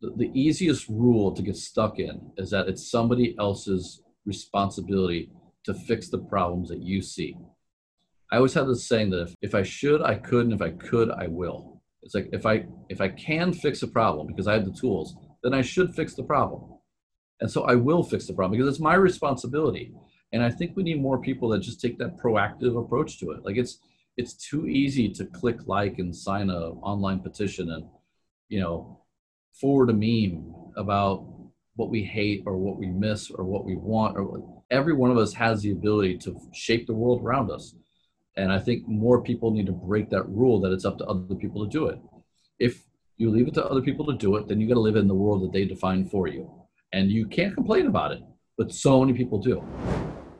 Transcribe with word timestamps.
the, 0.00 0.30
easiest 0.34 0.88
rule 0.88 1.32
to 1.32 1.42
get 1.42 1.56
stuck 1.56 1.98
in 1.98 2.30
is 2.36 2.50
that 2.50 2.68
it's 2.68 2.90
somebody 2.90 3.34
else's 3.38 4.02
responsibility 4.24 5.30
to 5.64 5.74
fix 5.74 6.08
the 6.08 6.18
problems 6.18 6.68
that 6.68 6.82
you 6.82 7.00
see. 7.02 7.36
I 8.30 8.36
always 8.36 8.54
have 8.54 8.66
this 8.66 8.86
saying 8.86 9.10
that 9.10 9.22
if, 9.22 9.34
if 9.40 9.54
I 9.54 9.62
should, 9.62 10.02
I 10.02 10.16
could, 10.16 10.46
and 10.46 10.52
if 10.52 10.62
I 10.62 10.70
could, 10.70 11.10
I 11.10 11.28
will. 11.28 11.80
It's 12.02 12.14
like 12.14 12.28
if 12.32 12.46
I 12.46 12.66
if 12.88 13.00
I 13.00 13.08
can 13.08 13.52
fix 13.52 13.82
a 13.82 13.88
problem 13.88 14.28
because 14.28 14.46
I 14.46 14.54
have 14.54 14.64
the 14.64 14.72
tools, 14.72 15.16
then 15.42 15.54
I 15.54 15.62
should 15.62 15.94
fix 15.94 16.14
the 16.14 16.22
problem. 16.22 16.78
And 17.40 17.50
so 17.50 17.64
I 17.64 17.74
will 17.74 18.02
fix 18.02 18.26
the 18.26 18.32
problem 18.32 18.58
because 18.58 18.72
it's 18.72 18.82
my 18.82 18.94
responsibility. 18.94 19.92
And 20.32 20.42
I 20.42 20.50
think 20.50 20.76
we 20.76 20.82
need 20.82 21.00
more 21.00 21.20
people 21.20 21.48
that 21.50 21.60
just 21.60 21.80
take 21.80 21.98
that 21.98 22.16
proactive 22.16 22.80
approach 22.80 23.18
to 23.20 23.32
it. 23.32 23.44
Like 23.44 23.56
it's 23.56 23.78
it's 24.16 24.34
too 24.34 24.66
easy 24.66 25.08
to 25.14 25.26
click 25.26 25.66
like 25.66 25.98
and 25.98 26.14
sign 26.14 26.50
a 26.50 26.70
online 26.80 27.20
petition 27.20 27.70
and 27.70 27.84
you 28.48 28.60
know 28.60 29.00
forward 29.60 29.90
a 29.90 29.92
meme 29.92 30.54
about 30.76 31.26
what 31.76 31.90
we 31.90 32.02
hate 32.02 32.42
or 32.46 32.56
what 32.56 32.78
we 32.78 32.86
miss 32.86 33.30
or 33.30 33.44
what 33.44 33.64
we 33.64 33.76
want 33.76 34.16
or 34.16 34.62
every 34.70 34.92
one 34.92 35.10
of 35.10 35.18
us 35.18 35.32
has 35.32 35.62
the 35.62 35.70
ability 35.70 36.16
to 36.18 36.38
shape 36.52 36.86
the 36.86 36.94
world 36.94 37.22
around 37.22 37.50
us. 37.50 37.74
And 38.36 38.52
i 38.52 38.58
think 38.58 38.86
more 38.86 39.22
people 39.22 39.50
need 39.50 39.66
to 39.66 39.72
break 39.72 40.10
that 40.10 40.28
rule 40.28 40.60
that 40.60 40.72
it's 40.72 40.84
up 40.84 40.98
to 40.98 41.06
other 41.06 41.34
people 41.34 41.64
to 41.64 41.70
do 41.70 41.86
it. 41.86 41.98
If 42.58 42.84
you 43.16 43.30
leave 43.30 43.48
it 43.48 43.54
to 43.54 43.64
other 43.64 43.82
people 43.82 44.06
to 44.06 44.14
do 44.14 44.36
it 44.36 44.48
then 44.48 44.60
you 44.60 44.68
got 44.68 44.74
to 44.74 44.80
live 44.80 44.96
in 44.96 45.08
the 45.08 45.14
world 45.14 45.42
that 45.42 45.52
they 45.52 45.64
define 45.64 46.08
for 46.08 46.28
you. 46.28 46.50
And 46.92 47.10
you 47.10 47.26
can't 47.26 47.54
complain 47.54 47.86
about 47.86 48.12
it 48.12 48.22
but 48.56 48.72
so 48.72 49.00
many 49.04 49.16
people 49.16 49.38
do 49.38 49.62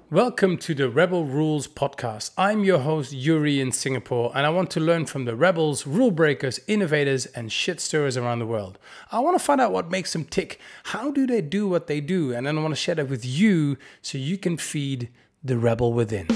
Welcome 0.08 0.58
to 0.58 0.72
the 0.72 0.88
Rebel 0.88 1.24
Rules 1.24 1.66
podcast. 1.66 2.30
I'm 2.38 2.62
your 2.62 2.78
host, 2.78 3.12
Yuri 3.12 3.60
in 3.60 3.72
Singapore, 3.72 4.30
and 4.36 4.46
I 4.46 4.50
want 4.50 4.70
to 4.70 4.78
learn 4.80 5.04
from 5.06 5.24
the 5.24 5.34
rebels, 5.34 5.84
rule 5.84 6.12
breakers, 6.12 6.60
innovators, 6.68 7.26
and 7.26 7.50
shit 7.50 7.80
stirrers 7.80 8.16
around 8.16 8.38
the 8.38 8.46
world. 8.46 8.78
I 9.10 9.18
want 9.18 9.36
to 9.36 9.44
find 9.44 9.60
out 9.60 9.72
what 9.72 9.90
makes 9.90 10.12
them 10.12 10.24
tick. 10.24 10.60
How 10.84 11.10
do 11.10 11.26
they 11.26 11.40
do 11.40 11.66
what 11.66 11.88
they 11.88 12.00
do? 12.00 12.32
And 12.32 12.46
then 12.46 12.56
I 12.56 12.62
want 12.62 12.70
to 12.70 12.80
share 12.80 12.94
that 12.94 13.08
with 13.08 13.24
you 13.24 13.78
so 14.00 14.16
you 14.16 14.38
can 14.38 14.56
feed 14.58 15.08
the 15.42 15.58
rebel 15.58 15.92
within. 15.92 16.28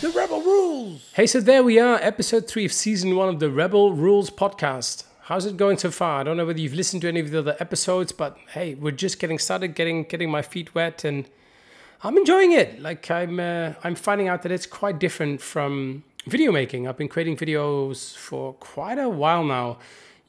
The 0.00 0.12
Rebel 0.12 0.42
Rules! 0.42 1.08
Hey, 1.12 1.28
so 1.28 1.40
there 1.40 1.62
we 1.62 1.78
are, 1.78 2.00
episode 2.02 2.48
three 2.48 2.64
of 2.64 2.72
season 2.72 3.14
one 3.14 3.28
of 3.28 3.38
the 3.38 3.48
Rebel 3.48 3.92
Rules 3.92 4.28
podcast. 4.28 5.04
How's 5.30 5.46
it 5.46 5.56
going 5.56 5.78
so 5.78 5.92
far? 5.92 6.18
I 6.18 6.24
don't 6.24 6.36
know 6.36 6.44
whether 6.44 6.58
you've 6.58 6.74
listened 6.74 7.02
to 7.02 7.08
any 7.08 7.20
of 7.20 7.30
the 7.30 7.38
other 7.38 7.56
episodes, 7.60 8.10
but 8.10 8.36
hey, 8.48 8.74
we're 8.74 8.90
just 8.90 9.20
getting 9.20 9.38
started, 9.38 9.76
getting 9.76 10.02
getting 10.02 10.28
my 10.28 10.42
feet 10.42 10.74
wet, 10.74 11.04
and 11.04 11.30
I'm 12.02 12.18
enjoying 12.18 12.50
it. 12.50 12.82
Like 12.82 13.08
I'm 13.12 13.38
uh, 13.38 13.74
I'm 13.84 13.94
finding 13.94 14.26
out 14.26 14.42
that 14.42 14.50
it's 14.50 14.66
quite 14.66 14.98
different 14.98 15.40
from 15.40 16.02
video 16.26 16.50
making. 16.50 16.88
I've 16.88 16.96
been 16.96 17.06
creating 17.06 17.36
videos 17.36 18.16
for 18.16 18.54
quite 18.54 18.98
a 18.98 19.08
while 19.08 19.44
now. 19.44 19.78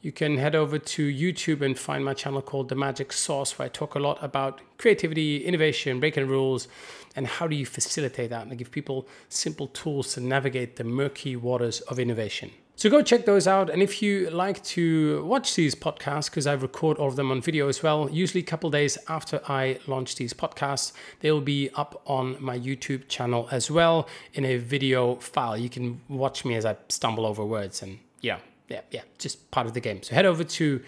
You 0.02 0.12
can 0.12 0.38
head 0.38 0.54
over 0.54 0.78
to 0.78 1.12
YouTube 1.12 1.62
and 1.62 1.76
find 1.76 2.04
my 2.04 2.14
channel 2.14 2.40
called 2.40 2.68
The 2.68 2.76
Magic 2.76 3.12
Sauce, 3.12 3.58
where 3.58 3.66
I 3.66 3.70
talk 3.70 3.96
a 3.96 3.98
lot 3.98 4.22
about 4.22 4.60
creativity, 4.78 5.44
innovation, 5.44 5.98
breaking 5.98 6.28
rules, 6.28 6.68
and 7.16 7.26
how 7.26 7.48
do 7.48 7.56
you 7.56 7.66
facilitate 7.66 8.30
that 8.30 8.46
and 8.46 8.56
give 8.56 8.70
people 8.70 9.08
simple 9.28 9.66
tools 9.66 10.14
to 10.14 10.20
navigate 10.20 10.76
the 10.76 10.84
murky 10.84 11.34
waters 11.34 11.80
of 11.80 11.98
innovation. 11.98 12.52
So 12.82 12.90
go 12.90 13.00
check 13.00 13.26
those 13.26 13.46
out. 13.46 13.70
And 13.70 13.80
if 13.80 14.02
you 14.02 14.28
like 14.30 14.60
to 14.64 15.24
watch 15.24 15.54
these 15.54 15.72
podcasts, 15.72 16.28
because 16.28 16.48
I 16.48 16.54
record 16.54 16.98
all 16.98 17.06
of 17.06 17.14
them 17.14 17.30
on 17.30 17.40
video 17.40 17.68
as 17.68 17.80
well, 17.80 18.10
usually 18.10 18.40
a 18.40 18.44
couple 18.44 18.70
days 18.70 18.98
after 19.06 19.40
I 19.46 19.78
launch 19.86 20.16
these 20.16 20.34
podcasts, 20.34 20.90
they 21.20 21.30
will 21.30 21.40
be 21.40 21.70
up 21.76 22.02
on 22.06 22.36
my 22.40 22.58
YouTube 22.58 23.06
channel 23.06 23.46
as 23.52 23.70
well 23.70 24.08
in 24.34 24.44
a 24.44 24.56
video 24.56 25.14
file. 25.14 25.56
You 25.56 25.68
can 25.68 26.00
watch 26.08 26.44
me 26.44 26.56
as 26.56 26.64
I 26.66 26.76
stumble 26.88 27.24
over 27.24 27.44
words 27.44 27.82
and 27.82 28.00
yeah, 28.20 28.38
yeah, 28.68 28.80
yeah, 28.90 29.02
just 29.16 29.48
part 29.52 29.68
of 29.68 29.74
the 29.74 29.80
game. 29.80 30.02
So 30.02 30.16
head 30.16 30.26
over 30.26 30.42
to 30.42 30.82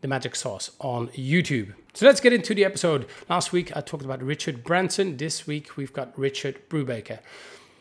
the 0.00 0.08
Magic 0.08 0.34
Sauce 0.34 0.70
on 0.80 1.08
YouTube. 1.08 1.74
So 1.92 2.06
let's 2.06 2.20
get 2.20 2.32
into 2.32 2.54
the 2.54 2.64
episode. 2.64 3.06
Last 3.28 3.52
week 3.52 3.76
I 3.76 3.82
talked 3.82 4.06
about 4.06 4.22
Richard 4.22 4.64
Branson. 4.64 5.18
This 5.18 5.46
week 5.46 5.76
we've 5.76 5.92
got 5.92 6.18
Richard 6.18 6.66
Brubaker. 6.70 7.18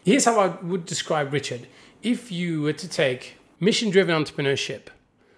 Here's 0.04 0.26
how 0.26 0.38
I 0.38 0.48
would 0.48 0.86
describe 0.86 1.32
Richard 1.32 1.66
if 2.04 2.32
you 2.32 2.62
were 2.62 2.74
to 2.74 2.88
take 2.88 3.37
mission 3.60 3.90
driven 3.90 4.24
entrepreneurship, 4.24 4.88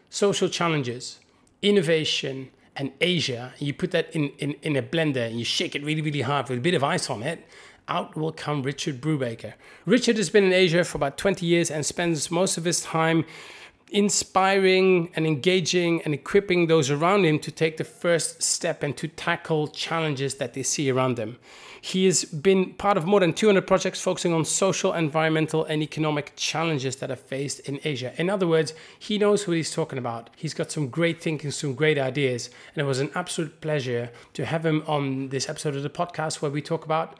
social 0.09 0.50
challenges, 0.50 1.19
innovation, 1.62 2.50
and 2.75 2.91
Asia, 3.02 3.53
you 3.59 3.74
put 3.74 3.91
that 3.91 4.16
in, 4.16 4.30
in, 4.40 4.53
in 4.62 4.75
a 4.75 4.81
blender 4.81 5.28
and 5.28 5.38
you 5.38 5.46
shake 5.46 5.75
it 5.75 5.84
really, 5.84 6.02
really 6.02 6.22
hard 6.22 6.47
with 6.47 6.59
a 6.59 6.62
bit 6.62 6.74
of 6.74 6.84
ice 6.84 7.09
on 7.09 7.24
it, 7.24 7.46
out 7.90 8.16
will 8.16 8.31
come 8.31 8.63
Richard 8.63 9.02
Brubaker. 9.02 9.53
Richard 9.85 10.18
has 10.18 10.30
been 10.30 10.46
in 10.46 10.53
Asia 10.53 10.84
for 10.84 10.97
about 10.97 11.18
20 11.18 11.46
years 11.46 11.69
and 11.69 11.85
spends 11.85 12.31
most 12.31 12.57
of 12.57 12.63
his 12.63 12.81
time 12.81 13.25
inspiring 13.91 15.12
and 15.16 15.25
engaging 15.25 16.01
and 16.03 16.13
equipping 16.13 16.68
those 16.68 16.90
around 16.90 17.25
him 17.25 17.40
to 17.40 17.51
take 17.51 17.78
the 17.78 17.84
first 17.84 18.41
step 18.44 18.84
and 18.84 18.96
to 18.96 19.07
tackle 19.07 19.68
challenges 19.68 20.36
that 20.36 20.53
they 20.53 20.63
see 20.63 20.90
around 20.90 21.16
them. 21.16 21.38
He 21.81 22.06
has 22.06 22.25
been 22.25 22.73
part 22.73 22.97
of 22.97 23.06
more 23.06 23.19
than 23.19 23.34
200 23.34 23.66
projects 23.66 24.01
focusing 24.01 24.34
on 24.34 24.45
social, 24.45 24.94
environmental, 24.94 25.63
and 25.66 25.81
economic 25.81 26.34
challenges 26.35 26.97
that 26.97 27.12
are 27.12 27.16
faced 27.16 27.62
in 27.62 27.79
Asia. 27.84 28.13
In 28.17 28.29
other 28.29 28.47
words, 28.47 28.73
he 28.97 29.17
knows 29.17 29.47
what 29.47 29.57
he's 29.57 29.73
talking 29.73 29.97
about. 29.97 30.29
He's 30.35 30.53
got 30.53 30.72
some 30.72 30.89
great 30.89 31.22
thinking, 31.22 31.51
some 31.51 31.75
great 31.75 31.97
ideas, 31.97 32.50
and 32.75 32.81
it 32.81 32.85
was 32.85 33.00
an 33.00 33.12
absolute 33.16 33.62
pleasure 33.62 34.12
to 34.34 34.45
have 34.45 34.66
him 34.66 34.84
on 34.88 35.29
this 35.29 35.50
episode 35.50 35.75
of 35.75 35.84
the 35.84 35.89
podcast 35.89 36.41
where 36.41 36.51
we 36.51 36.62
talk 36.62 36.85
about 36.85 37.18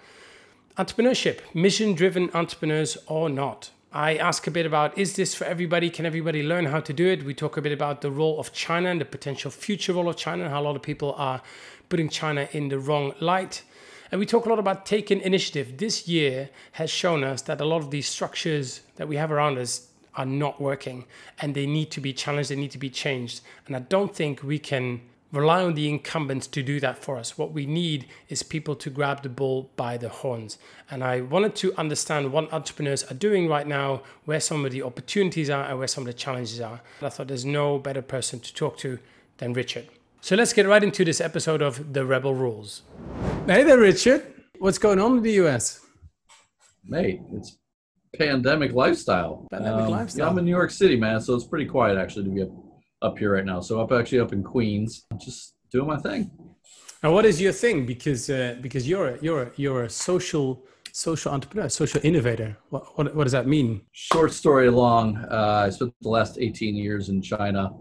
entrepreneurship, 0.78 1.40
mission 1.54 1.94
driven 1.94 2.30
entrepreneurs 2.34 2.98
or 3.08 3.30
not. 3.30 3.72
I 3.92 4.18
ask 4.18 4.46
a 4.46 4.52
bit 4.52 4.68
about 4.68 4.98
is 5.00 5.16
this 5.16 5.34
for 5.34 5.46
everybody? 5.46 5.90
Can 5.90 6.06
everybody 6.06 6.44
learn 6.44 6.66
how 6.66 6.80
to 6.80 6.94
do 6.94 7.08
it? 7.08 7.24
We 7.24 7.34
talk 7.34 7.58
a 7.58 7.62
bit 7.62 7.72
about 7.72 8.02
the 8.02 8.12
role 8.12 8.40
of 8.40 8.54
China 8.54 8.90
and 8.90 9.02
the 9.02 9.06
potential 9.06 9.50
future 9.50 9.94
role 9.94 10.08
of 10.08 10.16
China 10.16 10.44
and 10.44 10.52
how 10.52 10.62
a 10.62 10.64
lot 10.64 10.76
of 10.76 10.84
people 10.84 11.16
are 11.18 11.42
putting 11.90 12.08
China 12.08 12.48
in 12.52 12.70
the 12.70 12.78
wrong 12.78 13.14
light. 13.20 13.64
And 14.12 14.20
we 14.20 14.26
talk 14.26 14.46
a 14.46 14.50
lot 14.50 14.60
about 14.60 14.86
taking 14.86 15.22
initiative. 15.22 15.78
This 15.78 16.08
year 16.08 16.50
has 16.74 16.90
shown 16.90 17.24
us 17.24 17.42
that 17.44 17.62
a 17.62 17.66
lot 17.66 17.78
of 17.78 17.92
these 17.92 18.08
structures 18.08 18.82
that 18.96 19.08
we 19.08 19.18
have 19.18 19.32
around 19.32 19.58
us 19.58 19.88
are 20.16 20.26
not 20.26 20.60
working 20.60 21.06
and 21.40 21.54
they 21.54 21.68
need 21.68 21.92
to 21.92 22.02
be 22.02 22.12
challenged, 22.12 22.50
they 22.50 22.56
need 22.56 22.72
to 22.72 22.78
be 22.78 22.90
changed. 22.90 23.42
And 23.68 23.76
I 23.76 23.80
don't 23.80 24.16
think 24.16 24.44
we 24.44 24.58
can 24.60 25.02
rely 25.32 25.64
on 25.64 25.76
the 25.76 25.88
incumbents 25.88 26.48
to 26.48 26.64
do 26.64 26.80
that 26.80 27.04
for 27.04 27.18
us. 27.18 27.38
What 27.38 27.52
we 27.52 27.68
need 27.68 28.08
is 28.30 28.42
people 28.42 28.76
to 28.78 28.90
grab 28.90 29.22
the 29.22 29.30
bull 29.30 29.70
by 29.76 29.98
the 29.98 30.10
horns. 30.10 30.58
And 30.90 31.04
I 31.04 31.22
wanted 31.22 31.56
to 31.58 31.76
understand 31.78 32.32
what 32.32 32.52
entrepreneurs 32.52 33.04
are 33.04 33.14
doing 33.14 33.48
right 33.48 33.68
now, 33.68 34.02
where 34.26 34.40
some 34.40 34.66
of 34.66 34.72
the 34.72 34.82
opportunities 34.82 35.50
are, 35.50 35.66
and 35.66 35.78
where 35.78 35.88
some 35.88 36.02
of 36.02 36.08
the 36.08 36.14
challenges 36.14 36.60
are. 36.60 36.82
I 37.02 37.10
thought 37.10 37.28
there's 37.28 37.46
no 37.46 37.78
better 37.78 38.02
person 38.02 38.40
to 38.40 38.54
talk 38.54 38.78
to 38.80 38.98
than 39.38 39.54
Richard. 39.54 39.88
So 40.22 40.36
let's 40.36 40.52
get 40.52 40.68
right 40.68 40.84
into 40.84 41.06
this 41.06 41.22
episode 41.22 41.62
of 41.62 41.94
The 41.94 42.06
Rebel 42.06 42.36
Rules. 42.36 42.84
Hey 43.48 43.64
there, 43.64 43.80
Richard. 43.80 44.22
What's 44.60 44.78
going 44.78 45.00
on 45.00 45.18
in 45.18 45.24
the 45.24 45.32
US? 45.44 45.80
Mate, 46.84 47.22
it's 47.32 47.58
pandemic 48.18 48.74
lifestyle. 48.74 49.48
Pandemic 49.50 49.86
um, 49.86 49.92
lifestyle. 49.92 50.26
Yeah, 50.26 50.30
I'm 50.30 50.38
in 50.38 50.44
New 50.44 50.52
York 50.52 50.72
City, 50.72 50.98
man, 50.98 51.22
so 51.22 51.36
it's 51.36 51.46
pretty 51.46 51.66
quiet 51.66 51.98
actually 51.98 52.26
to 52.26 52.32
be 52.32 52.42
up, 52.42 52.50
up 53.02 53.18
here 53.18 53.34
right 53.34 53.46
now. 53.46 53.62
So 53.62 53.80
I'm 53.80 53.98
actually 53.98 54.20
up 54.20 54.34
in 54.34 54.44
Queens, 54.44 55.06
just 55.18 55.56
doing 55.72 55.88
my 55.88 55.98
thing. 55.98 56.30
And 57.02 57.14
what 57.14 57.26
is 57.26 57.40
your 57.40 57.54
thing? 57.54 57.86
Because 57.86 58.30
uh, 58.30 58.58
because 58.60 58.90
you're 58.90 59.16
a, 59.16 59.20
you're 59.22 59.44
a, 59.44 59.52
you're 59.56 59.84
a 59.84 59.90
social 59.90 60.66
social 60.92 61.32
entrepreneur, 61.32 61.70
social 61.70 62.02
innovator. 62.04 62.58
What, 62.72 62.98
what, 62.98 63.16
what 63.16 63.24
does 63.24 63.32
that 63.32 63.48
mean? 63.48 63.82
Short 63.94 64.34
story 64.34 64.70
long. 64.70 65.16
Uh, 65.32 65.64
I 65.66 65.70
spent 65.70 65.94
the 66.02 66.10
last 66.10 66.38
18 66.38 66.76
years 66.76 67.08
in 67.08 67.22
China 67.22 67.72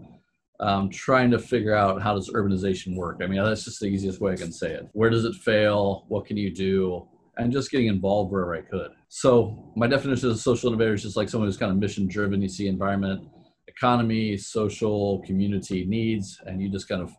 um, 0.59 0.89
trying 0.89 1.31
to 1.31 1.39
figure 1.39 1.75
out 1.75 2.01
how 2.01 2.13
does 2.13 2.29
urbanization 2.29 2.95
work. 2.95 3.21
I 3.21 3.27
mean, 3.27 3.43
that's 3.43 3.63
just 3.63 3.79
the 3.79 3.87
easiest 3.87 4.19
way 4.19 4.33
I 4.33 4.35
can 4.35 4.51
say 4.51 4.71
it. 4.73 4.87
Where 4.93 5.09
does 5.09 5.25
it 5.25 5.35
fail? 5.35 6.05
What 6.09 6.25
can 6.25 6.37
you 6.37 6.53
do? 6.53 7.07
And 7.37 7.53
just 7.53 7.71
getting 7.71 7.87
involved 7.87 8.31
wherever 8.31 8.55
I 8.55 8.61
could. 8.61 8.91
So 9.07 9.71
my 9.75 9.87
definition 9.87 10.29
of 10.29 10.37
social 10.39 10.69
innovator 10.69 10.93
is 10.93 11.03
just 11.03 11.15
like 11.15 11.29
someone 11.29 11.47
who's 11.47 11.57
kind 11.57 11.71
of 11.71 11.77
mission 11.77 12.07
driven. 12.07 12.41
You 12.41 12.49
see 12.49 12.67
environment, 12.67 13.27
economy, 13.67 14.35
social, 14.35 15.19
community 15.19 15.85
needs, 15.85 16.41
and 16.45 16.61
you 16.61 16.69
just 16.69 16.89
kind 16.89 17.01
of 17.01 17.15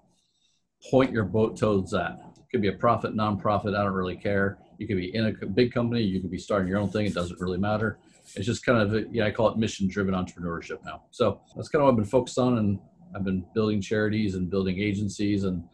point 0.91 1.11
your 1.11 1.25
boat 1.25 1.57
towards 1.57 1.91
that. 1.93 2.21
It 2.37 2.51
could 2.51 2.61
be 2.61 2.69
a 2.69 2.73
profit, 2.73 3.15
nonprofit. 3.15 3.75
I 3.75 3.83
don't 3.83 3.95
really 3.95 4.17
care. 4.17 4.59
You 4.77 4.87
could 4.87 4.99
be 4.99 5.15
in 5.15 5.27
a 5.27 5.47
big 5.47 5.73
company. 5.73 6.03
You 6.03 6.21
could 6.21 6.31
be 6.31 6.39
starting 6.39 6.69
your 6.69 6.79
own 6.79 6.91
thing. 6.91 7.07
It 7.07 7.15
doesn't 7.15 7.41
really 7.41 7.59
matter. 7.59 7.99
It's 8.37 8.47
just 8.47 8.65
kind 8.65 8.79
of, 8.79 9.15
yeah, 9.15 9.27
I 9.27 9.31
call 9.31 9.49
it 9.49 9.57
mission 9.57 9.89
driven 9.89 10.15
entrepreneurship 10.15 10.85
now. 10.85 11.05
So 11.11 11.41
that's 11.57 11.69
kind 11.69 11.83
of 11.83 11.87
what 11.87 11.93
I've 11.93 11.97
been 11.97 12.05
focused 12.05 12.39
on. 12.39 12.59
And 12.59 12.79
I've 13.15 13.25
been 13.25 13.45
building 13.55 13.81
charities 13.81 14.35
and 14.35 14.51
building 14.51 14.79
agencies, 14.79 15.45
and 15.45 15.65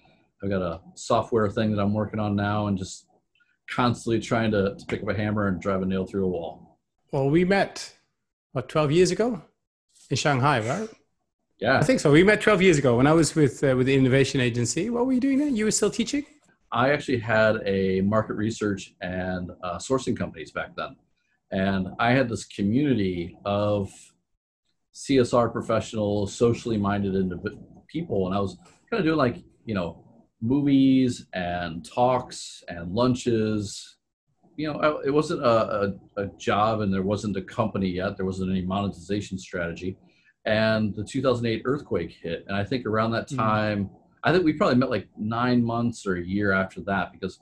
I've 0.42 0.50
got 0.50 0.62
a 0.62 0.80
software 0.94 1.48
thing 1.50 1.74
that 1.74 1.80
I'm 1.80 1.94
working 1.94 2.20
on 2.20 2.36
now, 2.36 2.66
and 2.66 2.76
just 2.76 3.06
constantly 3.70 4.20
trying 4.20 4.50
to, 4.52 4.76
to 4.76 4.86
pick 4.86 5.02
up 5.02 5.08
a 5.08 5.14
hammer 5.14 5.48
and 5.48 5.60
drive 5.60 5.82
a 5.82 5.86
nail 5.86 6.06
through 6.06 6.24
a 6.24 6.28
wall. 6.28 6.78
Well, 7.12 7.30
we 7.30 7.44
met 7.44 7.94
what 8.52 8.68
12 8.68 8.92
years 8.92 9.10
ago 9.10 9.42
in 10.10 10.16
Shanghai, 10.16 10.60
right? 10.60 10.88
Yeah, 11.58 11.78
I 11.78 11.82
think 11.82 12.00
so. 12.00 12.12
We 12.12 12.22
met 12.22 12.40
12 12.40 12.62
years 12.62 12.78
ago 12.78 12.96
when 12.96 13.06
I 13.06 13.12
was 13.12 13.34
with 13.34 13.64
uh, 13.64 13.74
with 13.76 13.86
the 13.86 13.94
innovation 13.94 14.40
agency. 14.40 14.90
What 14.90 15.06
were 15.06 15.12
you 15.12 15.20
doing 15.20 15.38
then? 15.38 15.56
You 15.56 15.64
were 15.64 15.70
still 15.70 15.90
teaching? 15.90 16.24
I 16.72 16.92
actually 16.92 17.18
had 17.18 17.62
a 17.64 18.02
market 18.02 18.34
research 18.34 18.94
and 19.00 19.50
uh, 19.62 19.78
sourcing 19.78 20.16
companies 20.16 20.50
back 20.50 20.76
then, 20.76 20.96
And 21.52 21.88
I 21.98 22.10
had 22.12 22.28
this 22.28 22.44
community 22.44 23.38
of 23.44 23.90
CSR 24.96 25.52
professionals, 25.52 26.34
socially 26.34 26.78
minded 26.78 27.30
people, 27.86 28.26
and 28.26 28.34
I 28.34 28.40
was 28.40 28.56
kind 28.90 28.98
of 28.98 29.04
doing 29.04 29.18
like, 29.18 29.44
you 29.66 29.74
know, 29.74 30.02
movies 30.40 31.26
and 31.34 31.84
talks 31.84 32.64
and 32.68 32.92
lunches. 32.92 33.98
You 34.56 34.72
know, 34.72 35.02
it 35.04 35.10
wasn't 35.10 35.42
a, 35.42 35.94
a, 36.16 36.22
a 36.22 36.26
job 36.38 36.80
and 36.80 36.92
there 36.92 37.02
wasn't 37.02 37.36
a 37.36 37.42
company 37.42 37.88
yet. 37.88 38.16
There 38.16 38.24
wasn't 38.24 38.50
any 38.50 38.62
monetization 38.62 39.38
strategy. 39.38 39.98
And 40.46 40.94
the 40.94 41.04
2008 41.04 41.62
earthquake 41.66 42.12
hit. 42.22 42.46
And 42.48 42.56
I 42.56 42.64
think 42.64 42.86
around 42.86 43.10
that 43.10 43.28
hmm. 43.28 43.36
time, 43.36 43.84
mm-hmm. 43.84 43.96
I 44.24 44.32
think 44.32 44.44
we 44.44 44.54
probably 44.54 44.76
met 44.76 44.90
like 44.90 45.08
nine 45.18 45.62
months 45.62 46.06
or 46.06 46.16
a 46.16 46.24
year 46.24 46.52
after 46.52 46.80
that 46.82 47.12
because 47.12 47.38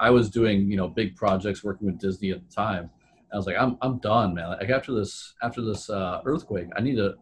I 0.00 0.08
was 0.08 0.30
doing, 0.30 0.70
you 0.70 0.76
know, 0.78 0.88
big 0.88 1.16
projects 1.16 1.62
working 1.62 1.86
with 1.86 1.98
Disney 1.98 2.30
at 2.30 2.48
the 2.48 2.54
time. 2.54 2.90
I 3.34 3.36
was 3.36 3.46
like, 3.46 3.56
I'm, 3.58 3.76
I'm 3.82 3.98
done, 3.98 4.32
man. 4.32 4.50
Like 4.50 4.70
after 4.70 4.94
this, 4.94 5.34
after 5.42 5.60
this 5.60 5.90
uh, 5.90 6.20
earthquake, 6.24 6.68
I 6.76 6.80
need 6.80 6.94
to 6.96 7.14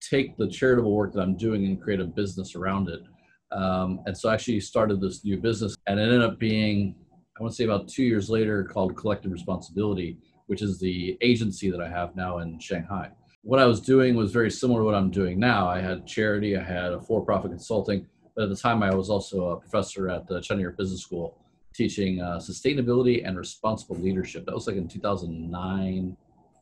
take 0.00 0.36
the 0.36 0.46
charitable 0.46 0.94
work 0.94 1.12
that 1.12 1.20
I'm 1.20 1.36
doing 1.36 1.64
and 1.66 1.82
create 1.82 1.98
a 1.98 2.04
business 2.04 2.54
around 2.54 2.88
it. 2.88 3.02
Um, 3.50 4.00
and 4.06 4.16
so 4.16 4.28
I 4.28 4.34
actually 4.34 4.60
started 4.60 5.00
this 5.00 5.24
new 5.24 5.38
business 5.38 5.74
and 5.88 5.98
it 5.98 6.04
ended 6.04 6.22
up 6.22 6.38
being, 6.38 6.94
I 7.36 7.42
want 7.42 7.52
to 7.52 7.56
say 7.56 7.64
about 7.64 7.88
two 7.88 8.04
years 8.04 8.30
later 8.30 8.62
called 8.62 8.96
Collective 8.96 9.32
Responsibility, 9.32 10.18
which 10.46 10.62
is 10.62 10.78
the 10.78 11.18
agency 11.20 11.68
that 11.70 11.80
I 11.80 11.88
have 11.88 12.14
now 12.14 12.38
in 12.38 12.60
Shanghai. 12.60 13.10
What 13.42 13.58
I 13.58 13.66
was 13.66 13.80
doing 13.80 14.14
was 14.14 14.32
very 14.32 14.52
similar 14.52 14.80
to 14.80 14.84
what 14.84 14.94
I'm 14.94 15.10
doing 15.10 15.40
now. 15.40 15.68
I 15.68 15.80
had 15.80 16.06
charity, 16.06 16.56
I 16.56 16.62
had 16.62 16.92
a 16.92 17.00
for-profit 17.00 17.50
consulting, 17.50 18.06
but 18.36 18.44
at 18.44 18.50
the 18.50 18.56
time 18.56 18.84
I 18.84 18.94
was 18.94 19.10
also 19.10 19.48
a 19.48 19.56
professor 19.60 20.08
at 20.08 20.28
the 20.28 20.40
China 20.40 20.70
Business 20.70 21.02
School 21.02 21.36
teaching 21.76 22.20
uh, 22.20 22.38
sustainability 22.38 23.26
and 23.26 23.36
responsible 23.36 23.96
leadership. 23.96 24.46
That 24.46 24.54
was 24.54 24.66
like 24.66 24.76
in 24.76 24.88
2009 24.88 26.16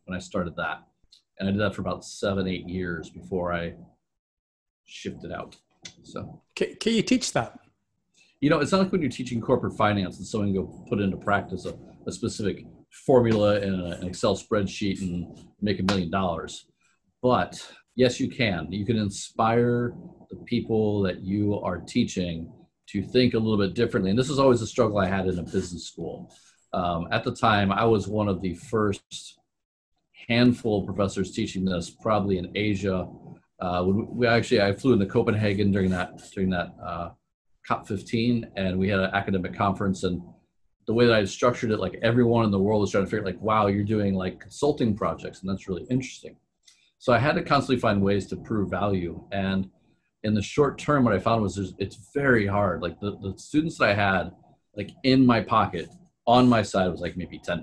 when 0.05 0.17
I 0.17 0.21
started 0.21 0.57
that. 0.57 0.83
And 1.39 1.49
I 1.49 1.53
did 1.53 1.61
that 1.61 1.75
for 1.75 1.81
about 1.83 2.05
seven, 2.05 2.47
eight 2.47 2.69
years 2.69 3.11
before 3.11 3.53
I 3.53 3.75
shifted 4.85 5.33
out. 5.33 5.57
So, 6.03 6.43
can, 6.55 6.77
can 6.81 6.95
you 6.95 7.03
teach 7.03 7.33
that? 7.33 7.59
You 8.41 8.51
know, 8.51 8.61
it's 8.61 8.73
not 8.73 8.83
like 8.83 8.93
when 8.93 9.01
you're 9.01 9.11
teaching 9.11 9.41
corporate 9.41 9.77
finance 9.77 10.19
and 10.19 10.27
someone 10.27 10.53
go 10.53 10.85
put 10.89 11.01
into 11.01 11.17
practice 11.17 11.67
a, 11.67 11.75
a 12.07 12.13
specific 12.13 12.65
formula 13.07 13.61
in 13.61 13.75
a, 13.75 13.99
an 14.01 14.07
Excel 14.07 14.37
spreadsheet 14.37 15.01
and 15.01 15.39
make 15.61 15.81
a 15.81 15.83
million 15.83 16.11
dollars. 16.11 16.67
But 17.23 17.61
yes, 17.97 18.21
you 18.21 18.31
can. 18.31 18.71
You 18.71 18.85
can 18.85 18.97
inspire 18.97 19.95
the 20.31 20.37
people 20.45 21.03
that 21.03 21.23
you 21.23 21.59
are 21.61 21.79
teaching 21.79 22.53
to 22.89 23.03
think 23.03 23.35
a 23.35 23.39
little 23.39 23.59
bit 23.59 23.75
differently. 23.75 24.11
And 24.11 24.19
this 24.19 24.31
is 24.31 24.39
always 24.39 24.63
a 24.63 24.67
struggle 24.67 24.99
I 24.99 25.07
had 25.07 25.27
in 25.27 25.39
a 25.39 25.43
business 25.43 25.87
school. 25.87 26.33
Um, 26.73 27.09
at 27.11 27.25
the 27.25 27.35
time, 27.35 27.73
I 27.73 27.85
was 27.85 28.09
one 28.09 28.29
of 28.29 28.41
the 28.41 28.55
first 28.55 29.39
handful 30.29 30.81
of 30.81 30.87
professors 30.87 31.33
teaching 31.33 31.65
this, 31.65 31.91
probably 31.91 32.39
in 32.39 32.51
Asia. 32.55 33.09
Uh, 33.61 33.85
we 33.87 34.27
actually, 34.27 34.61
I 34.61 34.73
flew 34.73 34.93
into 34.93 35.07
Copenhagen 35.07 35.71
during 35.71 35.91
that 35.91 36.21
during 36.33 36.51
that 36.51 36.75
uh, 36.85 37.11
COP15, 37.69 38.51
and 38.57 38.79
we 38.79 38.89
had 38.89 39.01
an 39.01 39.11
academic 39.15 39.55
conference. 39.55 40.03
And 40.03 40.21
the 40.87 40.95
way 40.95 41.07
that 41.07 41.15
I 41.15 41.25
structured 41.25 41.71
it, 41.71 41.79
like 41.79 41.99
everyone 42.03 42.45
in 42.45 42.51
the 42.51 42.59
world 42.59 42.81
was 42.81 42.91
trying 42.91 43.05
to 43.05 43.11
figure, 43.11 43.25
like, 43.25 43.41
wow, 43.41 43.69
you're 43.69 43.85
doing 43.85 44.15
like 44.15 44.41
consulting 44.41 44.97
projects, 44.97 45.41
and 45.41 45.51
that's 45.51 45.69
really 45.69 45.87
interesting. 45.91 46.37
So 46.99 47.13
I 47.13 47.19
had 47.19 47.35
to 47.37 47.43
constantly 47.43 47.81
find 47.81 48.03
ways 48.03 48.27
to 48.29 48.37
prove 48.37 48.71
value. 48.71 49.23
And 49.31 49.71
in 50.25 50.35
the 50.35 50.43
short 50.43 50.79
term, 50.79 51.05
what 51.05 51.15
I 51.15 51.19
found 51.19 51.43
was 51.43 51.75
it's 51.79 52.11
very 52.13 52.47
hard. 52.47 52.83
Like 52.83 52.99
the, 52.99 53.17
the 53.19 53.35
students 53.37 53.79
that 53.79 53.91
I 53.91 53.95
had, 53.95 54.33
like 54.77 54.91
in 55.05 55.25
my 55.25 55.41
pocket 55.41 55.89
on 56.27 56.49
my 56.49 56.63
side 56.63 56.91
was 56.91 57.01
like 57.01 57.17
maybe 57.17 57.39
10%. 57.39 57.63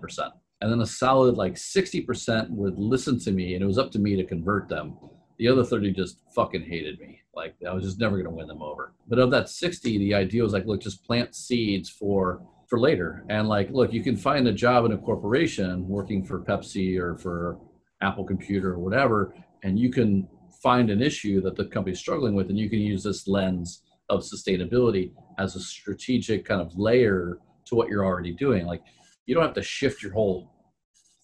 And 0.61 0.71
then 0.71 0.79
a 0.81 0.85
solid 0.85 1.35
like 1.35 1.55
60% 1.55 2.49
would 2.51 2.77
listen 2.77 3.19
to 3.19 3.31
me 3.31 3.55
and 3.55 3.63
it 3.63 3.67
was 3.67 3.79
up 3.79 3.91
to 3.91 3.99
me 3.99 4.15
to 4.15 4.23
convert 4.23 4.69
them. 4.69 4.95
The 5.39 5.47
other 5.47 5.63
30 5.63 5.91
just 5.93 6.19
fucking 6.35 6.63
hated 6.63 6.99
me. 6.99 7.21
Like 7.33 7.55
I 7.67 7.73
was 7.73 7.83
just 7.83 7.99
never 7.99 8.15
going 8.15 8.29
to 8.29 8.37
win 8.37 8.47
them 8.47 8.61
over. 8.61 8.93
But 9.07 9.17
of 9.17 9.31
that 9.31 9.49
60, 9.49 9.97
the 9.97 10.13
idea 10.13 10.43
was 10.43 10.53
like, 10.53 10.67
look, 10.67 10.81
just 10.81 11.03
plant 11.03 11.35
seeds 11.35 11.89
for 11.89 12.41
for 12.67 12.79
later. 12.79 13.25
And 13.27 13.49
like, 13.49 13.69
look, 13.71 13.91
you 13.91 14.01
can 14.01 14.15
find 14.15 14.47
a 14.47 14.53
job 14.53 14.85
in 14.85 14.93
a 14.93 14.97
corporation 14.97 15.85
working 15.89 16.23
for 16.23 16.39
Pepsi 16.39 16.97
or 16.97 17.17
for 17.17 17.57
Apple 18.01 18.23
Computer 18.23 18.71
or 18.71 18.79
whatever, 18.79 19.35
and 19.61 19.77
you 19.77 19.91
can 19.91 20.25
find 20.61 20.89
an 20.89 21.01
issue 21.01 21.41
that 21.41 21.55
the 21.55 21.65
company's 21.65 21.99
struggling 21.99 22.35
with, 22.35 22.49
and 22.49 22.59
you 22.59 22.69
can 22.69 22.79
use 22.79 23.03
this 23.03 23.27
lens 23.27 23.83
of 24.09 24.21
sustainability 24.21 25.11
as 25.39 25.55
a 25.55 25.59
strategic 25.59 26.45
kind 26.45 26.61
of 26.61 26.77
layer 26.77 27.39
to 27.65 27.75
what 27.75 27.87
you're 27.87 28.05
already 28.05 28.33
doing. 28.33 28.65
Like 28.65 28.81
you 29.25 29.33
don't 29.33 29.43
have 29.43 29.53
to 29.55 29.63
shift 29.63 30.03
your 30.03 30.13
whole 30.13 30.51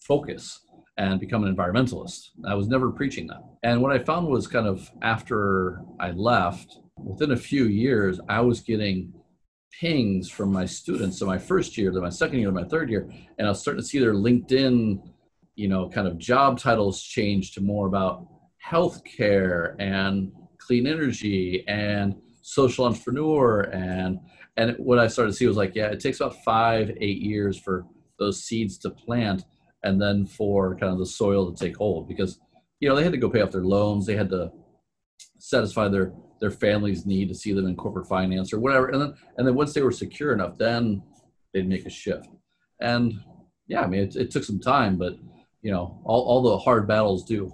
focus 0.00 0.60
and 0.96 1.20
become 1.20 1.44
an 1.44 1.54
environmentalist. 1.54 2.30
I 2.46 2.54
was 2.54 2.66
never 2.66 2.90
preaching 2.90 3.26
that. 3.28 3.42
And 3.62 3.80
what 3.80 3.92
I 3.92 3.98
found 4.02 4.26
was 4.26 4.48
kind 4.48 4.66
of 4.66 4.90
after 5.02 5.82
I 6.00 6.10
left, 6.10 6.78
within 6.96 7.30
a 7.30 7.36
few 7.36 7.66
years, 7.66 8.18
I 8.28 8.40
was 8.40 8.60
getting 8.60 9.12
pings 9.78 10.28
from 10.28 10.52
my 10.52 10.64
students. 10.64 11.18
So 11.18 11.26
my 11.26 11.38
first 11.38 11.78
year, 11.78 11.92
then 11.92 12.02
my 12.02 12.08
second 12.08 12.40
year, 12.40 12.50
my 12.50 12.64
third 12.64 12.90
year, 12.90 13.08
and 13.38 13.46
I 13.46 13.50
was 13.50 13.60
starting 13.60 13.82
to 13.82 13.86
see 13.86 14.00
their 14.00 14.14
LinkedIn, 14.14 15.00
you 15.54 15.68
know, 15.68 15.88
kind 15.88 16.08
of 16.08 16.18
job 16.18 16.58
titles 16.58 17.02
change 17.02 17.52
to 17.52 17.60
more 17.60 17.86
about 17.86 18.26
healthcare 18.64 19.74
and 19.78 20.32
clean 20.58 20.86
energy 20.86 21.64
and 21.68 22.14
social 22.42 22.84
entrepreneur 22.86 23.62
and 23.72 24.18
and 24.56 24.74
what 24.78 24.98
I 24.98 25.06
started 25.06 25.30
to 25.30 25.36
see 25.36 25.46
was 25.46 25.56
like, 25.56 25.76
yeah, 25.76 25.86
it 25.86 26.00
takes 26.00 26.18
about 26.18 26.42
five, 26.42 26.90
eight 27.00 27.20
years 27.20 27.56
for 27.56 27.86
those 28.18 28.42
seeds 28.42 28.76
to 28.78 28.90
plant 28.90 29.44
and 29.84 30.02
then 30.02 30.26
for 30.26 30.76
kind 30.76 30.92
of 30.92 30.98
the 30.98 31.06
soil 31.06 31.52
to 31.52 31.64
take 31.64 31.76
hold 31.76 32.08
because 32.08 32.40
you 32.80 32.88
know 32.88 32.96
they 32.96 33.04
had 33.04 33.12
to 33.12 33.18
go 33.18 33.30
pay 33.30 33.40
off 33.40 33.52
their 33.52 33.64
loans, 33.64 34.04
they 34.06 34.16
had 34.16 34.30
to 34.30 34.50
satisfy 35.38 35.88
their 35.88 36.12
their 36.40 36.50
family's 36.50 37.06
need 37.06 37.28
to 37.28 37.34
see 37.34 37.52
them 37.52 37.66
in 37.66 37.76
corporate 37.76 38.06
finance 38.06 38.52
or 38.52 38.60
whatever, 38.60 38.88
and 38.88 39.00
then 39.00 39.14
and 39.36 39.46
then 39.46 39.54
once 39.54 39.72
they 39.72 39.82
were 39.82 39.92
secure 39.92 40.32
enough, 40.32 40.58
then 40.58 41.02
they'd 41.52 41.68
make 41.68 41.86
a 41.86 41.90
shift. 41.90 42.28
And 42.80 43.14
yeah, 43.66 43.82
I 43.82 43.86
mean, 43.86 44.00
it, 44.00 44.16
it 44.16 44.30
took 44.30 44.44
some 44.44 44.60
time, 44.60 44.96
but 44.96 45.14
you 45.62 45.70
know, 45.70 46.00
all 46.04 46.22
all 46.22 46.42
the 46.42 46.58
hard 46.58 46.86
battles 46.86 47.24
do 47.24 47.52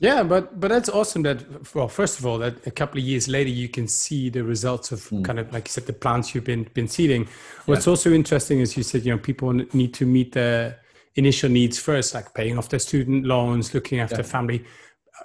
yeah, 0.00 0.22
but 0.22 0.60
but 0.60 0.68
that's 0.68 0.88
awesome. 0.88 1.22
That 1.22 1.74
well, 1.74 1.88
first 1.88 2.18
of 2.18 2.26
all, 2.26 2.38
that 2.38 2.66
a 2.66 2.70
couple 2.70 2.98
of 2.98 3.04
years 3.04 3.28
later 3.28 3.50
you 3.50 3.68
can 3.68 3.88
see 3.88 4.28
the 4.28 4.44
results 4.44 4.92
of 4.92 5.00
mm. 5.08 5.24
kind 5.24 5.38
of 5.38 5.52
like 5.52 5.68
you 5.68 5.72
said 5.72 5.86
the 5.86 5.92
plants 5.92 6.34
you've 6.34 6.44
been 6.44 6.68
been 6.74 6.88
seeding. 6.88 7.28
What's 7.64 7.86
yeah. 7.86 7.90
also 7.90 8.12
interesting 8.12 8.60
is 8.60 8.76
you 8.76 8.82
said 8.82 9.04
you 9.06 9.12
know 9.12 9.18
people 9.18 9.52
need 9.52 9.94
to 9.94 10.06
meet 10.06 10.32
their 10.32 10.80
initial 11.14 11.48
needs 11.48 11.78
first, 11.78 12.14
like 12.14 12.34
paying 12.34 12.58
off 12.58 12.68
their 12.68 12.78
student 12.78 13.24
loans, 13.24 13.72
looking 13.72 14.00
after 14.00 14.16
yeah. 14.16 14.22
family. 14.22 14.64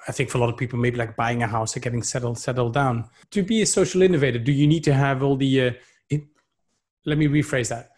I 0.08 0.14
think 0.14 0.30
for 0.30 0.38
a 0.38 0.42
lot 0.42 0.50
of 0.50 0.58
people, 0.58 0.80
maybe 0.80 0.98
like 0.98 1.18
buying 1.18 1.44
a 1.44 1.48
house 1.48 1.76
or 1.76 1.82
getting 1.82 2.02
settled 2.02 2.40
settled 2.40 2.74
down. 2.74 3.10
To 3.32 3.44
be 3.44 3.62
a 3.62 3.66
social 3.66 4.02
innovator, 4.02 4.40
do 4.40 4.54
you 4.54 4.68
need 4.68 4.86
to 4.86 4.94
have 4.94 5.22
all 5.22 5.36
the? 5.36 5.68
Uh, 5.68 5.72
it, 6.10 6.24
let 7.06 7.18
me 7.18 7.28
rephrase 7.28 7.70
that. 7.70 7.92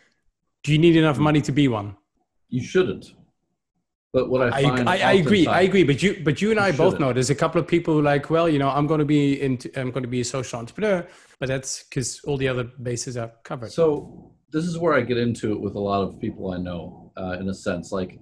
Do 0.64 0.72
you 0.72 0.80
need 0.80 0.96
enough 0.96 1.20
money 1.20 1.42
to 1.42 1.52
be 1.52 1.68
one? 1.68 1.98
You 2.50 2.64
shouldn't. 2.64 3.14
But 4.14 4.30
what 4.30 4.54
I 4.54 4.62
find, 4.62 4.88
I, 4.88 4.98
I, 4.98 4.98
I 4.98 5.12
agree, 5.14 5.48
I 5.48 5.62
agree. 5.62 5.84
But 5.84 6.04
you, 6.04 6.22
but 6.24 6.40
you 6.40 6.52
and 6.52 6.60
I 6.60 6.72
both 6.72 7.00
know 7.00 7.12
there's 7.12 7.32
a 7.32 7.36
couple 7.36 7.60
of 7.60 7.68
people 7.68 7.96
who 7.96 8.02
like, 8.04 8.30
well, 8.30 8.48
you 8.48 8.60
know, 8.60 8.70
I'm 8.70 8.86
going 8.86 9.00
to 9.00 9.06
be 9.06 9.42
into, 9.42 9.72
I'm 9.80 9.90
going 9.90 10.04
to 10.04 10.10
be 10.10 10.22
a 10.22 10.26
social 10.26 10.60
entrepreneur, 10.60 11.08
but 11.40 11.50
that's 11.50 11.84
because 11.84 12.22
all 12.26 12.38
the 12.38 12.48
other 12.48 12.64
bases 12.64 13.18
are 13.18 13.32
covered. 13.44 13.72
So 13.72 14.32
this 14.52 14.66
is 14.66 14.78
where 14.78 14.94
I 14.94 15.02
get 15.02 15.18
into 15.18 15.52
it 15.52 15.60
with 15.60 15.74
a 15.74 15.80
lot 15.80 16.04
of 16.04 16.20
people 16.20 16.52
I 16.52 16.58
know, 16.58 17.12
uh, 17.18 17.38
in 17.40 17.50
a 17.50 17.54
sense. 17.56 17.92
Like 17.92 18.20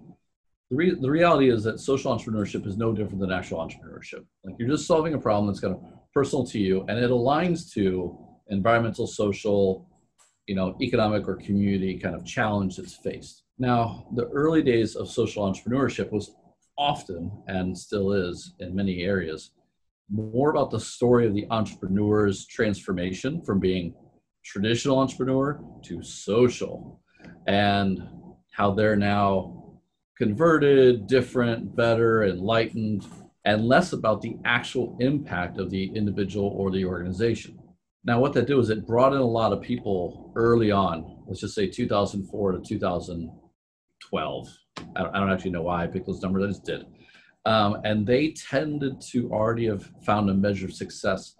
the 0.69 0.77
re- 0.77 0.95
the 0.95 1.11
reality 1.11 1.49
is 1.49 1.61
that 1.65 1.81
social 1.81 2.17
entrepreneurship 2.17 2.65
is 2.65 2.77
no 2.77 2.93
different 2.93 3.19
than 3.19 3.29
actual 3.29 3.57
entrepreneurship. 3.57 4.23
Like 4.45 4.55
you're 4.57 4.69
just 4.69 4.87
solving 4.87 5.13
a 5.13 5.19
problem 5.19 5.47
that's 5.47 5.59
kind 5.59 5.75
of 5.75 5.83
personal 6.13 6.45
to 6.47 6.57
you, 6.57 6.85
and 6.87 6.97
it 6.97 7.11
aligns 7.11 7.69
to 7.73 8.17
environmental, 8.47 9.07
social, 9.07 9.89
you 10.47 10.55
know, 10.55 10.77
economic 10.81 11.27
or 11.27 11.35
community 11.35 11.99
kind 11.99 12.15
of 12.15 12.25
challenge 12.25 12.77
that's 12.77 12.95
faced. 12.95 13.43
Now, 13.61 14.07
the 14.15 14.25
early 14.29 14.63
days 14.63 14.95
of 14.95 15.07
social 15.07 15.43
entrepreneurship 15.43 16.11
was 16.11 16.33
often, 16.79 17.31
and 17.45 17.77
still 17.77 18.11
is 18.11 18.55
in 18.57 18.73
many 18.73 19.03
areas, 19.03 19.51
more 20.09 20.49
about 20.49 20.71
the 20.71 20.79
story 20.79 21.27
of 21.27 21.35
the 21.35 21.45
entrepreneur's 21.51 22.47
transformation 22.47 23.39
from 23.43 23.59
being 23.59 23.93
traditional 24.43 24.97
entrepreneur 24.97 25.63
to 25.83 26.01
social 26.01 27.03
and 27.45 28.01
how 28.51 28.71
they're 28.71 28.95
now 28.95 29.75
converted, 30.17 31.05
different, 31.05 31.75
better, 31.75 32.23
enlightened, 32.23 33.05
and 33.45 33.67
less 33.67 33.93
about 33.93 34.23
the 34.23 34.37
actual 34.43 34.97
impact 35.01 35.59
of 35.59 35.69
the 35.69 35.91
individual 35.93 36.47
or 36.47 36.71
the 36.71 36.83
organization. 36.83 37.59
Now, 38.03 38.19
what 38.19 38.33
that 38.33 38.47
did 38.47 38.55
was 38.55 38.71
it 38.71 38.87
brought 38.87 39.13
in 39.13 39.21
a 39.21 39.23
lot 39.23 39.53
of 39.53 39.61
people 39.61 40.33
early 40.35 40.71
on, 40.71 41.19
let's 41.27 41.41
just 41.41 41.53
say 41.53 41.67
2004 41.67 42.53
to 42.53 42.59
2000 42.59 43.31
12. 44.11 44.47
I 44.95 45.03
don't, 45.03 45.31
actually 45.31 45.51
know 45.51 45.63
why 45.63 45.83
I 45.83 45.87
picked 45.87 46.05
those 46.05 46.21
numbers, 46.21 46.43
I 46.43 46.47
just 46.47 46.65
did. 46.65 46.85
Um, 47.45 47.77
and 47.85 48.05
they 48.05 48.33
tended 48.33 49.01
to 49.11 49.31
already 49.31 49.65
have 49.67 49.89
found 50.03 50.29
a 50.29 50.33
measure 50.33 50.65
of 50.65 50.73
success 50.73 51.35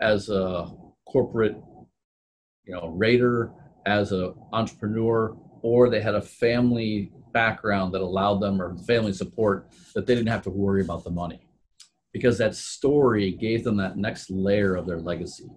as 0.00 0.28
a 0.30 0.72
corporate, 1.06 1.56
you 2.64 2.74
know, 2.74 2.88
raider, 2.88 3.52
as 3.86 4.12
an 4.12 4.34
entrepreneur, 4.52 5.36
or 5.62 5.88
they 5.90 6.00
had 6.00 6.14
a 6.14 6.22
family 6.22 7.12
background 7.32 7.92
that 7.94 8.00
allowed 8.00 8.40
them 8.40 8.60
or 8.60 8.76
family 8.78 9.12
support 9.12 9.68
that 9.94 10.06
they 10.06 10.14
didn't 10.14 10.28
have 10.28 10.42
to 10.42 10.50
worry 10.50 10.82
about 10.82 11.04
the 11.04 11.10
money 11.10 11.46
because 12.12 12.38
that 12.38 12.54
story 12.54 13.32
gave 13.32 13.62
them 13.62 13.76
that 13.76 13.96
next 13.96 14.30
layer 14.30 14.74
of 14.74 14.86
their 14.86 14.98
legacy. 14.98 15.48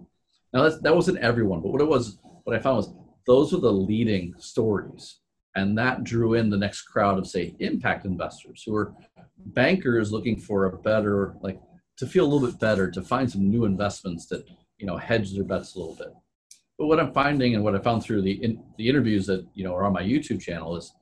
Now 0.52 0.68
that 0.68 0.94
wasn't 0.94 1.18
everyone, 1.18 1.62
but 1.62 1.72
what 1.72 1.80
it 1.80 1.88
was, 1.88 2.18
what 2.44 2.54
I 2.54 2.60
found 2.60 2.76
was 2.76 2.94
those 3.26 3.52
were 3.52 3.60
the 3.60 3.72
leading 3.72 4.34
stories. 4.38 5.20
And 5.56 5.78
that 5.78 6.04
drew 6.04 6.34
in 6.34 6.50
the 6.50 6.56
next 6.56 6.82
crowd 6.82 7.18
of 7.18 7.26
say 7.26 7.54
impact 7.60 8.04
investors 8.04 8.62
who 8.66 8.74
are 8.74 8.94
bankers 9.46 10.10
looking 10.10 10.38
for 10.38 10.66
a 10.66 10.78
better, 10.78 11.34
like 11.42 11.60
to 11.98 12.06
feel 12.06 12.24
a 12.24 12.30
little 12.30 12.48
bit 12.48 12.58
better, 12.58 12.90
to 12.90 13.02
find 13.02 13.30
some 13.30 13.48
new 13.48 13.64
investments 13.64 14.26
that, 14.26 14.44
you 14.78 14.86
know, 14.86 14.96
hedge 14.96 15.32
their 15.32 15.44
bets 15.44 15.74
a 15.74 15.78
little 15.78 15.94
bit. 15.94 16.12
But 16.76 16.86
what 16.86 16.98
I'm 16.98 17.12
finding 17.12 17.54
and 17.54 17.62
what 17.62 17.76
I 17.76 17.78
found 17.78 18.02
through 18.02 18.22
the, 18.22 18.32
in, 18.42 18.62
the 18.78 18.88
interviews 18.88 19.26
that, 19.26 19.46
you 19.54 19.62
know, 19.62 19.74
are 19.74 19.84
on 19.84 19.92
my 19.92 20.02
YouTube 20.02 20.40
channel 20.40 20.76
is 20.76 20.92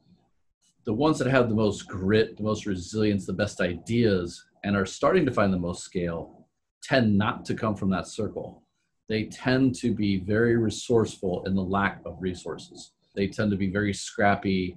the 0.85 0.93
ones 0.93 1.19
that 1.19 1.29
have 1.29 1.49
the 1.49 1.55
most 1.55 1.89
grit, 1.89 2.37
the 2.37 2.43
most 2.43 2.67
resilience, 2.67 3.25
the 3.25 3.33
best 3.33 3.61
ideas, 3.61 4.45
and 4.65 4.77
are 4.77 4.85
starting 4.85 5.25
to 5.25 5.33
find 5.33 5.53
the 5.53 5.59
most 5.59 5.83
scale 5.83 6.47
tend 6.83 7.17
not 7.17 7.45
to 7.47 7.55
come 7.55 7.75
from 7.75 7.89
that 7.91 8.07
circle. 8.07 8.63
They 9.09 9.25
tend 9.25 9.75
to 9.77 9.95
be 9.95 10.19
very 10.19 10.57
resourceful 10.57 11.45
in 11.47 11.55
the 11.55 11.63
lack 11.63 12.01
of 12.05 12.17
resources. 12.21 12.93
They 13.15 13.29
tend 13.29 13.51
to 13.51 13.57
be 13.57 13.71
very 13.71 13.93
scrappy, 13.93 14.77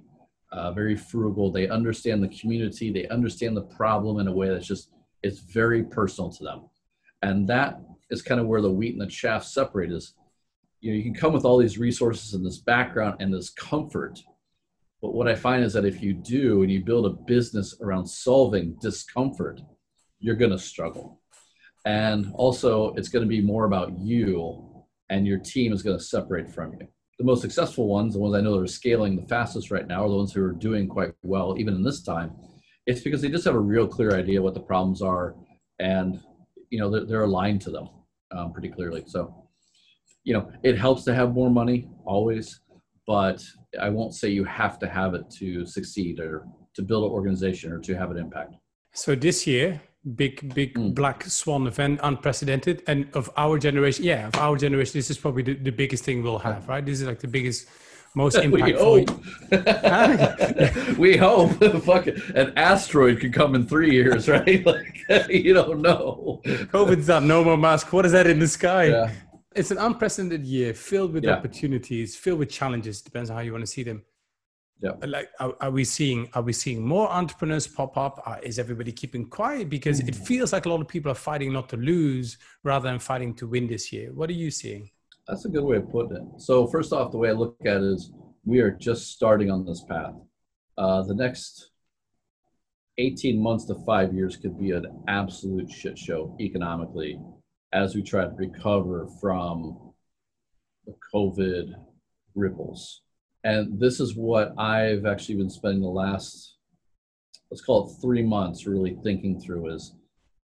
uh, 0.52 0.72
very 0.72 0.96
frugal. 0.96 1.50
They 1.50 1.68
understand 1.68 2.22
the 2.22 2.28
community. 2.28 2.92
They 2.92 3.08
understand 3.08 3.56
the 3.56 3.62
problem 3.62 4.18
in 4.20 4.28
a 4.28 4.32
way 4.32 4.48
that's 4.48 4.66
just 4.66 4.90
it's 5.22 5.40
very 5.40 5.82
personal 5.82 6.30
to 6.30 6.44
them, 6.44 6.68
and 7.22 7.48
that 7.48 7.80
is 8.10 8.22
kind 8.22 8.40
of 8.40 8.46
where 8.46 8.60
the 8.60 8.70
wheat 8.70 8.92
and 8.92 9.00
the 9.00 9.06
chaff 9.06 9.44
separate. 9.44 9.90
Is 9.90 10.14
you 10.80 10.92
know 10.92 10.96
you 10.96 11.02
can 11.02 11.14
come 11.14 11.32
with 11.32 11.44
all 11.44 11.58
these 11.58 11.78
resources 11.78 12.34
and 12.34 12.44
this 12.44 12.58
background 12.58 13.16
and 13.20 13.32
this 13.32 13.50
comfort, 13.50 14.20
but 15.02 15.14
what 15.14 15.28
I 15.28 15.34
find 15.34 15.64
is 15.64 15.72
that 15.72 15.84
if 15.84 16.02
you 16.02 16.14
do 16.14 16.62
and 16.62 16.70
you 16.70 16.84
build 16.84 17.06
a 17.06 17.10
business 17.10 17.76
around 17.80 18.06
solving 18.06 18.76
discomfort, 18.80 19.60
you're 20.20 20.36
going 20.36 20.50
to 20.50 20.58
struggle. 20.58 21.20
And 21.84 22.32
also, 22.34 22.92
it's 22.94 23.08
going 23.08 23.24
to 23.24 23.28
be 23.28 23.40
more 23.40 23.64
about 23.64 23.96
you, 23.98 24.84
and 25.08 25.26
your 25.26 25.38
team 25.38 25.72
is 25.72 25.82
going 25.82 25.96
to 25.96 26.02
separate 26.02 26.50
from 26.50 26.72
you. 26.72 26.88
The 27.18 27.24
most 27.24 27.40
successful 27.40 27.88
ones, 27.88 28.12
the 28.14 28.20
ones 28.20 28.34
I 28.34 28.40
know 28.40 28.52
that 28.56 28.62
are 28.62 28.66
scaling 28.66 29.16
the 29.16 29.26
fastest 29.26 29.70
right 29.70 29.86
now, 29.86 30.04
are 30.04 30.08
the 30.08 30.16
ones 30.16 30.32
who 30.32 30.44
are 30.44 30.52
doing 30.52 30.86
quite 30.86 31.12
well, 31.22 31.56
even 31.58 31.74
in 31.74 31.82
this 31.82 32.02
time. 32.02 32.32
It's 32.86 33.00
because 33.00 33.22
they 33.22 33.30
just 33.30 33.44
have 33.44 33.54
a 33.54 33.60
real 33.60 33.86
clear 33.86 34.14
idea 34.14 34.42
what 34.42 34.54
the 34.54 34.60
problems 34.60 35.02
are, 35.02 35.34
and 35.78 36.20
you 36.70 36.78
know 36.78 36.90
they're, 36.90 37.06
they're 37.06 37.24
aligned 37.24 37.62
to 37.62 37.70
them 37.70 37.88
um, 38.32 38.52
pretty 38.52 38.68
clearly. 38.68 39.04
So, 39.06 39.48
you 40.24 40.34
know, 40.34 40.50
it 40.62 40.76
helps 40.76 41.04
to 41.04 41.14
have 41.14 41.32
more 41.32 41.50
money 41.50 41.88
always, 42.04 42.60
but 43.06 43.42
I 43.80 43.88
won't 43.88 44.14
say 44.14 44.28
you 44.28 44.44
have 44.44 44.78
to 44.80 44.88
have 44.88 45.14
it 45.14 45.30
to 45.38 45.64
succeed 45.64 46.20
or 46.20 46.44
to 46.74 46.82
build 46.82 47.04
an 47.04 47.10
organization 47.10 47.72
or 47.72 47.78
to 47.80 47.94
have 47.96 48.10
an 48.10 48.18
impact. 48.18 48.54
So 48.92 49.14
this 49.14 49.46
year, 49.46 49.80
big 50.14 50.54
big 50.54 50.74
mm. 50.74 50.94
black 50.94 51.24
swan 51.24 51.66
event 51.66 51.98
unprecedented 52.04 52.82
and 52.86 53.08
of 53.14 53.28
our 53.36 53.58
generation 53.58 54.04
yeah 54.04 54.28
of 54.28 54.36
our 54.36 54.56
generation 54.56 54.92
this 54.92 55.10
is 55.10 55.18
probably 55.18 55.42
the, 55.42 55.54
the 55.54 55.70
biggest 55.70 56.04
thing 56.04 56.22
we'll 56.22 56.38
have 56.38 56.68
right? 56.68 56.86
This 56.86 57.00
is 57.00 57.06
like 57.06 57.18
the 57.18 57.28
biggest 57.28 57.68
most 58.14 58.36
impactful. 58.46 59.06
we 60.98 61.16
hope. 61.16 61.58
We 61.60 61.60
hope. 61.70 61.82
Fuck 61.84 62.06
it. 62.06 62.18
an 62.34 62.52
asteroid 62.56 63.20
could 63.20 63.32
come 63.32 63.54
in 63.54 63.66
three 63.66 63.92
years 63.92 64.28
right? 64.28 64.64
Like 64.64 65.04
you 65.28 65.52
don't 65.54 65.82
know. 65.82 66.40
Covid's 66.70 67.08
done 67.08 67.26
no 67.26 67.42
more 67.42 67.56
mask 67.56 67.92
what 67.92 68.06
is 68.06 68.12
that 68.12 68.26
in 68.26 68.38
the 68.38 68.48
sky? 68.48 68.84
Yeah. 68.84 69.10
it's 69.54 69.70
an 69.70 69.78
unprecedented 69.78 70.44
year 70.44 70.72
filled 70.72 71.12
with 71.12 71.24
yeah. 71.24 71.32
opportunities 71.32 72.14
filled 72.14 72.38
with 72.38 72.50
challenges 72.50 73.02
depends 73.02 73.28
on 73.30 73.36
how 73.36 73.42
you 73.42 73.52
want 73.52 73.62
to 73.62 73.70
see 73.70 73.82
them 73.82 74.04
yeah. 74.80 74.92
Like 75.06 75.30
are, 75.40 75.54
are, 75.60 75.70
we 75.70 75.84
seeing 75.84 76.28
are 76.34 76.42
we 76.42 76.52
seeing 76.52 76.86
more 76.86 77.10
entrepreneurs 77.10 77.66
pop 77.66 77.96
up? 77.96 78.22
Uh, 78.26 78.36
is 78.42 78.58
everybody 78.58 78.92
keeping 78.92 79.26
quiet? 79.26 79.70
Because 79.70 80.00
it 80.00 80.14
mm. 80.14 80.26
feels 80.26 80.52
like 80.52 80.66
a 80.66 80.68
lot 80.68 80.80
of 80.80 80.88
people 80.88 81.10
are 81.10 81.16
fighting 81.16 81.52
not 81.52 81.68
to 81.70 81.76
lose 81.76 82.36
rather 82.62 82.88
than 82.88 82.98
fighting 82.98 83.34
to 83.36 83.46
win 83.46 83.66
this 83.66 83.92
year. 83.92 84.12
What 84.12 84.28
are 84.28 84.34
you 84.34 84.50
seeing? 84.50 84.90
That's 85.26 85.44
a 85.46 85.48
good 85.48 85.64
way 85.64 85.78
of 85.78 85.90
putting 85.90 86.16
it. 86.16 86.40
So 86.40 86.66
first 86.66 86.92
off 86.92 87.10
the 87.10 87.18
way 87.18 87.30
i 87.30 87.32
look 87.32 87.56
at 87.64 87.78
it 87.78 87.82
is 87.82 88.12
we 88.44 88.60
are 88.60 88.70
just 88.70 89.12
starting 89.12 89.50
on 89.50 89.64
this 89.64 89.82
path. 89.82 90.14
Uh, 90.78 91.02
the 91.02 91.14
next 91.14 91.70
18 92.98 93.42
months 93.42 93.64
to 93.66 93.74
five 93.86 94.14
years 94.14 94.36
could 94.36 94.58
be 94.58 94.70
an 94.70 94.86
absolute 95.08 95.70
shit 95.70 95.98
show 95.98 96.36
economically 96.40 97.18
as 97.72 97.94
we 97.94 98.02
try 98.02 98.24
to 98.24 98.30
recover 98.36 99.08
from 99.20 99.92
the 100.86 100.94
covid 101.12 101.74
ripples 102.34 103.02
and 103.46 103.78
this 103.78 104.00
is 104.00 104.16
what 104.16 104.58
I've 104.58 105.06
actually 105.06 105.36
been 105.36 105.50
spending 105.50 105.80
the 105.80 105.86
last, 105.86 106.56
let's 107.48 107.64
call 107.64 107.86
it 107.86 107.94
three 108.02 108.24
months, 108.24 108.66
really 108.66 108.96
thinking 109.04 109.40
through 109.40 109.72
is, 109.72 109.94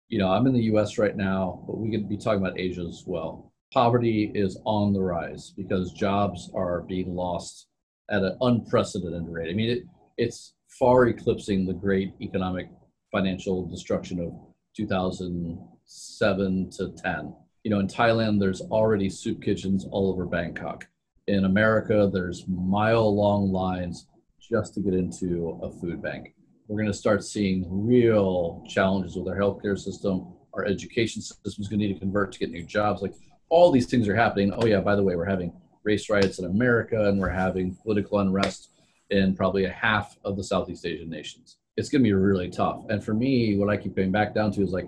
you 0.07 0.19
know, 0.19 0.31
I'm 0.31 0.47
in 0.47 0.53
the 0.53 0.71
US 0.73 0.97
right 0.97 1.17
now, 1.17 1.65
but 1.67 1.79
we 1.79 1.91
could 1.91 2.07
be 2.07 2.15
talking 2.15 2.39
about 2.39 2.57
Asia 2.57 2.85
as 2.87 3.03
well. 3.05 3.51
Poverty 3.73 4.31
is 4.33 4.57
on 4.63 4.93
the 4.93 5.01
rise 5.01 5.51
because 5.57 5.91
jobs 5.91 6.49
are 6.55 6.83
being 6.83 7.13
lost 7.13 7.67
at 8.09 8.23
an 8.23 8.37
unprecedented 8.39 9.27
rate. 9.27 9.49
I 9.51 9.53
mean, 9.53 9.69
it, 9.69 9.83
it's 10.17 10.53
far 10.79 11.07
eclipsing 11.07 11.65
the 11.65 11.73
great 11.73 12.13
economic 12.21 12.69
financial 13.11 13.67
destruction 13.67 14.21
of 14.21 14.31
2007 14.77 16.69
to 16.69 16.89
10. 17.03 17.35
You 17.65 17.71
know, 17.71 17.79
in 17.79 17.87
Thailand, 17.87 18.39
there's 18.39 18.61
already 18.61 19.09
soup 19.09 19.41
kitchens 19.41 19.85
all 19.91 20.09
over 20.09 20.25
Bangkok 20.25 20.87
in 21.27 21.45
America, 21.45 22.09
there's 22.11 22.45
mile 22.47 23.13
long 23.15 23.51
lines 23.51 24.07
just 24.41 24.73
to 24.73 24.81
get 24.81 24.93
into 24.93 25.59
a 25.63 25.71
food 25.71 26.01
bank. 26.01 26.35
We're 26.67 26.81
going 26.81 26.91
to 26.91 26.97
start 26.97 27.23
seeing 27.23 27.65
real 27.69 28.63
challenges 28.67 29.15
with 29.15 29.27
our 29.27 29.37
healthcare 29.37 29.77
system. 29.77 30.33
Our 30.53 30.65
education 30.65 31.21
system 31.21 31.61
is 31.61 31.67
going 31.67 31.79
to 31.79 31.87
need 31.87 31.93
to 31.93 31.99
convert 31.99 32.31
to 32.33 32.39
get 32.39 32.51
new 32.51 32.63
jobs. 32.63 33.01
Like 33.01 33.13
all 33.49 33.71
these 33.71 33.87
things 33.87 34.07
are 34.07 34.15
happening. 34.15 34.53
Oh, 34.53 34.65
yeah, 34.65 34.81
by 34.81 34.95
the 34.95 35.03
way, 35.03 35.15
we're 35.15 35.25
having 35.25 35.53
race 35.83 36.09
riots 36.09 36.39
in 36.39 36.45
America 36.45 37.07
and 37.09 37.19
we're 37.19 37.29
having 37.29 37.75
political 37.75 38.19
unrest 38.19 38.71
in 39.09 39.35
probably 39.35 39.65
a 39.65 39.71
half 39.71 40.17
of 40.23 40.37
the 40.37 40.43
Southeast 40.43 40.85
Asian 40.85 41.09
nations. 41.09 41.57
It's 41.75 41.89
going 41.89 42.01
to 42.01 42.07
be 42.07 42.13
really 42.13 42.49
tough. 42.49 42.85
And 42.89 43.03
for 43.03 43.13
me, 43.13 43.57
what 43.57 43.69
I 43.69 43.77
keep 43.77 43.95
going 43.95 44.11
back 44.11 44.33
down 44.33 44.51
to 44.53 44.61
is 44.61 44.71
like 44.71 44.87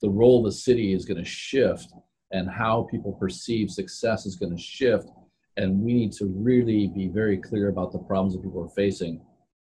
the 0.00 0.10
role 0.10 0.38
of 0.38 0.44
the 0.44 0.56
city 0.56 0.92
is 0.92 1.04
going 1.04 1.22
to 1.22 1.28
shift 1.28 1.92
and 2.32 2.48
how 2.48 2.88
people 2.90 3.12
perceive 3.12 3.70
success 3.70 4.26
is 4.26 4.36
going 4.36 4.54
to 4.54 4.62
shift 4.62 5.08
and 5.56 5.80
we 5.80 5.92
need 5.92 6.12
to 6.12 6.26
really 6.26 6.88
be 6.94 7.08
very 7.08 7.36
clear 7.36 7.68
about 7.68 7.92
the 7.92 7.98
problems 7.98 8.34
that 8.34 8.42
people 8.42 8.62
are 8.64 8.74
facing. 8.74 9.20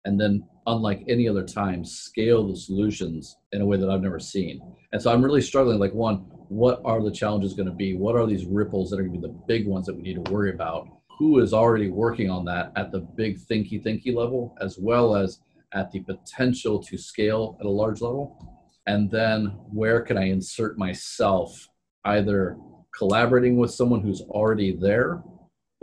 And 0.04 0.20
then 0.20 0.44
unlike 0.66 1.04
any 1.08 1.28
other 1.28 1.44
time 1.44 1.84
scale 1.84 2.46
the 2.48 2.56
solutions 2.56 3.36
in 3.52 3.60
a 3.60 3.66
way 3.66 3.76
that 3.76 3.90
i've 3.90 4.00
never 4.00 4.18
seen. 4.18 4.60
And 4.92 5.00
so 5.00 5.12
i'm 5.12 5.22
really 5.22 5.42
struggling 5.42 5.78
like 5.78 5.92
one 5.92 6.24
what 6.48 6.80
are 6.84 7.02
the 7.02 7.10
challenges 7.10 7.54
going 7.54 7.68
to 7.68 7.74
be? 7.74 7.96
What 7.96 8.16
are 8.16 8.26
these 8.26 8.46
ripples 8.46 8.90
that 8.90 9.00
are 9.00 9.02
going 9.02 9.20
to 9.20 9.20
be 9.20 9.26
the 9.26 9.40
big 9.46 9.66
ones 9.66 9.86
that 9.86 9.96
we 9.96 10.02
need 10.02 10.24
to 10.24 10.32
worry 10.32 10.52
about? 10.52 10.86
Who 11.18 11.40
is 11.40 11.52
already 11.52 11.90
working 11.90 12.30
on 12.30 12.44
that 12.46 12.72
at 12.76 12.92
the 12.92 13.00
big 13.00 13.38
thinky 13.38 13.82
thinky 13.82 14.14
level 14.14 14.54
as 14.60 14.78
well 14.78 15.16
as 15.16 15.40
at 15.72 15.90
the 15.90 16.00
potential 16.00 16.82
to 16.82 16.98
scale 16.98 17.56
at 17.60 17.66
a 17.66 17.70
large 17.70 18.00
level? 18.00 18.38
And 18.86 19.10
then 19.10 19.46
where 19.72 20.02
can 20.02 20.18
i 20.18 20.28
insert 20.28 20.78
myself 20.78 21.68
either 22.04 22.56
collaborating 22.96 23.56
with 23.56 23.70
someone 23.70 24.00
who's 24.00 24.20
already 24.22 24.76
there 24.76 25.22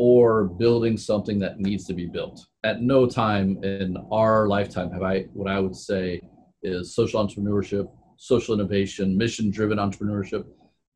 or 0.03 0.46
building 0.46 0.98
something 0.98 1.38
that 1.38 1.60
needs 1.60 1.86
to 1.86 1.93
be 1.93 2.08
built. 2.08 2.48
At 2.63 2.81
no 2.81 3.05
time 3.05 3.63
in 3.63 3.96
our 4.12 4.48
lifetime 4.48 4.89
have 4.89 5.03
I, 5.03 5.25
what 5.34 5.48
I 5.48 5.60
would 5.60 5.75
say 5.75 6.20
is 6.63 6.96
social 6.96 7.24
entrepreneurship, 7.24 7.88
social 8.17 8.55
innovation, 8.55 9.15
mission 9.15 9.51
driven 9.51 9.77
entrepreneurship. 9.77 10.46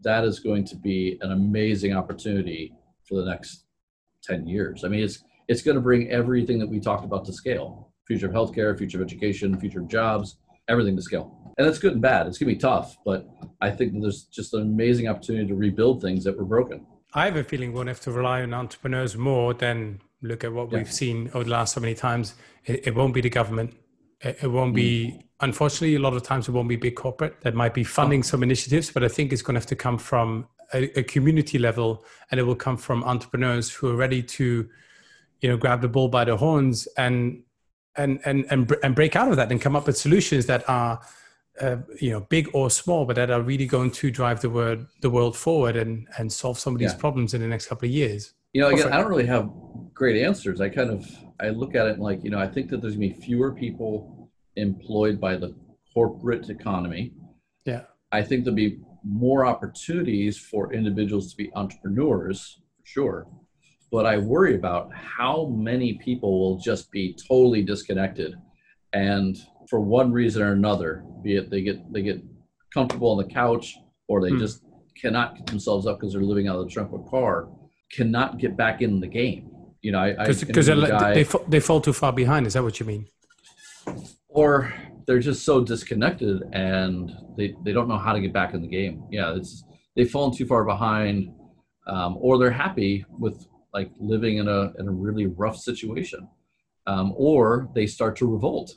That 0.02 0.24
is 0.24 0.40
going 0.40 0.66
to 0.66 0.76
be 0.76 1.20
an 1.22 1.34
amazing 1.34 1.94
opportunity 1.94 2.74
for 3.08 3.22
the 3.22 3.30
next 3.30 3.66
10 4.24 4.48
years. 4.48 4.84
I 4.84 4.88
mean, 4.88 5.04
it's, 5.04 5.24
it's 5.48 5.62
going 5.62 5.76
to 5.76 5.82
bring 5.82 6.10
everything 6.10 6.58
that 6.58 6.68
we 6.68 6.80
talked 6.80 7.06
about 7.06 7.26
to 7.26 7.34
scale 7.34 7.92
future 8.08 8.26
of 8.26 8.34
healthcare, 8.34 8.76
future 8.76 9.00
of 9.00 9.06
education, 9.06 9.60
future 9.60 9.82
of 9.82 9.88
jobs, 9.88 10.38
everything 10.68 10.96
to 10.96 11.02
scale. 11.04 11.54
And 11.60 11.68
that's 11.68 11.78
good 11.78 11.94
and 11.94 12.02
bad. 12.02 12.26
It's 12.26 12.40
going 12.40 12.50
to 12.50 12.56
be 12.56 12.60
tough, 12.60 12.98
but 13.06 13.28
I 13.62 13.70
think 13.70 14.02
there's 14.02 14.24
just 14.24 14.56
an 14.56 14.64
amazing 14.64 15.08
opportunity 15.08 15.48
to 15.48 15.56
rebuild 15.56 16.02
things 16.02 16.24
that 16.24 16.36
were 16.36 16.44
broken. 16.44 16.88
I 17.16 17.26
have 17.26 17.38
a 17.38 17.46
feeling 17.46 17.72
we'll 17.72 17.88
have 17.88 18.02
to 18.02 18.12
rely 18.12 18.42
on 18.44 18.54
entrepreneurs 18.54 19.16
more 19.16 19.54
than 19.54 20.02
look 20.22 20.44
at 20.44 20.52
what 20.52 20.70
yeah. 20.70 20.80
we've 20.80 20.92
seen 20.92 21.32
over 21.34 21.46
the 21.46 21.50
last 21.50 21.74
so 21.74 21.80
many 21.80 21.96
times. 21.96 22.36
It, 22.66 22.88
it 22.88 22.96
won't 22.96 23.14
be 23.14 23.22
the 23.22 23.30
government. 23.30 23.74
It, 24.20 24.40
it 24.42 24.48
won't 24.48 24.74
mm. 24.74 24.76
be, 24.76 25.22
unfortunately, 25.40 25.96
a 25.96 26.00
lot 26.00 26.14
of 26.14 26.24
times 26.24 26.50
it 26.50 26.52
won't 26.52 26.68
be 26.68 26.76
big 26.76 26.98
corporate 26.98 27.40
that 27.42 27.56
might 27.56 27.74
be 27.74 27.86
funding 27.86 28.20
oh. 28.20 28.24
some 28.24 28.44
initiatives, 28.44 28.92
but 28.92 29.02
I 29.02 29.08
think 29.08 29.32
it's 29.32 29.42
going 29.42 29.56
to 29.56 29.62
have 29.62 29.68
to 29.68 29.78
come 29.78 29.98
from 29.98 30.48
a, 30.74 31.00
a, 31.00 31.04
community 31.04 31.58
level 31.58 32.04
and 32.32 32.40
it 32.40 32.44
will 32.44 32.56
come 32.56 32.76
from 32.76 33.02
entrepreneurs 33.06 33.72
who 33.72 33.90
are 33.90 33.96
ready 33.96 34.22
to, 34.22 34.68
you 35.40 35.50
know, 35.50 35.56
grab 35.56 35.82
the 35.82 35.88
bull 35.88 36.10
by 36.10 36.26
the 36.26 36.36
horns 36.36 36.86
and, 36.98 37.44
and, 37.96 38.20
and, 38.26 38.46
and, 38.50 38.76
and 38.84 38.94
break 38.94 39.16
out 39.16 39.30
of 39.30 39.38
that 39.38 39.50
and 39.52 39.62
come 39.62 39.76
up 39.76 39.88
with 39.88 39.98
solutions 39.98 40.48
that 40.48 40.70
are, 40.70 41.00
uh, 41.62 41.78
you 42.02 42.12
know, 42.12 42.22
big 42.22 42.50
or 42.54 42.70
small, 42.70 43.06
but 43.06 43.16
that 43.16 43.32
are 43.32 43.42
really 43.42 43.66
going 43.66 43.92
to 43.92 44.12
drive 44.12 44.42
the 44.42 44.50
world 44.50 44.86
the 45.02 45.10
world 45.10 45.38
forward 45.38 45.76
and 45.76 46.08
and 46.18 46.32
solve 46.32 46.60
some 46.60 46.74
of 46.74 46.80
these 46.80 46.92
yeah. 46.92 46.98
problems 46.98 47.34
in 47.34 47.42
the 47.42 47.48
next 47.48 47.68
couple 47.68 47.88
of 47.88 47.92
years. 47.92 48.34
You 48.54 48.62
know, 48.62 48.70
again, 48.70 48.92
I 48.92 48.98
don't 48.98 49.10
really 49.10 49.26
have 49.26 49.50
great 49.94 50.22
answers. 50.22 50.62
I 50.62 50.70
kind 50.70 50.90
of 50.90 51.06
I 51.40 51.50
look 51.50 51.76
at 51.76 51.88
it 51.88 52.00
like, 52.00 52.24
you 52.24 52.30
know, 52.30 52.40
I 52.40 52.48
think 52.48 52.70
that 52.70 52.82
there's 52.82 52.96
gonna 52.96 53.08
be 53.08 53.14
fewer 53.14 53.54
people 53.54 54.30
employed 54.56 55.20
by 55.20 55.36
the 55.36 55.56
corporate 55.94 56.50
economy. 56.50 57.14
Yeah. 57.66 57.84
I 58.12 58.22
think 58.22 58.44
there'll 58.44 58.56
be 58.56 58.80
more 59.04 59.46
opportunities 59.46 60.38
for 60.38 60.74
individuals 60.74 61.32
to 61.32 61.38
be 61.38 61.52
entrepreneurs, 61.56 62.62
for 62.78 62.86
sure. 62.86 63.28
But 63.92 64.06
I 64.06 64.18
worry 64.18 64.56
about 64.56 64.94
how 64.94 65.48
many 65.48 65.94
people 65.94 66.40
will 66.40 66.58
just 66.58 66.92
be 66.92 67.16
totally 67.28 67.62
disconnected 67.62 68.36
and 68.94 69.38
for 69.70 69.80
one 69.80 70.12
reason 70.12 70.42
or 70.42 70.52
another, 70.52 71.04
be 71.24 71.36
it 71.36 71.50
they 71.50 71.62
get 71.62 71.92
they 71.92 72.02
get 72.02 72.22
comfortable 72.74 73.12
on 73.12 73.18
the 73.18 73.34
couch 73.34 73.76
or 74.08 74.22
they 74.22 74.30
hmm. 74.30 74.40
just 74.40 74.64
cannot 75.00 75.36
get 75.36 75.46
themselves 75.48 75.88
up 75.88 76.00
because 76.00 76.14
they're 76.14 76.22
living 76.22 76.48
out 76.48 76.58
of 76.58 76.66
the 76.66 76.72
trunk 76.72 76.92
of 76.94 77.02
a 77.02 77.10
car, 77.10 77.50
cannot 77.92 78.38
get 78.38 78.56
back 78.56 78.82
in 78.82 79.00
the 79.00 79.08
game. 79.08 79.52
You 79.82 79.92
know, 79.92 80.16
because 80.18 80.42
they 80.42 81.26
they 81.48 81.60
fall 81.60 81.80
too 81.80 81.94
far 81.94 82.12
behind. 82.12 82.48
Is 82.48 82.54
that 82.54 82.64
what 82.64 82.80
you 82.80 82.86
mean? 82.86 83.08
Or 84.30 84.74
they're 85.06 85.20
just 85.20 85.46
so 85.46 85.64
disconnected 85.64 86.44
and 86.54 87.12
they, 87.38 87.56
they 87.64 87.72
don't 87.72 87.88
know 87.88 87.98
how 87.98 88.14
to 88.14 88.20
get 88.20 88.34
back 88.34 88.54
in 88.54 88.62
the 88.62 88.68
game. 88.68 89.04
Yeah, 89.12 89.36
it's 89.36 89.64
they've 89.96 90.10
fallen 90.10 90.36
too 90.36 90.46
far 90.46 90.66
behind, 90.66 91.32
um, 91.88 92.18
or 92.20 92.38
they're 92.38 92.52
happy 92.52 93.06
with 93.10 93.46
like 93.74 93.92
living 94.00 94.38
in 94.38 94.48
a 94.48 94.74
in 94.80 94.88
a 94.88 94.92
really 94.92 95.28
rough 95.28 95.58
situation, 95.58 96.28
um, 96.88 97.14
or 97.16 97.70
they 97.76 97.86
start 97.86 98.16
to 98.18 98.28
revolt. 98.28 98.74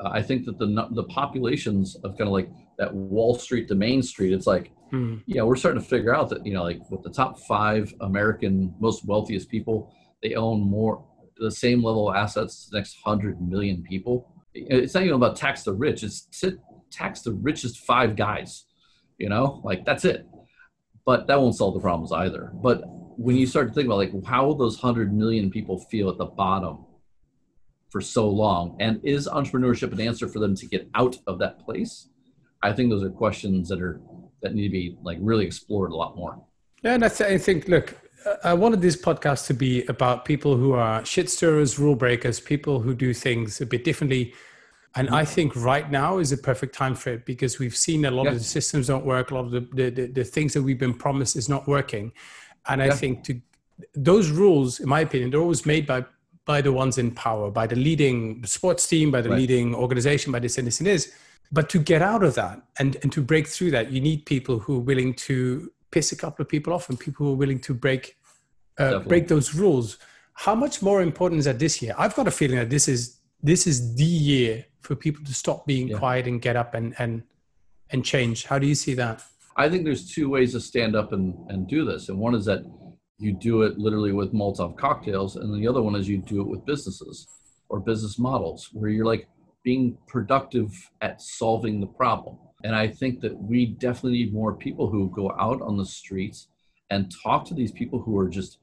Uh, 0.00 0.10
I 0.12 0.22
think 0.22 0.44
that 0.46 0.58
the 0.58 0.88
the 0.92 1.04
populations 1.04 1.96
of 1.96 2.16
kind 2.16 2.28
of 2.28 2.32
like 2.32 2.50
that 2.78 2.94
Wall 2.94 3.34
Street 3.34 3.68
to 3.68 3.74
Main 3.74 4.02
Street, 4.02 4.32
it's 4.32 4.46
like, 4.46 4.70
hmm. 4.90 5.16
yeah, 5.26 5.42
we're 5.42 5.56
starting 5.56 5.80
to 5.80 5.88
figure 5.88 6.14
out 6.14 6.28
that 6.30 6.46
you 6.46 6.54
know, 6.54 6.62
like 6.62 6.78
with 6.90 7.02
the 7.02 7.10
top 7.10 7.40
five 7.40 7.92
American 8.00 8.74
most 8.80 9.04
wealthiest 9.04 9.48
people, 9.48 9.92
they 10.22 10.34
own 10.34 10.60
more 10.60 11.04
the 11.36 11.50
same 11.50 11.82
level 11.82 12.08
of 12.08 12.16
assets 12.16 12.64
as 12.64 12.70
the 12.70 12.78
next 12.78 12.96
hundred 13.04 13.40
million 13.40 13.82
people. 13.82 14.32
It's 14.54 14.94
not 14.94 15.04
even 15.04 15.16
about 15.16 15.36
tax 15.36 15.62
the 15.62 15.72
rich 15.72 16.02
it's 16.02 16.44
tax 16.90 17.20
the 17.20 17.32
richest 17.32 17.78
five 17.78 18.16
guys 18.16 18.64
you 19.18 19.28
know? 19.28 19.60
Like 19.64 19.84
that's 19.84 20.04
it. 20.04 20.26
But 21.04 21.26
that 21.26 21.40
won't 21.40 21.56
solve 21.56 21.74
the 21.74 21.80
problems 21.80 22.12
either. 22.12 22.50
But 22.54 22.82
when 22.86 23.36
you 23.36 23.46
start 23.46 23.68
to 23.68 23.74
think 23.74 23.86
about 23.86 23.98
like 23.98 24.24
how 24.24 24.46
will 24.46 24.54
those 24.54 24.80
100 24.82 25.12
million 25.12 25.50
people 25.50 25.78
feel 25.90 26.08
at 26.08 26.18
the 26.18 26.26
bottom 26.26 26.86
for 27.90 28.00
so 28.00 28.28
long 28.28 28.76
and 28.80 29.00
is 29.02 29.28
entrepreneurship 29.28 29.92
an 29.92 30.00
answer 30.00 30.28
for 30.28 30.38
them 30.38 30.54
to 30.54 30.66
get 30.66 30.88
out 30.94 31.16
of 31.26 31.38
that 31.38 31.58
place 31.60 32.08
i 32.62 32.72
think 32.72 32.90
those 32.90 33.02
are 33.02 33.10
questions 33.10 33.68
that 33.68 33.80
are 33.80 34.00
that 34.42 34.54
need 34.54 34.68
to 34.68 34.72
be 34.72 34.96
like 35.02 35.18
really 35.20 35.46
explored 35.46 35.90
a 35.90 35.96
lot 35.96 36.16
more 36.16 36.40
yeah 36.82 36.94
and 36.94 37.04
i, 37.04 37.08
th- 37.08 37.30
I 37.30 37.38
think 37.38 37.68
look 37.68 37.96
I 38.44 38.54
wanted 38.54 38.80
this 38.80 38.96
podcast 38.96 39.46
to 39.46 39.54
be 39.54 39.84
about 39.86 40.24
people 40.24 40.56
who 40.56 40.72
are 40.72 41.04
shit 41.04 41.30
stirrers, 41.30 41.78
rule 41.78 41.94
breakers, 41.94 42.40
people 42.40 42.80
who 42.80 42.94
do 42.94 43.14
things 43.14 43.60
a 43.60 43.66
bit 43.66 43.84
differently. 43.84 44.34
And 44.96 45.08
I 45.10 45.24
think 45.24 45.54
right 45.54 45.88
now 45.90 46.18
is 46.18 46.32
a 46.32 46.36
perfect 46.36 46.74
time 46.74 46.94
for 46.94 47.10
it 47.10 47.24
because 47.24 47.58
we've 47.58 47.76
seen 47.76 48.04
a 48.04 48.10
lot 48.10 48.24
yeah. 48.24 48.32
of 48.32 48.38
the 48.38 48.44
systems 48.44 48.88
don't 48.88 49.04
work, 49.04 49.30
a 49.30 49.34
lot 49.34 49.44
of 49.46 49.50
the, 49.50 49.60
the, 49.72 49.90
the, 49.90 50.06
the, 50.06 50.24
things 50.24 50.54
that 50.54 50.62
we've 50.62 50.78
been 50.78 50.94
promised 50.94 51.36
is 51.36 51.48
not 51.48 51.68
working. 51.68 52.12
And 52.66 52.82
I 52.82 52.90
think 52.90 53.22
to 53.24 53.40
those 53.94 54.30
rules, 54.30 54.80
in 54.80 54.88
my 54.88 55.00
opinion, 55.00 55.30
they're 55.30 55.40
always 55.40 55.64
made 55.64 55.86
by 55.86 56.04
by 56.48 56.62
the 56.62 56.72
ones 56.72 56.96
in 56.96 57.10
power, 57.10 57.50
by 57.50 57.66
the 57.66 57.76
leading 57.76 58.42
sports 58.46 58.88
team, 58.88 59.10
by 59.10 59.20
the 59.20 59.28
right. 59.28 59.38
leading 59.40 59.74
organization, 59.74 60.32
by 60.32 60.38
this 60.38 60.56
and 60.56 60.66
this 60.66 60.80
and 60.80 60.86
this. 60.86 61.12
But 61.52 61.68
to 61.68 61.78
get 61.78 62.00
out 62.00 62.24
of 62.24 62.34
that 62.36 62.62
and, 62.78 62.96
and 63.02 63.12
to 63.12 63.20
break 63.20 63.46
through 63.46 63.72
that, 63.72 63.92
you 63.92 64.00
need 64.00 64.24
people 64.24 64.58
who 64.58 64.76
are 64.76 64.86
willing 64.90 65.12
to 65.28 65.70
piss 65.90 66.10
a 66.10 66.16
couple 66.16 66.42
of 66.42 66.48
people 66.48 66.72
off 66.72 66.88
and 66.88 66.98
people 66.98 67.26
who 67.26 67.32
are 67.32 67.36
willing 67.36 67.60
to 67.60 67.74
break 67.74 68.16
uh, 68.78 69.00
break 69.00 69.28
those 69.28 69.54
rules. 69.54 69.98
How 70.32 70.54
much 70.54 70.80
more 70.80 71.02
important 71.02 71.40
is 71.40 71.44
that 71.44 71.58
this 71.58 71.82
year? 71.82 71.94
I've 71.98 72.14
got 72.14 72.26
a 72.26 72.30
feeling 72.30 72.56
that 72.56 72.70
this 72.70 72.88
is 72.88 73.18
this 73.42 73.66
is 73.66 73.94
the 73.96 74.04
year 74.04 74.64
for 74.80 74.94
people 74.94 75.22
to 75.24 75.34
stop 75.34 75.66
being 75.66 75.88
yeah. 75.88 75.98
quiet 75.98 76.26
and 76.26 76.40
get 76.40 76.56
up 76.56 76.72
and 76.72 76.94
and 76.98 77.24
and 77.90 78.02
change. 78.04 78.46
How 78.46 78.58
do 78.58 78.66
you 78.66 78.74
see 78.74 78.94
that? 78.94 79.22
I 79.56 79.68
think 79.68 79.84
there's 79.84 80.10
two 80.10 80.30
ways 80.30 80.52
to 80.52 80.60
stand 80.60 80.96
up 80.96 81.12
and, 81.12 81.34
and 81.50 81.68
do 81.68 81.84
this. 81.84 82.08
And 82.08 82.18
one 82.18 82.34
is 82.34 82.46
that 82.46 82.62
you 83.18 83.32
do 83.32 83.62
it 83.62 83.78
literally 83.78 84.12
with 84.12 84.32
Molotov 84.32 84.76
cocktails, 84.76 85.36
and 85.36 85.54
the 85.54 85.66
other 85.66 85.82
one 85.82 85.96
is 85.96 86.08
you 86.08 86.18
do 86.18 86.40
it 86.40 86.46
with 86.46 86.64
businesses 86.64 87.26
or 87.68 87.80
business 87.80 88.18
models 88.18 88.70
where 88.72 88.90
you're 88.90 89.04
like 89.04 89.28
being 89.64 89.98
productive 90.06 90.72
at 91.02 91.20
solving 91.20 91.80
the 91.80 91.86
problem. 91.86 92.38
And 92.64 92.74
I 92.74 92.88
think 92.88 93.20
that 93.20 93.36
we 93.36 93.66
definitely 93.66 94.12
need 94.12 94.32
more 94.32 94.54
people 94.54 94.88
who 94.88 95.10
go 95.14 95.32
out 95.38 95.60
on 95.60 95.76
the 95.76 95.84
streets 95.84 96.48
and 96.90 97.12
talk 97.22 97.44
to 97.46 97.54
these 97.54 97.72
people 97.72 98.00
who 98.00 98.18
are 98.18 98.28
just 98.28 98.58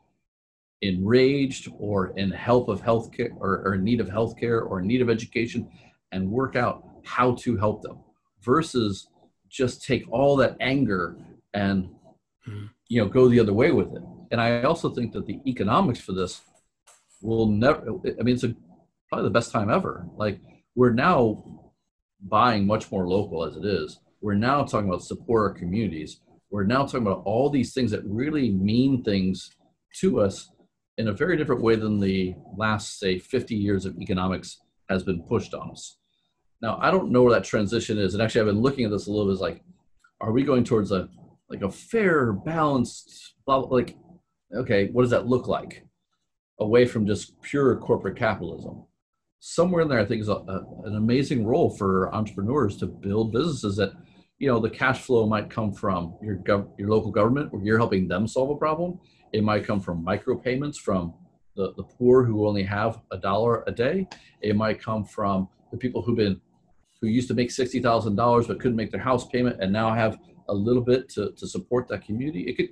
enraged 0.81 1.69
or 1.77 2.07
in 2.17 2.31
help 2.31 2.69
of 2.69 2.81
healthcare 2.81 3.31
or, 3.37 3.61
or 3.65 3.75
in 3.75 3.83
need 3.83 3.99
of 3.99 4.07
healthcare 4.07 4.65
or 4.65 4.79
in 4.79 4.87
need 4.87 5.01
of 5.01 5.09
education 5.09 5.69
and 6.11 6.29
work 6.29 6.55
out 6.55 6.83
how 7.03 7.35
to 7.35 7.57
help 7.57 7.81
them 7.81 7.99
versus 8.41 9.07
just 9.49 9.83
take 9.83 10.03
all 10.11 10.35
that 10.35 10.55
anger 10.59 11.17
and 11.53 11.89
mm-hmm. 12.47 12.65
you 12.87 13.01
know 13.01 13.07
go 13.07 13.27
the 13.27 13.39
other 13.39 13.53
way 13.53 13.71
with 13.71 13.87
it 13.93 14.01
and 14.31 14.41
i 14.41 14.61
also 14.63 14.89
think 14.89 15.11
that 15.13 15.25
the 15.25 15.39
economics 15.45 15.99
for 15.99 16.13
this 16.13 16.41
will 17.21 17.47
never 17.47 17.81
i 18.19 18.23
mean 18.23 18.35
it's 18.35 18.43
a, 18.43 18.55
probably 19.09 19.25
the 19.25 19.33
best 19.33 19.51
time 19.51 19.69
ever 19.69 20.07
like 20.15 20.39
we're 20.75 20.93
now 20.93 21.43
buying 22.21 22.65
much 22.65 22.91
more 22.91 23.07
local 23.07 23.43
as 23.43 23.55
it 23.55 23.65
is 23.65 23.99
we're 24.21 24.33
now 24.33 24.63
talking 24.63 24.89
about 24.89 25.03
support 25.03 25.51
our 25.51 25.59
communities 25.59 26.21
we're 26.49 26.63
now 26.63 26.85
talking 26.85 27.01
about 27.01 27.23
all 27.25 27.49
these 27.49 27.73
things 27.73 27.91
that 27.91 28.03
really 28.05 28.49
mean 28.51 29.03
things 29.03 29.51
to 29.99 30.21
us 30.21 30.49
in 30.97 31.07
a 31.07 31.13
very 31.13 31.35
different 31.37 31.61
way 31.61 31.75
than 31.75 31.99
the 31.99 32.35
last, 32.55 32.99
say, 32.99 33.19
50 33.19 33.55
years 33.55 33.85
of 33.85 33.97
economics 33.99 34.61
has 34.89 35.03
been 35.03 35.21
pushed 35.23 35.53
on 35.53 35.71
us. 35.71 35.97
Now, 36.61 36.77
I 36.81 36.91
don't 36.91 37.11
know 37.11 37.23
where 37.23 37.33
that 37.33 37.43
transition 37.43 37.97
is, 37.97 38.13
and 38.13 38.23
actually, 38.23 38.41
I've 38.41 38.47
been 38.47 38.61
looking 38.61 38.85
at 38.85 38.91
this 38.91 39.07
a 39.07 39.11
little 39.11 39.31
bit. 39.31 39.41
Like, 39.41 39.63
are 40.21 40.31
we 40.31 40.43
going 40.43 40.63
towards 40.63 40.91
a 40.91 41.09
like 41.49 41.61
a 41.61 41.69
fair, 41.69 42.33
balanced, 42.33 43.35
like, 43.47 43.95
okay, 44.53 44.87
what 44.87 45.03
does 45.03 45.11
that 45.11 45.27
look 45.27 45.47
like? 45.47 45.85
Away 46.59 46.85
from 46.85 47.05
just 47.05 47.39
pure 47.41 47.75
corporate 47.77 48.17
capitalism. 48.17 48.85
Somewhere 49.39 49.81
in 49.81 49.89
there, 49.89 49.99
I 49.99 50.05
think 50.05 50.21
is 50.21 50.29
a, 50.29 50.33
a, 50.33 50.65
an 50.85 50.95
amazing 50.95 51.45
role 51.45 51.69
for 51.69 52.13
entrepreneurs 52.15 52.77
to 52.77 52.87
build 52.87 53.31
businesses 53.31 53.75
that, 53.75 53.93
you 54.39 54.47
know, 54.47 54.59
the 54.59 54.69
cash 54.69 55.01
flow 55.01 55.27
might 55.27 55.49
come 55.49 55.71
from 55.71 56.17
your 56.21 56.37
gov- 56.37 56.71
your 56.79 56.89
local 56.89 57.11
government, 57.11 57.53
where 57.53 57.61
you're 57.61 57.77
helping 57.77 58.07
them 58.07 58.27
solve 58.27 58.49
a 58.49 58.55
problem, 58.55 58.99
it 59.33 59.43
might 59.43 59.65
come 59.65 59.79
from 59.79 60.03
micropayments 60.03 60.77
from 60.77 61.13
the, 61.55 61.73
the 61.75 61.83
poor 61.83 62.23
who 62.23 62.47
only 62.47 62.63
have 62.63 63.01
a 63.11 63.17
dollar 63.17 63.63
a 63.67 63.71
day. 63.71 64.07
It 64.41 64.55
might 64.55 64.81
come 64.81 65.05
from 65.05 65.47
the 65.71 65.77
people 65.77 66.01
who've 66.01 66.17
been 66.17 66.41
who 67.01 67.07
used 67.07 67.27
to 67.27 67.33
make 67.33 67.51
sixty 67.51 67.81
thousand 67.81 68.15
dollars 68.15 68.47
but 68.47 68.59
couldn't 68.59 68.77
make 68.77 68.91
their 68.91 69.01
house 69.01 69.27
payment 69.27 69.57
and 69.61 69.71
now 69.71 69.93
have 69.93 70.17
a 70.49 70.53
little 70.53 70.81
bit 70.81 71.09
to, 71.09 71.31
to 71.37 71.47
support 71.47 71.87
that 71.89 72.05
community. 72.05 72.41
It 72.41 72.57
could 72.57 72.69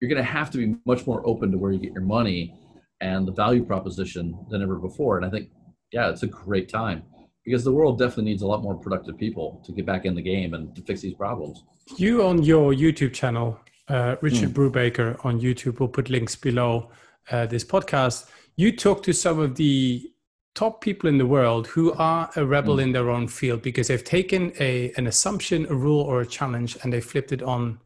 you're 0.00 0.08
going 0.08 0.22
to 0.22 0.30
have 0.30 0.50
to 0.50 0.58
be 0.58 0.76
much 0.84 1.06
more 1.06 1.26
open 1.26 1.50
to 1.50 1.56
where 1.56 1.72
you 1.72 1.78
get 1.78 1.92
your 1.92 2.02
money 2.02 2.54
and 3.00 3.26
the 3.26 3.32
value 3.32 3.64
proposition 3.64 4.38
than 4.50 4.62
ever 4.62 4.76
before. 4.76 5.16
And 5.16 5.24
I 5.24 5.30
think, 5.30 5.48
yeah, 5.92 6.10
it's 6.10 6.22
a 6.22 6.26
great 6.26 6.68
time 6.68 7.04
because 7.44 7.64
the 7.64 7.72
world 7.72 7.98
definitely 7.98 8.24
needs 8.24 8.42
a 8.42 8.46
lot 8.46 8.62
more 8.62 8.74
productive 8.74 9.16
people 9.16 9.62
to 9.64 9.72
get 9.72 9.86
back 9.86 10.04
in 10.04 10.14
the 10.14 10.22
game 10.22 10.54
and 10.54 10.74
to 10.76 10.82
fix 10.82 11.00
these 11.00 11.14
problems. 11.14 11.64
You 11.96 12.22
on 12.24 12.42
your 12.42 12.72
YouTube 12.72 13.12
channel 13.14 13.58
uh, 13.88 14.16
Richard 14.20 14.50
mm. 14.50 14.70
Brubaker 14.70 15.24
on 15.24 15.40
YouTube. 15.40 15.80
We'll 15.80 15.88
put 15.88 16.10
links 16.10 16.36
below 16.36 16.90
uh, 17.30 17.46
this 17.46 17.64
podcast. 17.64 18.26
You 18.56 18.76
talk 18.76 19.02
to 19.04 19.12
some 19.12 19.38
of 19.38 19.56
the 19.56 20.10
top 20.54 20.80
people 20.80 21.08
in 21.08 21.18
the 21.18 21.26
world 21.26 21.66
who 21.66 21.92
are 21.94 22.30
a 22.36 22.44
rebel 22.44 22.76
mm. 22.76 22.82
in 22.82 22.92
their 22.92 23.10
own 23.10 23.28
field 23.28 23.62
because 23.62 23.88
they've 23.88 24.04
taken 24.04 24.52
a 24.60 24.92
an 24.96 25.06
assumption, 25.06 25.66
a 25.66 25.74
rule, 25.74 26.00
or 26.00 26.20
a 26.20 26.26
challenge, 26.26 26.76
and 26.82 26.92
they 26.92 27.00
flipped 27.00 27.32
it 27.32 27.42
on 27.42 27.80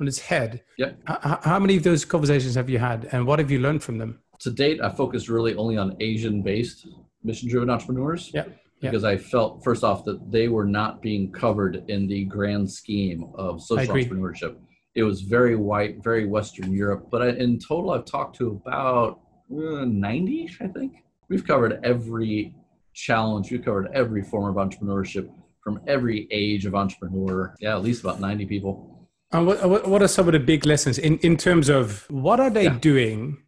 on 0.00 0.08
its 0.08 0.18
head. 0.18 0.62
Yeah. 0.78 0.92
H- 1.08 1.38
how 1.42 1.58
many 1.58 1.76
of 1.76 1.82
those 1.82 2.04
conversations 2.04 2.54
have 2.54 2.68
you 2.68 2.78
had, 2.78 3.08
and 3.12 3.26
what 3.26 3.38
have 3.38 3.50
you 3.50 3.60
learned 3.60 3.82
from 3.82 3.98
them? 3.98 4.20
To 4.40 4.50
date, 4.50 4.80
I 4.80 4.90
focused 4.90 5.28
really 5.28 5.54
only 5.54 5.76
on 5.76 5.96
Asian-based 6.00 6.88
mission-driven 7.22 7.70
entrepreneurs. 7.70 8.30
Yeah. 8.34 8.44
Because 8.80 9.04
I 9.04 9.16
felt 9.16 9.64
first 9.64 9.82
off 9.82 10.04
that 10.04 10.30
they 10.30 10.48
were 10.48 10.66
not 10.66 11.00
being 11.00 11.32
covered 11.32 11.88
in 11.88 12.06
the 12.06 12.24
grand 12.24 12.70
scheme 12.70 13.30
of 13.34 13.62
social 13.62 13.94
entrepreneurship 13.94 14.56
it 14.94 15.02
was 15.02 15.22
very 15.22 15.56
white, 15.56 16.02
very 16.02 16.26
Western 16.26 16.72
Europe. 16.72 17.08
But 17.10 17.22
I, 17.22 17.28
in 17.30 17.58
total, 17.58 17.90
I've 17.90 18.04
talked 18.04 18.36
to 18.36 18.60
about 18.64 19.20
uh, 19.52 19.84
90, 19.84 20.50
I 20.60 20.66
think. 20.68 21.03
We've 21.28 21.46
covered 21.46 21.80
every 21.84 22.54
challenge, 22.92 23.50
we've 23.50 23.64
covered 23.64 23.88
every 23.92 24.22
form 24.22 24.56
of 24.56 24.68
entrepreneurship 24.68 25.30
from 25.62 25.80
every 25.86 26.28
age 26.30 26.66
of 26.66 26.74
entrepreneur. 26.74 27.54
Yeah, 27.60 27.74
at 27.74 27.82
least 27.82 28.02
about 28.02 28.20
90 28.20 28.46
people. 28.46 29.08
And 29.32 29.46
what, 29.46 29.88
what 29.88 30.02
are 30.02 30.08
some 30.08 30.28
of 30.28 30.32
the 30.32 30.38
big 30.38 30.64
lessons 30.64 30.98
in, 30.98 31.18
in 31.18 31.36
terms 31.36 31.68
of 31.68 32.08
what 32.10 32.38
are 32.38 32.50
they 32.50 32.64
yeah. 32.64 32.78
doing 32.78 33.42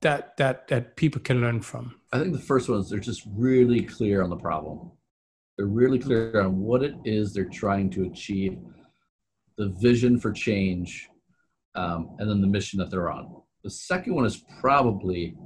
that, 0.00 0.36
that, 0.38 0.68
that 0.68 0.96
people 0.96 1.20
can 1.20 1.40
learn 1.40 1.60
from? 1.60 1.96
I 2.12 2.18
think 2.18 2.32
the 2.32 2.38
first 2.38 2.68
one 2.68 2.78
is 2.78 2.88
they're 2.88 2.98
just 2.98 3.22
really 3.34 3.82
clear 3.82 4.22
on 4.22 4.30
the 4.30 4.36
problem. 4.36 4.92
They're 5.56 5.66
really 5.66 5.98
clear 5.98 6.40
on 6.40 6.60
what 6.60 6.82
it 6.82 6.94
is 7.04 7.34
they're 7.34 7.44
trying 7.44 7.90
to 7.90 8.04
achieve 8.04 8.58
the 9.58 9.68
vision 9.80 10.18
for 10.18 10.32
change, 10.32 11.08
um, 11.74 12.16
and 12.18 12.28
then 12.28 12.40
the 12.40 12.46
mission 12.46 12.78
that 12.78 12.90
they're 12.90 13.10
on. 13.12 13.42
The 13.64 13.70
second 13.70 14.14
one 14.14 14.24
is 14.24 14.42
probably 14.60 15.36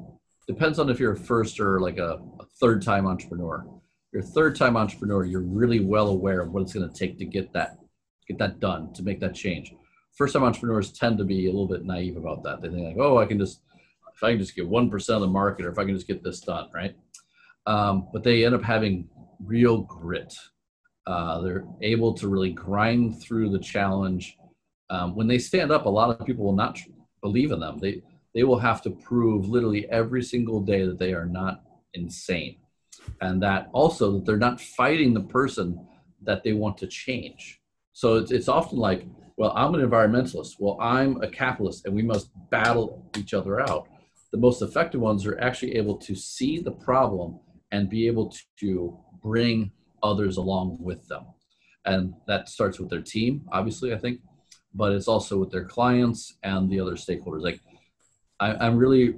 depends 0.47 0.79
on 0.79 0.89
if 0.91 1.01
you're 1.01 1.13
a 1.13 1.17
first 1.17 1.61
or 1.61 1.81
like 1.81 1.99
a, 1.99 2.21
a 2.41 2.45
third 2.61 2.83
time 2.83 3.07
entrepreneur. 3.07 3.65
If 3.67 4.13
you're 4.13 4.23
a 4.23 4.27
third 4.27 4.57
time 4.57 4.77
entrepreneur, 4.77 5.25
you're 5.25 5.43
really 5.43 5.81
well 5.81 6.09
aware 6.09 6.41
of 6.41 6.53
what 6.53 6.63
it's 6.63 6.73
going 6.73 6.89
to 6.89 6.99
take 6.99 7.19
to 7.19 7.25
get 7.25 7.53
that 7.53 7.79
get 8.29 8.39
that 8.39 8.59
done 8.59 8.93
to 8.93 9.03
make 9.03 9.21
that 9.21 9.35
change. 9.35 9.73
First 10.17 10.33
time 10.33 10.43
entrepreneurs 10.43 10.93
tend 10.93 11.19
to 11.19 11.25
be 11.25 11.47
a 11.47 11.51
little 11.51 11.69
bit 11.69 11.85
naive 11.85 12.17
about 12.17 12.43
that. 12.45 12.61
They 12.61 12.69
think 12.69 12.87
like, 12.87 12.97
oh, 12.99 13.19
I 13.19 13.27
can 13.27 13.39
just 13.39 13.61
if 14.15 14.23
I 14.23 14.31
can 14.31 14.39
just 14.39 14.57
get 14.57 14.67
one 14.67 14.91
percent 14.91 15.17
of 15.17 15.23
the 15.23 15.29
market, 15.29 15.67
or 15.67 15.71
if 15.71 15.79
I 15.79 15.85
can 15.85 15.95
just 15.95 16.07
get 16.07 16.23
this 16.23 16.41
done, 16.41 16.69
right? 16.75 16.97
Um, 17.67 18.09
but 18.13 18.23
they 18.23 18.45
end 18.45 18.55
up 18.55 18.63
having 18.63 19.09
real 19.45 19.79
grit. 19.83 20.35
Uh, 21.07 21.41
they're 21.41 21.65
able 21.83 22.15
to 22.15 22.29
really 22.29 22.51
grind 22.51 23.21
through 23.21 23.51
the 23.51 23.59
challenge. 23.59 24.37
Um, 24.91 25.15
when 25.15 25.27
they 25.27 25.39
stand 25.39 25.71
up, 25.71 25.87
a 25.87 25.91
lot 25.91 26.11
of 26.11 26.27
people 26.27 26.45
will 26.45 26.55
not 26.55 26.79
believe 27.21 27.53
in 27.53 27.61
them. 27.61 27.79
They 27.79 28.03
they 28.37 28.45
will 28.45 28.59
have 28.59 28.83
to 28.83 28.91
prove 28.91 29.49
literally 29.49 29.89
every 29.89 30.23
single 30.23 30.61
day 30.61 30.85
that 30.85 30.99
they 30.99 31.15
are 31.15 31.25
not 31.25 31.63
insane. 31.95 32.59
And 33.23 33.43
that 33.43 33.71
also 33.73 34.13
that 34.13 34.27
they're 34.27 34.37
not 34.37 34.61
fighting 34.61 35.15
the 35.15 35.23
person 35.23 35.81
that 36.23 36.45
they 36.45 36.53
want 36.53 36.77
to 36.79 36.87
change. 36.87 37.63
So 37.95 38.17
it's, 38.17 38.31
it's 38.31 38.49
often 38.49 38.79
like 38.79 39.07
well 39.39 39.53
i'm 39.57 39.75
an 39.75 39.81
environmentalist. 39.81 40.57
Well 40.59 40.77
i'm 40.81 41.23
a 41.23 41.29
capitalist 41.29 41.87
and 41.87 41.95
we 41.95 42.03
must 42.03 42.31
battle 42.51 43.03
each 43.17 43.33
other 43.33 43.59
out. 43.59 43.89
The 44.33 44.39
most 44.39 44.61
effective 44.61 45.01
ones 45.01 45.25
are 45.25 45.41
actually 45.41 45.75
able 45.77 45.97
to 45.97 46.15
see 46.15 46.61
the 46.61 46.73
problem 46.73 47.41
and 47.73 47.89
be 47.89 48.07
able 48.07 48.35
to 48.61 48.99
bring 49.23 49.73
others 50.03 50.37
along 50.37 50.77
with 50.79 51.09
them. 51.09 51.25
And 51.87 52.13
that 52.27 52.51
starts 52.51 52.79
with 52.79 52.91
their 52.91 53.01
team 53.01 53.47
obviously 53.51 53.95
i 53.95 53.99
think 53.99 54.21
but 54.77 54.93
it's 54.93 55.09
also 55.09 55.39
with 55.39 55.51
their 55.51 55.65
clients 55.65 56.37
and 56.43 56.69
the 56.69 56.79
other 56.79 56.97
stakeholders. 56.97 57.43
Like 57.43 57.61
I, 58.41 58.67
am 58.67 58.77
really, 58.77 59.15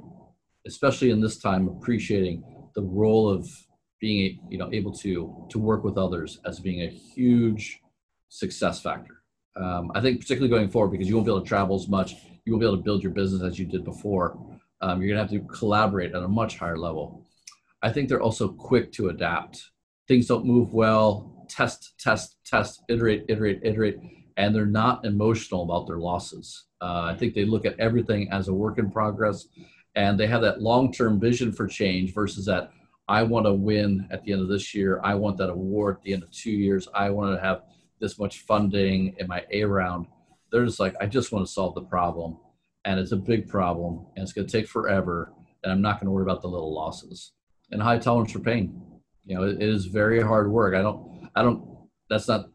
especially 0.67 1.11
in 1.11 1.21
this 1.21 1.39
time, 1.39 1.69
appreciating 1.69 2.45
the 2.75 2.83
role 2.83 3.29
of 3.29 3.49
being 4.01 4.39
you 4.49 4.59
know 4.59 4.71
able 4.73 4.93
to 4.93 5.47
to 5.51 5.59
work 5.59 5.83
with 5.83 5.99
others 5.99 6.41
as 6.45 6.61
being 6.61 6.83
a 6.83 6.89
huge 6.89 7.81
success 8.29 8.81
factor. 8.81 9.23
Um, 9.57 9.91
I 9.95 10.01
think 10.01 10.21
particularly 10.21 10.51
going 10.51 10.69
forward 10.69 10.93
because 10.93 11.09
you 11.09 11.15
won't 11.17 11.27
be 11.27 11.33
able 11.33 11.43
to 11.43 11.49
travel 11.49 11.75
as 11.75 11.89
much, 11.89 12.15
you 12.45 12.53
won't 12.53 12.61
be 12.61 12.67
able 12.67 12.77
to 12.77 12.83
build 12.83 13.03
your 13.03 13.13
business 13.13 13.43
as 13.43 13.59
you 13.59 13.67
did 13.67 13.85
before. 13.85 14.39
Um, 14.81 15.03
you're 15.03 15.17
gonna 15.17 15.23
have 15.23 15.31
to 15.31 15.41
collaborate 15.53 16.15
at 16.15 16.23
a 16.23 16.29
much 16.29 16.59
higher 16.59 16.79
level. 16.79 17.25
I 17.83 17.91
think 17.91 18.09
they're 18.09 18.23
also 18.23 18.49
quick 18.49 18.93
to 18.93 19.09
adapt. 19.09 19.71
Things 20.07 20.27
don't 20.27 20.45
move 20.45 20.75
well. 20.75 21.47
Test, 21.49 21.95
test, 21.99 22.37
test, 22.45 22.83
iterate, 22.89 23.25
iterate, 23.29 23.61
iterate, 23.63 23.99
and 24.39 24.55
they're 24.55 24.65
not 24.65 25.05
emotional 25.05 25.65
about 25.65 25.87
their 25.87 25.99
losses. 25.99 26.67
Uh, 26.81 27.11
I 27.13 27.17
think 27.17 27.35
they 27.35 27.45
look 27.45 27.67
at 27.67 27.79
everything 27.79 28.31
as 28.31 28.47
a 28.47 28.55
work 28.55 28.79
in 28.79 28.89
progress, 28.91 29.49
and 29.97 30.19
they 30.19 30.29
have 30.29 30.43
that 30.43 30.63
long-term 30.63 31.19
vision 31.19 31.53
for 31.53 31.67
change 31.67 32.15
versus 32.15 32.47
that 32.47 32.71
I 33.09 33.25
want 33.25 33.47
to 33.47 33.53
win 33.53 34.07
at 34.13 34.23
the 34.23 34.33
end 34.33 34.43
of 34.43 34.49
this 34.49 34.75
year. 34.75 35.01
I 35.03 35.17
want 35.17 35.39
that 35.39 35.51
award 35.51 35.97
at 35.97 36.03
the 36.03 36.13
end 36.13 36.23
of 36.23 36.31
two 36.31 36.53
years. 36.53 36.87
I 36.95 37.11
want 37.11 37.35
to 37.35 37.43
have 37.45 37.63
this 38.01 38.17
much 38.17 38.43
funding 38.43 39.17
in 39.19 39.27
my 39.27 39.45
A 39.51 39.65
round. 39.65 40.07
They're 40.53 40.65
just 40.65 40.79
like, 40.79 40.95
I 41.01 41.07
just 41.07 41.33
want 41.33 41.45
to 41.45 41.53
solve 41.53 41.75
the 41.75 41.83
problem, 41.83 42.39
and 42.85 43.01
it's 43.01 43.13
a 43.13 43.17
big 43.17 43.49
problem, 43.49 44.07
and 44.15 44.23
it's 44.23 44.33
going 44.33 44.47
to 44.47 44.53
take 44.53 44.69
forever, 44.69 45.33
and 45.65 45.73
I'm 45.73 45.83
not 45.83 45.99
going 45.99 46.07
to 46.07 46.13
worry 46.13 46.23
about 46.23 46.43
the 46.43 46.49
little 46.49 46.73
losses. 46.73 47.33
And 47.73 47.83
high 47.83 47.99
tolerance 47.99 48.33
for 48.33 48.39
pain. 48.39 48.81
You 49.27 49.35
know, 49.35 49.43
it, 49.43 49.61
it 49.61 49.69
is 49.69 49.87
very 49.87 50.23
hard 50.23 50.51
work. 50.51 50.77
I 50.77 50.81
don't, 50.81 51.29
I 51.35 51.43
don't. 51.43 51.77
That's 52.09 52.29
not 52.29 52.47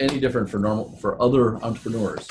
any 0.00 0.18
different 0.18 0.50
for 0.50 0.58
normal 0.58 0.96
for 0.96 1.20
other 1.22 1.62
entrepreneurs 1.62 2.26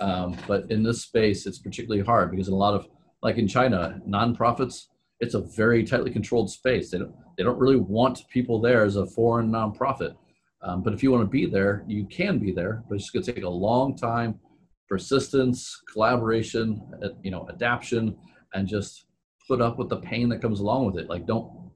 um, 0.00 0.36
but 0.46 0.70
in 0.70 0.82
this 0.82 1.02
space, 1.02 1.46
it's 1.46 1.58
particularly 1.58 2.04
hard 2.04 2.30
because 2.30 2.48
in 2.48 2.54
a 2.54 2.58
lot 2.58 2.74
of, 2.74 2.88
like 3.22 3.36
in 3.36 3.48
China, 3.48 4.00
nonprofits, 4.08 4.86
it's 5.20 5.34
a 5.34 5.40
very 5.40 5.84
tightly 5.84 6.10
controlled 6.10 6.50
space. 6.50 6.90
They 6.90 6.98
don't, 6.98 7.14
they 7.36 7.44
don't 7.44 7.58
really 7.58 7.76
want 7.76 8.28
people 8.28 8.60
there 8.60 8.84
as 8.84 8.96
a 8.96 9.06
foreign 9.06 9.50
nonprofit. 9.50 10.14
Um, 10.62 10.82
but 10.82 10.92
if 10.92 11.02
you 11.02 11.12
want 11.12 11.24
to 11.24 11.30
be 11.30 11.46
there, 11.46 11.84
you 11.86 12.06
can 12.06 12.38
be 12.38 12.50
there, 12.50 12.82
but 12.88 12.96
it's 12.96 13.10
going 13.10 13.24
to 13.24 13.32
take 13.32 13.44
a 13.44 13.48
long 13.48 13.96
time, 13.96 14.40
persistence, 14.88 15.80
collaboration, 15.92 16.80
uh, 17.02 17.08
you 17.22 17.30
know, 17.30 17.46
adaptation, 17.48 18.16
and 18.54 18.66
just 18.66 19.06
put 19.46 19.60
up 19.60 19.78
with 19.78 19.88
the 19.88 19.98
pain 19.98 20.28
that 20.30 20.40
comes 20.40 20.60
along 20.60 20.86
with 20.86 20.98
it. 20.98 21.08
Like 21.08 21.26
don't 21.26 21.70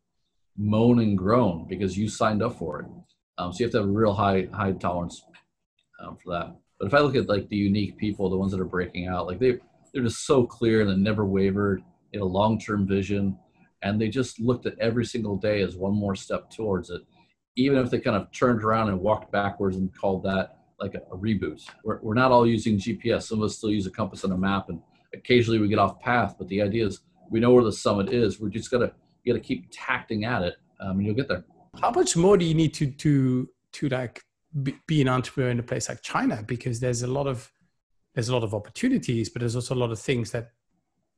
moan 0.57 1.01
and 1.01 1.17
groan 1.17 1.67
because 1.69 1.97
you 1.97 2.09
signed 2.09 2.43
up 2.43 2.59
for 2.59 2.81
it. 2.81 2.87
Um, 3.37 3.53
so 3.53 3.61
you 3.61 3.67
have 3.67 3.73
to 3.73 3.79
have 3.79 3.87
a 3.87 3.93
real 3.93 4.15
high 4.15 4.49
high 4.53 4.73
tolerance 4.73 5.23
um, 5.99 6.17
for 6.17 6.33
that. 6.33 6.57
But 6.79 6.87
if 6.87 6.95
I 6.95 7.01
look 7.01 7.17
at 7.17 7.29
like 7.29 7.49
the 7.49 7.57
unique 7.57 7.97
people, 7.97 8.31
the 8.31 8.37
ones 8.37 8.53
that 8.53 8.61
are 8.61 8.65
breaking 8.65 9.09
out, 9.09 9.27
like 9.27 9.39
they 9.39 9.59
they're 9.93 10.03
just 10.03 10.27
so 10.27 10.47
clear 10.47 10.83
and 10.83 10.91
they 10.91 10.97
never 10.97 11.25
wavered 11.25 11.83
in 12.13 12.21
a 12.21 12.25
long 12.25 12.59
term 12.59 12.87
vision, 12.87 13.39
and 13.83 14.01
they 14.01 14.09
just 14.09 14.41
looked 14.41 14.67
at 14.67 14.79
every 14.79 15.05
single 15.05 15.37
day 15.37 15.63
as 15.63 15.77
one 15.77 15.95
more 15.95 16.15
step 16.15 16.51
towards 16.51 16.91
it, 16.91 17.03
even 17.57 17.79
if 17.79 17.91
they 17.91 17.99
kind 17.99 18.17
of 18.17 18.31
turned 18.33 18.63
around 18.63 18.89
and 18.89 19.01
walked 19.01 19.33
backwards 19.33 19.77
and 19.77 19.95
called 19.99 20.23
that 20.25 20.59
like 20.81 20.95
a, 20.95 20.99
a 21.13 21.19
reboot. 21.19 21.67
We're 21.85 21.99
we're 22.01 22.15
not 22.15 22.31
all 22.31 22.47
using 22.47 22.79
GPS. 22.79 23.23
Some 23.23 23.39
of 23.39 23.45
us 23.45 23.57
still 23.57 23.71
use 23.71 23.87
a 23.87 23.91
compass 23.91 24.25
and 24.25 24.33
a 24.33 24.39
map, 24.39 24.69
and 24.69 24.81
occasionally 25.15 25.59
we 25.59 25.69
get 25.69 25.79
off 25.79 26.01
path. 26.01 26.37
But 26.39 26.49
the 26.49 26.63
idea 26.63 26.87
is 26.87 27.01
we 27.31 27.41
know 27.41 27.53
where 27.53 27.65
the 27.65 27.73
summit 27.73 28.13
is. 28.13 28.41
We're 28.41 28.49
just 28.51 28.71
gonna 28.71 28.93
gotta 29.27 29.41
keep 29.41 29.69
tacting 29.71 30.25
at 30.25 30.43
it, 30.43 30.55
um, 30.81 30.99
and 30.99 31.07
you'll 31.07 31.15
get 31.15 31.29
there. 31.29 31.45
How 31.81 31.91
much 31.91 32.17
more 32.17 32.37
do 32.37 32.45
you 32.45 32.55
need 32.55 32.75
to 32.75 32.91
to 32.91 33.49
to 33.73 33.89
like 33.89 34.23
be 34.87 35.01
an 35.03 35.09
entrepreneur 35.09 35.51
in 35.51 35.59
a 35.59 35.63
place 35.63 35.89
like 35.89 36.03
China 36.03 36.43
because 36.47 36.81
there's 36.81 37.03
a 37.03 37.07
lot 37.07 37.27
of 37.27 37.51
there's 38.15 38.29
a 38.29 38.33
lot 38.33 38.43
of 38.43 38.55
opportunities, 38.55 39.29
but 39.29 39.41
there's 39.41 39.55
also 39.55 39.75
a 39.75 39.81
lot 39.85 39.93
of 39.93 39.99
things 39.99 40.31
that 40.33 40.51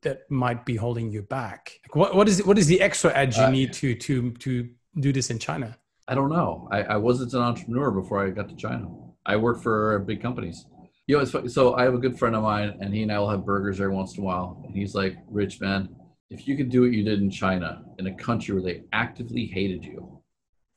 that 0.03 0.29
might 0.29 0.65
be 0.65 0.75
holding 0.75 1.11
you 1.11 1.21
back. 1.21 1.79
Like 1.85 1.95
what 1.95 2.15
what 2.15 2.27
is 2.27 2.45
what 2.45 2.57
is 2.57 2.67
the 2.67 2.81
extra 2.81 3.15
edge 3.15 3.37
you 3.37 3.43
uh, 3.43 3.49
need 3.49 3.73
to 3.73 3.95
to 3.95 4.31
to 4.31 4.69
do 4.99 5.13
this 5.13 5.29
in 5.29 5.39
China? 5.39 5.77
I 6.07 6.15
don't 6.15 6.29
know. 6.29 6.67
I, 6.71 6.83
I 6.83 6.97
wasn't 6.97 7.33
an 7.33 7.41
entrepreneur 7.41 7.91
before 7.91 8.25
I 8.25 8.31
got 8.31 8.49
to 8.49 8.55
China. 8.55 8.89
I 9.25 9.35
worked 9.37 9.63
for 9.63 9.99
big 9.99 10.21
companies. 10.21 10.65
You 11.07 11.15
know, 11.15 11.21
it's 11.21 11.31
funny. 11.31 11.47
so 11.47 11.75
I 11.75 11.83
have 11.83 11.93
a 11.93 11.99
good 11.99 12.17
friend 12.17 12.35
of 12.35 12.43
mine, 12.43 12.77
and 12.81 12.93
he 12.93 13.03
and 13.03 13.11
I 13.11 13.19
will 13.19 13.29
have 13.29 13.45
burgers 13.45 13.79
every 13.79 13.93
once 13.93 14.17
in 14.17 14.23
a 14.23 14.25
while. 14.25 14.61
And 14.65 14.75
he's 14.75 14.93
like, 14.95 15.17
"Rich 15.27 15.61
man, 15.61 15.89
if 16.29 16.47
you 16.47 16.55
could 16.55 16.69
do 16.69 16.81
what 16.81 16.91
you 16.91 17.03
did 17.03 17.21
in 17.21 17.29
China, 17.29 17.83
in 17.99 18.07
a 18.07 18.13
country 18.15 18.53
where 18.53 18.63
they 18.63 18.83
actively 18.93 19.45
hated 19.45 19.83
you, 19.83 20.20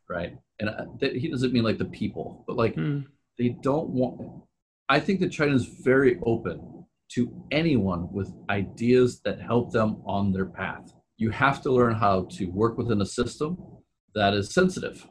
right? 0.09 0.37
and 0.61 0.69
uh, 0.69 0.85
that 1.01 1.17
he 1.17 1.29
doesn't 1.29 1.53
mean 1.53 1.65
like 1.65 1.79
the 1.79 1.85
people, 1.87 2.45
but 2.47 2.57
like 2.57 2.77
mm. 2.77 3.05
they 3.39 3.51
don't 3.63 3.89
want. 3.91 4.43
I 4.89 5.01
think 5.01 5.21
that 5.21 5.33
China 5.33 5.55
is 5.55 5.67
very 5.67 6.19
open 6.25 6.85
to 7.13 7.45
anyone 7.51 8.13
with 8.13 8.33
ideas 8.51 9.21
that 9.25 9.41
help 9.41 9.73
them 9.73 10.03
on 10.07 10.33
their 10.33 10.47
path. 10.47 10.93
You 11.17 11.31
have 11.31 11.63
to 11.63 11.73
learn 11.73 11.95
how 11.95 12.27
to 12.33 12.47
work 12.47 12.77
within 12.77 13.01
a 13.01 13.07
system 13.07 13.59
that 14.15 14.35
is 14.35 14.53
sensitive, 14.53 15.07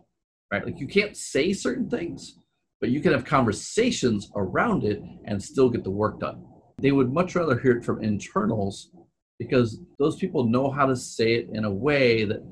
right? 0.52 0.66
Like 0.66 0.80
you 0.80 0.88
can't 0.88 1.16
say 1.16 1.54
certain 1.54 1.90
things, 1.90 2.40
but 2.82 2.90
you 2.90 3.00
can 3.00 3.14
have 3.14 3.26
conversations 3.26 4.30
around 4.36 4.84
it 4.84 5.02
and 5.26 5.42
still 5.42 5.70
get 5.70 5.84
the 5.84 5.92
work 5.92 6.20
done. 6.20 6.46
They 6.80 6.92
would 6.92 7.12
much 7.12 7.36
rather 7.36 7.58
hear 7.58 7.78
it 7.78 7.86
from 7.86 8.04
internals 8.04 8.90
because 9.40 9.80
those 10.00 10.18
people 10.18 10.46
know 10.46 10.70
how 10.70 10.86
to 10.86 10.96
say 10.96 11.34
it 11.36 11.50
in 11.54 11.66
a 11.66 11.72
way 11.72 12.26
that 12.26 12.44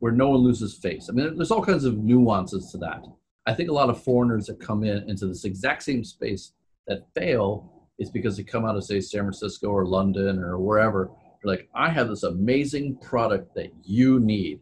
where 0.00 0.12
no 0.12 0.30
one 0.30 0.40
loses 0.40 0.76
face. 0.76 1.08
I 1.08 1.12
mean, 1.12 1.36
there's 1.36 1.50
all 1.50 1.64
kinds 1.64 1.84
of 1.84 1.98
nuances 1.98 2.70
to 2.72 2.78
that. 2.78 3.04
I 3.46 3.54
think 3.54 3.70
a 3.70 3.74
lot 3.74 3.90
of 3.90 4.02
foreigners 4.02 4.46
that 4.46 4.60
come 4.60 4.82
in 4.82 5.08
into 5.08 5.26
this 5.26 5.44
exact 5.44 5.82
same 5.82 6.04
space 6.04 6.52
that 6.86 7.06
fail 7.14 7.86
is 7.98 8.10
because 8.10 8.36
they 8.36 8.42
come 8.42 8.64
out 8.64 8.76
of 8.76 8.84
say 8.84 9.00
San 9.00 9.22
Francisco 9.22 9.68
or 9.68 9.86
London 9.86 10.38
or 10.38 10.58
wherever. 10.58 11.10
They're 11.42 11.52
like, 11.52 11.68
I 11.74 11.90
have 11.90 12.08
this 12.08 12.22
amazing 12.22 12.96
product 12.96 13.54
that 13.54 13.72
you 13.82 14.18
need. 14.20 14.60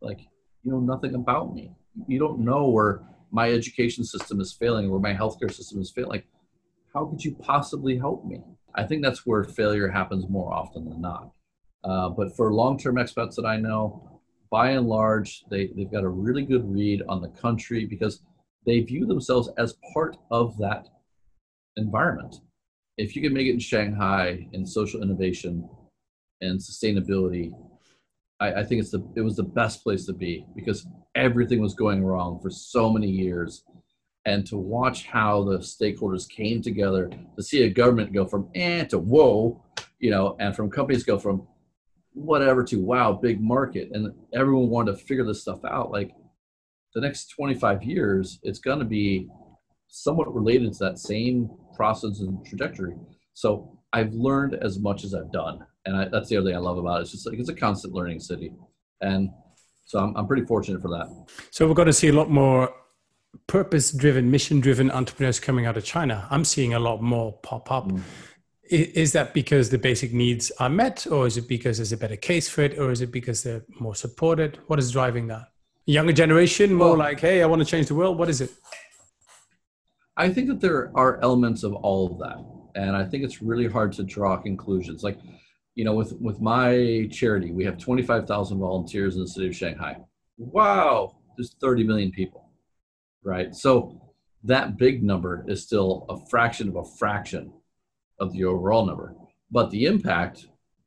Like, 0.00 0.20
you 0.62 0.72
know 0.72 0.80
nothing 0.80 1.14
about 1.14 1.54
me. 1.54 1.72
You 2.08 2.18
don't 2.18 2.40
know 2.40 2.68
where 2.68 3.02
my 3.30 3.50
education 3.50 4.04
system 4.04 4.40
is 4.40 4.52
failing, 4.52 4.90
where 4.90 5.00
my 5.00 5.14
healthcare 5.14 5.52
system 5.52 5.80
is 5.80 5.90
failing. 5.90 6.10
Like, 6.10 6.26
how 6.94 7.06
could 7.06 7.24
you 7.24 7.34
possibly 7.34 7.98
help 7.98 8.24
me? 8.24 8.40
I 8.74 8.84
think 8.84 9.02
that's 9.02 9.26
where 9.26 9.44
failure 9.44 9.88
happens 9.88 10.28
more 10.28 10.52
often 10.52 10.88
than 10.88 11.00
not. 11.00 11.32
Uh, 11.82 12.08
but 12.08 12.36
for 12.36 12.52
long-term 12.52 12.96
expats 12.96 13.36
that 13.36 13.46
I 13.46 13.56
know, 13.56 14.15
by 14.50 14.70
and 14.70 14.86
large, 14.86 15.44
they, 15.50 15.70
they've 15.76 15.90
got 15.90 16.04
a 16.04 16.08
really 16.08 16.44
good 16.44 16.70
read 16.70 17.02
on 17.08 17.20
the 17.20 17.28
country 17.28 17.84
because 17.84 18.20
they 18.64 18.80
view 18.80 19.06
themselves 19.06 19.48
as 19.58 19.76
part 19.92 20.16
of 20.30 20.56
that 20.58 20.88
environment. 21.76 22.40
If 22.98 23.14
you 23.14 23.22
can 23.22 23.32
make 23.32 23.46
it 23.46 23.52
in 23.52 23.58
Shanghai 23.58 24.48
in 24.52 24.66
social 24.66 25.02
innovation 25.02 25.68
and 26.40 26.58
sustainability, 26.58 27.52
I, 28.40 28.54
I 28.54 28.64
think 28.64 28.80
it's 28.80 28.90
the 28.90 29.06
it 29.14 29.20
was 29.20 29.36
the 29.36 29.42
best 29.42 29.82
place 29.82 30.06
to 30.06 30.12
be 30.12 30.46
because 30.54 30.86
everything 31.14 31.60
was 31.60 31.74
going 31.74 32.04
wrong 32.04 32.40
for 32.40 32.50
so 32.50 32.90
many 32.90 33.08
years. 33.08 33.64
And 34.24 34.44
to 34.48 34.56
watch 34.56 35.06
how 35.06 35.44
the 35.44 35.58
stakeholders 35.58 36.28
came 36.28 36.60
together 36.60 37.08
to 37.36 37.42
see 37.42 37.62
a 37.62 37.70
government 37.70 38.12
go 38.12 38.26
from 38.26 38.48
eh 38.56 38.82
to 38.86 38.98
whoa, 38.98 39.62
you 40.00 40.10
know, 40.10 40.36
and 40.40 40.54
from 40.56 40.68
companies 40.68 41.04
go 41.04 41.16
from 41.16 41.46
whatever 42.16 42.64
to 42.64 42.80
wow 42.80 43.12
big 43.12 43.40
market 43.40 43.90
and 43.92 44.12
everyone 44.34 44.68
wanted 44.68 44.92
to 44.92 44.98
figure 45.04 45.24
this 45.24 45.42
stuff 45.42 45.64
out 45.64 45.90
like 45.90 46.12
the 46.94 47.00
next 47.00 47.28
25 47.28 47.82
years 47.82 48.38
it's 48.42 48.58
going 48.58 48.78
to 48.78 48.84
be 48.84 49.28
somewhat 49.88 50.34
related 50.34 50.72
to 50.72 50.78
that 50.78 50.98
same 50.98 51.48
process 51.76 52.20
and 52.20 52.44
trajectory 52.46 52.94
so 53.34 53.78
i've 53.92 54.12
learned 54.14 54.54
as 54.54 54.78
much 54.78 55.04
as 55.04 55.14
i've 55.14 55.30
done 55.30 55.64
And 55.86 55.96
I, 55.96 56.08
that's 56.08 56.28
the 56.28 56.36
other 56.36 56.48
thing 56.48 56.56
I 56.56 56.60
love 56.60 56.78
about 56.78 56.98
it. 56.98 57.02
It's 57.02 57.12
just 57.12 57.26
like 57.26 57.38
it's 57.38 57.48
a 57.48 57.54
constant 57.54 57.94
learning 57.94 58.20
city. 58.20 58.52
And 59.00 59.30
so 59.84 60.00
I'm, 60.00 60.16
I'm 60.16 60.26
pretty 60.26 60.44
fortunate 60.44 60.82
for 60.82 60.88
that. 60.88 61.06
So 61.50 61.66
we're 61.66 61.74
going 61.74 61.86
to 61.86 61.92
see 61.92 62.08
a 62.08 62.12
lot 62.12 62.28
more 62.28 62.74
purpose 63.46 63.92
driven, 63.92 64.30
mission 64.30 64.60
driven 64.60 64.90
entrepreneurs 64.90 65.38
coming 65.38 65.64
out 65.64 65.76
of 65.76 65.84
China. 65.84 66.26
I'm 66.30 66.44
seeing 66.44 66.74
a 66.74 66.80
lot 66.80 67.02
more 67.02 67.38
pop 67.42 67.70
up. 67.70 67.88
Mm. 67.88 68.02
Is 68.68 69.12
that 69.12 69.32
because 69.32 69.70
the 69.70 69.78
basic 69.78 70.12
needs 70.12 70.50
are 70.58 70.68
met, 70.68 71.06
or 71.10 71.26
is 71.26 71.36
it 71.36 71.48
because 71.48 71.78
there's 71.78 71.92
a 71.92 71.96
better 71.96 72.16
case 72.16 72.48
for 72.48 72.62
it, 72.62 72.78
or 72.78 72.90
is 72.90 73.00
it 73.00 73.12
because 73.12 73.42
they're 73.42 73.64
more 73.80 73.94
supported? 73.94 74.58
What 74.66 74.78
is 74.78 74.90
driving 74.90 75.28
that? 75.28 75.48
Younger 75.86 76.12
generation, 76.12 76.74
more 76.74 76.88
well, 76.88 76.98
like, 76.98 77.20
hey, 77.20 77.42
I 77.42 77.46
want 77.46 77.62
to 77.62 77.66
change 77.66 77.86
the 77.86 77.94
world. 77.94 78.18
What 78.18 78.28
is 78.28 78.40
it? 78.40 78.50
I 80.16 80.30
think 80.30 80.48
that 80.48 80.60
there 80.60 80.90
are 80.96 81.20
elements 81.20 81.62
of 81.62 81.74
all 81.74 82.12
of 82.12 82.18
that. 82.18 82.80
And 82.80 82.96
I 82.96 83.04
think 83.04 83.22
it's 83.22 83.40
really 83.40 83.68
hard 83.68 83.92
to 83.92 84.02
draw 84.02 84.36
conclusions. 84.36 85.04
Like, 85.04 85.18
you 85.74 85.84
know, 85.84 85.94
with, 85.94 86.12
with 86.20 86.40
my 86.40 87.08
charity, 87.12 87.52
we 87.52 87.64
have 87.64 87.78
25,000 87.78 88.58
volunteers 88.58 89.14
in 89.14 89.22
the 89.22 89.28
city 89.28 89.46
of 89.46 89.54
Shanghai. 89.54 89.98
Wow, 90.38 91.16
there's 91.36 91.54
30 91.60 91.84
million 91.84 92.10
people, 92.10 92.50
right? 93.22 93.54
So 93.54 94.00
that 94.44 94.76
big 94.76 95.02
number 95.02 95.44
is 95.46 95.62
still 95.62 96.06
a 96.08 96.18
fraction 96.28 96.68
of 96.68 96.76
a 96.76 96.84
fraction 96.84 97.52
of 98.18 98.32
the 98.32 98.44
overall 98.44 98.86
number. 98.86 99.14
But 99.50 99.70
the 99.70 99.86
impact 99.86 100.46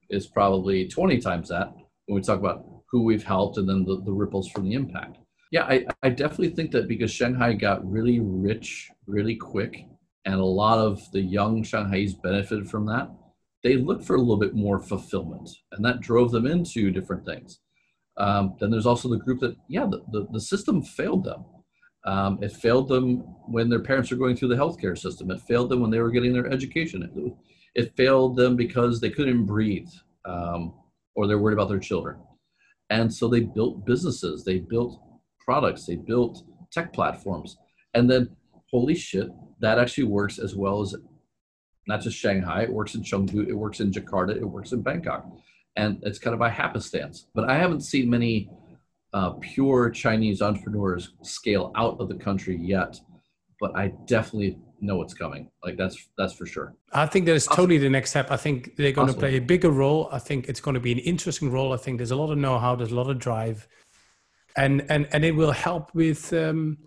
is 0.09 0.27
probably 0.27 0.87
20 0.87 1.19
times 1.19 1.49
that 1.49 1.73
when 2.05 2.15
we 2.15 2.21
talk 2.21 2.39
about 2.39 2.65
who 2.91 3.03
we've 3.03 3.23
helped 3.23 3.57
and 3.57 3.69
then 3.69 3.85
the, 3.85 4.01
the 4.03 4.11
ripples 4.11 4.49
from 4.49 4.63
the 4.63 4.73
impact. 4.73 5.17
Yeah, 5.51 5.63
I, 5.63 5.85
I 6.03 6.09
definitely 6.09 6.49
think 6.49 6.71
that 6.71 6.87
because 6.87 7.11
Shanghai 7.11 7.53
got 7.53 7.89
really 7.89 8.19
rich 8.19 8.89
really 9.07 9.35
quick 9.35 9.85
and 10.25 10.35
a 10.35 10.45
lot 10.45 10.79
of 10.79 11.01
the 11.11 11.21
young 11.21 11.63
Shanghai's 11.63 12.13
benefited 12.13 12.69
from 12.69 12.85
that, 12.87 13.09
they 13.63 13.75
looked 13.75 14.05
for 14.05 14.15
a 14.15 14.19
little 14.19 14.37
bit 14.37 14.55
more 14.55 14.79
fulfillment 14.79 15.49
and 15.71 15.83
that 15.83 16.01
drove 16.01 16.31
them 16.31 16.45
into 16.45 16.91
different 16.91 17.25
things. 17.25 17.59
Um, 18.17 18.55
then 18.59 18.69
there's 18.69 18.85
also 18.85 19.09
the 19.09 19.17
group 19.17 19.39
that, 19.39 19.55
yeah, 19.67 19.85
the, 19.85 20.03
the, 20.11 20.27
the 20.31 20.41
system 20.41 20.81
failed 20.81 21.23
them. 21.23 21.45
Um, 22.09 22.39
it 22.41 22.51
failed 22.51 22.87
them 22.87 23.19
when 23.45 23.69
their 23.69 23.81
parents 23.81 24.09
were 24.09 24.17
going 24.17 24.35
through 24.35 24.47
the 24.47 24.55
healthcare 24.55 24.97
system. 24.97 25.29
It 25.29 25.41
failed 25.41 25.69
them 25.69 25.79
when 25.79 25.91
they 25.91 25.99
were 25.99 26.09
getting 26.09 26.33
their 26.33 26.51
education. 26.51 27.03
It, 27.03 27.33
it 27.83 27.95
failed 27.95 28.35
them 28.35 28.55
because 28.55 28.99
they 28.99 29.11
couldn't 29.11 29.45
breathe 29.45 29.91
um, 30.25 30.73
or 31.15 31.27
they're 31.27 31.37
worried 31.37 31.53
about 31.53 31.69
their 31.69 31.77
children. 31.77 32.17
And 32.89 33.13
so 33.13 33.27
they 33.27 33.41
built 33.41 33.85
businesses, 33.85 34.43
they 34.43 34.57
built 34.57 34.99
products, 35.39 35.85
they 35.85 35.97
built 35.97 36.43
tech 36.71 36.93
platforms. 36.93 37.57
And 37.93 38.09
then, 38.09 38.35
holy 38.71 38.95
shit, 38.95 39.29
that 39.59 39.77
actually 39.77 40.05
works 40.05 40.39
as 40.39 40.55
well 40.55 40.81
as 40.81 40.95
not 41.87 42.01
just 42.01 42.17
Shanghai, 42.17 42.63
it 42.63 42.73
works 42.73 42.95
in 42.95 43.03
Chengdu, 43.03 43.47
it 43.47 43.53
works 43.53 43.81
in 43.81 43.91
Jakarta, 43.91 44.35
it 44.35 44.43
works 44.43 44.71
in 44.71 44.81
Bangkok. 44.81 45.27
And 45.75 45.99
it's 46.01 46.17
kind 46.17 46.33
of 46.33 46.39
by 46.39 46.49
happenstance. 46.49 47.27
But 47.35 47.47
I 47.47 47.59
haven't 47.59 47.81
seen 47.81 48.09
many 48.09 48.49
uh, 49.13 49.31
pure 49.41 49.89
Chinese 49.89 50.41
entrepreneurs 50.41 51.13
scale 51.23 51.71
out 51.75 51.97
of 51.99 52.09
the 52.09 52.15
country 52.15 52.57
yet, 52.57 52.99
but 53.59 53.75
I 53.75 53.93
definitely 54.05 54.57
know 54.81 54.97
what's 54.97 55.13
coming. 55.13 55.49
Like 55.63 55.77
that's 55.77 56.07
that's 56.17 56.33
for 56.33 56.45
sure. 56.45 56.73
I 56.93 57.05
think 57.05 57.25
that 57.25 57.35
is 57.35 57.45
totally 57.45 57.77
the 57.77 57.89
next 57.89 58.11
step. 58.11 58.31
I 58.31 58.37
think 58.37 58.75
they're 58.75 58.91
going 58.91 59.09
awesome. 59.09 59.19
to 59.19 59.27
play 59.27 59.37
a 59.37 59.41
bigger 59.41 59.71
role. 59.71 60.09
I 60.11 60.19
think 60.19 60.47
it's 60.47 60.61
going 60.61 60.75
to 60.75 60.79
be 60.79 60.91
an 60.91 60.99
interesting 60.99 61.51
role. 61.51 61.73
I 61.73 61.77
think 61.77 61.97
there's 61.97 62.11
a 62.11 62.15
lot 62.15 62.31
of 62.31 62.37
know-how, 62.37 62.75
there's 62.75 62.91
a 62.91 62.95
lot 62.95 63.09
of 63.09 63.19
drive, 63.19 63.67
and 64.55 64.85
and 64.89 65.07
and 65.11 65.25
it 65.25 65.35
will 65.35 65.51
help 65.51 65.93
with. 65.93 66.31
Um, 66.33 66.77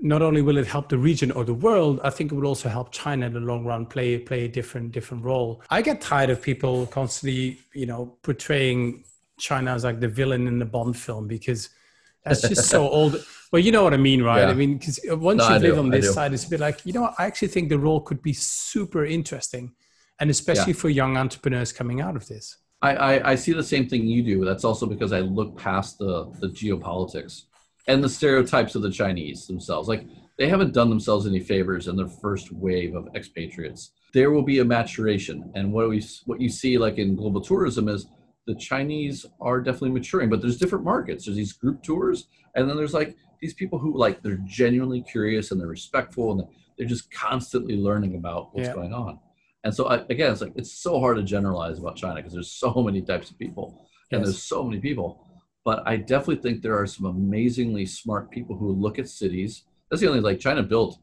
not 0.00 0.20
only 0.20 0.42
will 0.42 0.58
it 0.58 0.66
help 0.66 0.90
the 0.90 0.98
region 0.98 1.30
or 1.30 1.44
the 1.44 1.54
world, 1.54 1.98
I 2.04 2.10
think 2.10 2.30
it 2.30 2.34
will 2.34 2.46
also 2.46 2.68
help 2.68 2.92
China 2.92 3.26
in 3.26 3.32
the 3.32 3.40
long 3.40 3.64
run 3.64 3.86
play 3.86 4.18
play 4.18 4.44
a 4.44 4.48
different 4.48 4.92
different 4.92 5.24
role. 5.24 5.62
I 5.70 5.80
get 5.82 6.00
tired 6.00 6.30
of 6.30 6.42
people 6.42 6.86
constantly, 6.86 7.58
you 7.72 7.86
know, 7.86 8.18
portraying 8.22 9.04
China 9.38 9.72
as 9.72 9.84
like 9.84 10.00
the 10.00 10.08
villain 10.08 10.46
in 10.46 10.58
the 10.58 10.64
Bond 10.64 10.96
film 10.96 11.26
because 11.26 11.70
that's 12.24 12.42
just 12.42 12.68
so 12.68 12.88
old. 12.88 13.24
Well, 13.52 13.60
you 13.60 13.70
know 13.70 13.84
what 13.84 13.94
I 13.94 13.98
mean, 13.98 14.22
right? 14.22 14.40
Yeah. 14.40 14.48
I 14.48 14.54
mean, 14.54 14.78
because 14.78 14.98
once 15.04 15.38
no, 15.38 15.54
you 15.54 15.58
live 15.60 15.78
on 15.78 15.90
this 15.90 16.12
side, 16.12 16.32
it's 16.32 16.46
a 16.46 16.50
bit 16.50 16.60
like, 16.60 16.84
you 16.84 16.92
know, 16.92 17.02
what? 17.02 17.14
I 17.18 17.26
actually 17.26 17.48
think 17.48 17.68
the 17.68 17.78
role 17.78 18.00
could 18.00 18.22
be 18.22 18.32
super 18.32 19.04
interesting, 19.04 19.72
and 20.20 20.30
especially 20.30 20.72
yeah. 20.72 20.78
for 20.78 20.88
young 20.88 21.16
entrepreneurs 21.16 21.72
coming 21.72 22.00
out 22.00 22.16
of 22.16 22.26
this. 22.26 22.56
I, 22.82 22.96
I, 22.96 23.30
I 23.30 23.34
see 23.34 23.52
the 23.52 23.62
same 23.62 23.88
thing 23.88 24.06
you 24.06 24.22
do. 24.22 24.44
That's 24.44 24.64
also 24.64 24.86
because 24.86 25.12
I 25.12 25.20
look 25.20 25.56
past 25.56 25.98
the 25.98 26.32
the 26.40 26.48
geopolitics 26.48 27.44
and 27.86 28.02
the 28.02 28.08
stereotypes 28.08 28.74
of 28.74 28.82
the 28.82 28.90
Chinese 28.90 29.46
themselves. 29.46 29.88
Like 29.88 30.06
they 30.36 30.48
haven't 30.48 30.74
done 30.74 30.90
themselves 30.90 31.26
any 31.26 31.40
favors 31.40 31.88
in 31.88 31.96
their 31.96 32.08
first 32.08 32.52
wave 32.52 32.94
of 32.94 33.08
expatriates. 33.14 33.92
There 34.12 34.30
will 34.30 34.42
be 34.42 34.58
a 34.58 34.64
maturation, 34.64 35.50
and 35.54 35.72
what 35.72 35.88
we 35.88 36.04
what 36.26 36.40
you 36.40 36.48
see 36.48 36.78
like 36.78 36.98
in 36.98 37.16
global 37.16 37.40
tourism 37.40 37.88
is 37.88 38.06
the 38.46 38.54
Chinese 38.54 39.24
are 39.40 39.60
definitely 39.60 39.90
maturing, 39.90 40.30
but 40.30 40.40
there's 40.40 40.58
different 40.58 40.84
markets. 40.84 41.24
There's 41.24 41.36
these 41.36 41.52
group 41.52 41.82
tours, 41.82 42.28
and 42.54 42.68
then 42.68 42.76
there's 42.76 42.94
like 42.94 43.16
these 43.40 43.54
people 43.54 43.78
who 43.78 43.96
like 43.96 44.22
they're 44.22 44.40
genuinely 44.44 45.02
curious 45.02 45.50
and 45.50 45.60
they're 45.60 45.68
respectful 45.68 46.32
and 46.32 46.42
they're 46.76 46.86
just 46.86 47.10
constantly 47.10 47.76
learning 47.76 48.16
about 48.16 48.54
what's 48.54 48.68
yeah. 48.68 48.74
going 48.74 48.92
on. 48.92 49.18
And 49.64 49.74
so 49.74 49.86
I, 49.86 49.96
again, 50.10 50.30
it's 50.30 50.40
like 50.40 50.52
it's 50.56 50.72
so 50.72 51.00
hard 51.00 51.16
to 51.16 51.22
generalize 51.22 51.78
about 51.78 51.96
China 51.96 52.16
because 52.16 52.32
there's 52.32 52.50
so 52.50 52.74
many 52.74 53.00
types 53.00 53.30
of 53.30 53.38
people 53.38 53.88
and 54.10 54.20
yes. 54.20 54.28
there's 54.28 54.42
so 54.42 54.62
many 54.62 54.80
people. 54.80 55.26
But 55.64 55.82
I 55.86 55.96
definitely 55.96 56.36
think 56.36 56.62
there 56.62 56.78
are 56.78 56.86
some 56.86 57.06
amazingly 57.06 57.86
smart 57.86 58.30
people 58.30 58.56
who 58.56 58.72
look 58.72 58.98
at 58.98 59.08
cities. 59.08 59.64
That's 59.90 60.02
the 60.02 60.08
only 60.08 60.20
like 60.20 60.38
China 60.38 60.62
built 60.62 60.98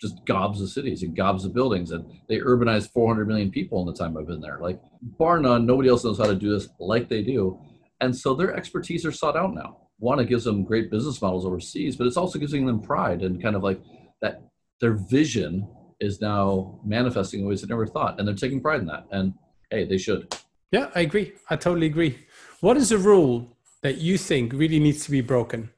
just 0.00 0.24
gobs 0.26 0.60
of 0.60 0.68
cities 0.68 1.02
and 1.02 1.16
gobs 1.16 1.44
of 1.44 1.54
buildings 1.54 1.90
and 1.90 2.04
they 2.28 2.38
urbanized 2.38 2.92
400 2.92 3.26
million 3.26 3.50
people 3.50 3.80
in 3.80 3.86
the 3.86 3.94
time 3.94 4.16
i've 4.16 4.26
been 4.26 4.40
there. 4.40 4.58
Like 4.60 4.80
bar 5.18 5.38
none 5.40 5.66
nobody 5.66 5.88
else 5.88 6.04
knows 6.04 6.18
how 6.18 6.26
to 6.26 6.34
do 6.34 6.50
this 6.50 6.68
like 6.78 7.08
they 7.08 7.22
do. 7.22 7.58
And 8.00 8.14
so 8.14 8.34
their 8.34 8.54
expertise 8.54 9.06
are 9.06 9.12
sought 9.12 9.36
out 9.36 9.54
now. 9.54 9.78
One 9.98 10.20
it 10.20 10.28
gives 10.28 10.44
them 10.44 10.64
great 10.64 10.90
business 10.90 11.20
models 11.22 11.46
overseas 11.46 11.96
but 11.96 12.06
it's 12.06 12.16
also 12.16 12.38
giving 12.38 12.66
them 12.66 12.80
pride 12.80 13.22
and 13.22 13.42
kind 13.42 13.56
of 13.56 13.62
like 13.62 13.80
that 14.20 14.42
their 14.80 14.94
vision 14.94 15.66
is 16.00 16.20
now 16.20 16.78
manifesting 16.84 17.40
in 17.40 17.46
ways 17.46 17.62
they 17.62 17.68
never 17.68 17.86
thought 17.86 18.18
and 18.18 18.28
they're 18.28 18.34
taking 18.34 18.60
pride 18.60 18.80
in 18.80 18.86
that. 18.86 19.06
And 19.10 19.32
hey 19.70 19.86
they 19.86 19.98
should. 19.98 20.34
Yeah 20.72 20.90
i 20.94 21.00
agree. 21.00 21.32
I 21.48 21.56
totally 21.56 21.86
agree. 21.86 22.26
What 22.60 22.76
is 22.76 22.92
a 22.92 22.98
rule 22.98 23.56
that 23.82 23.98
you 23.98 24.18
think 24.18 24.52
really 24.52 24.78
needs 24.78 25.04
to 25.04 25.10
be 25.10 25.20
broken 25.22 25.70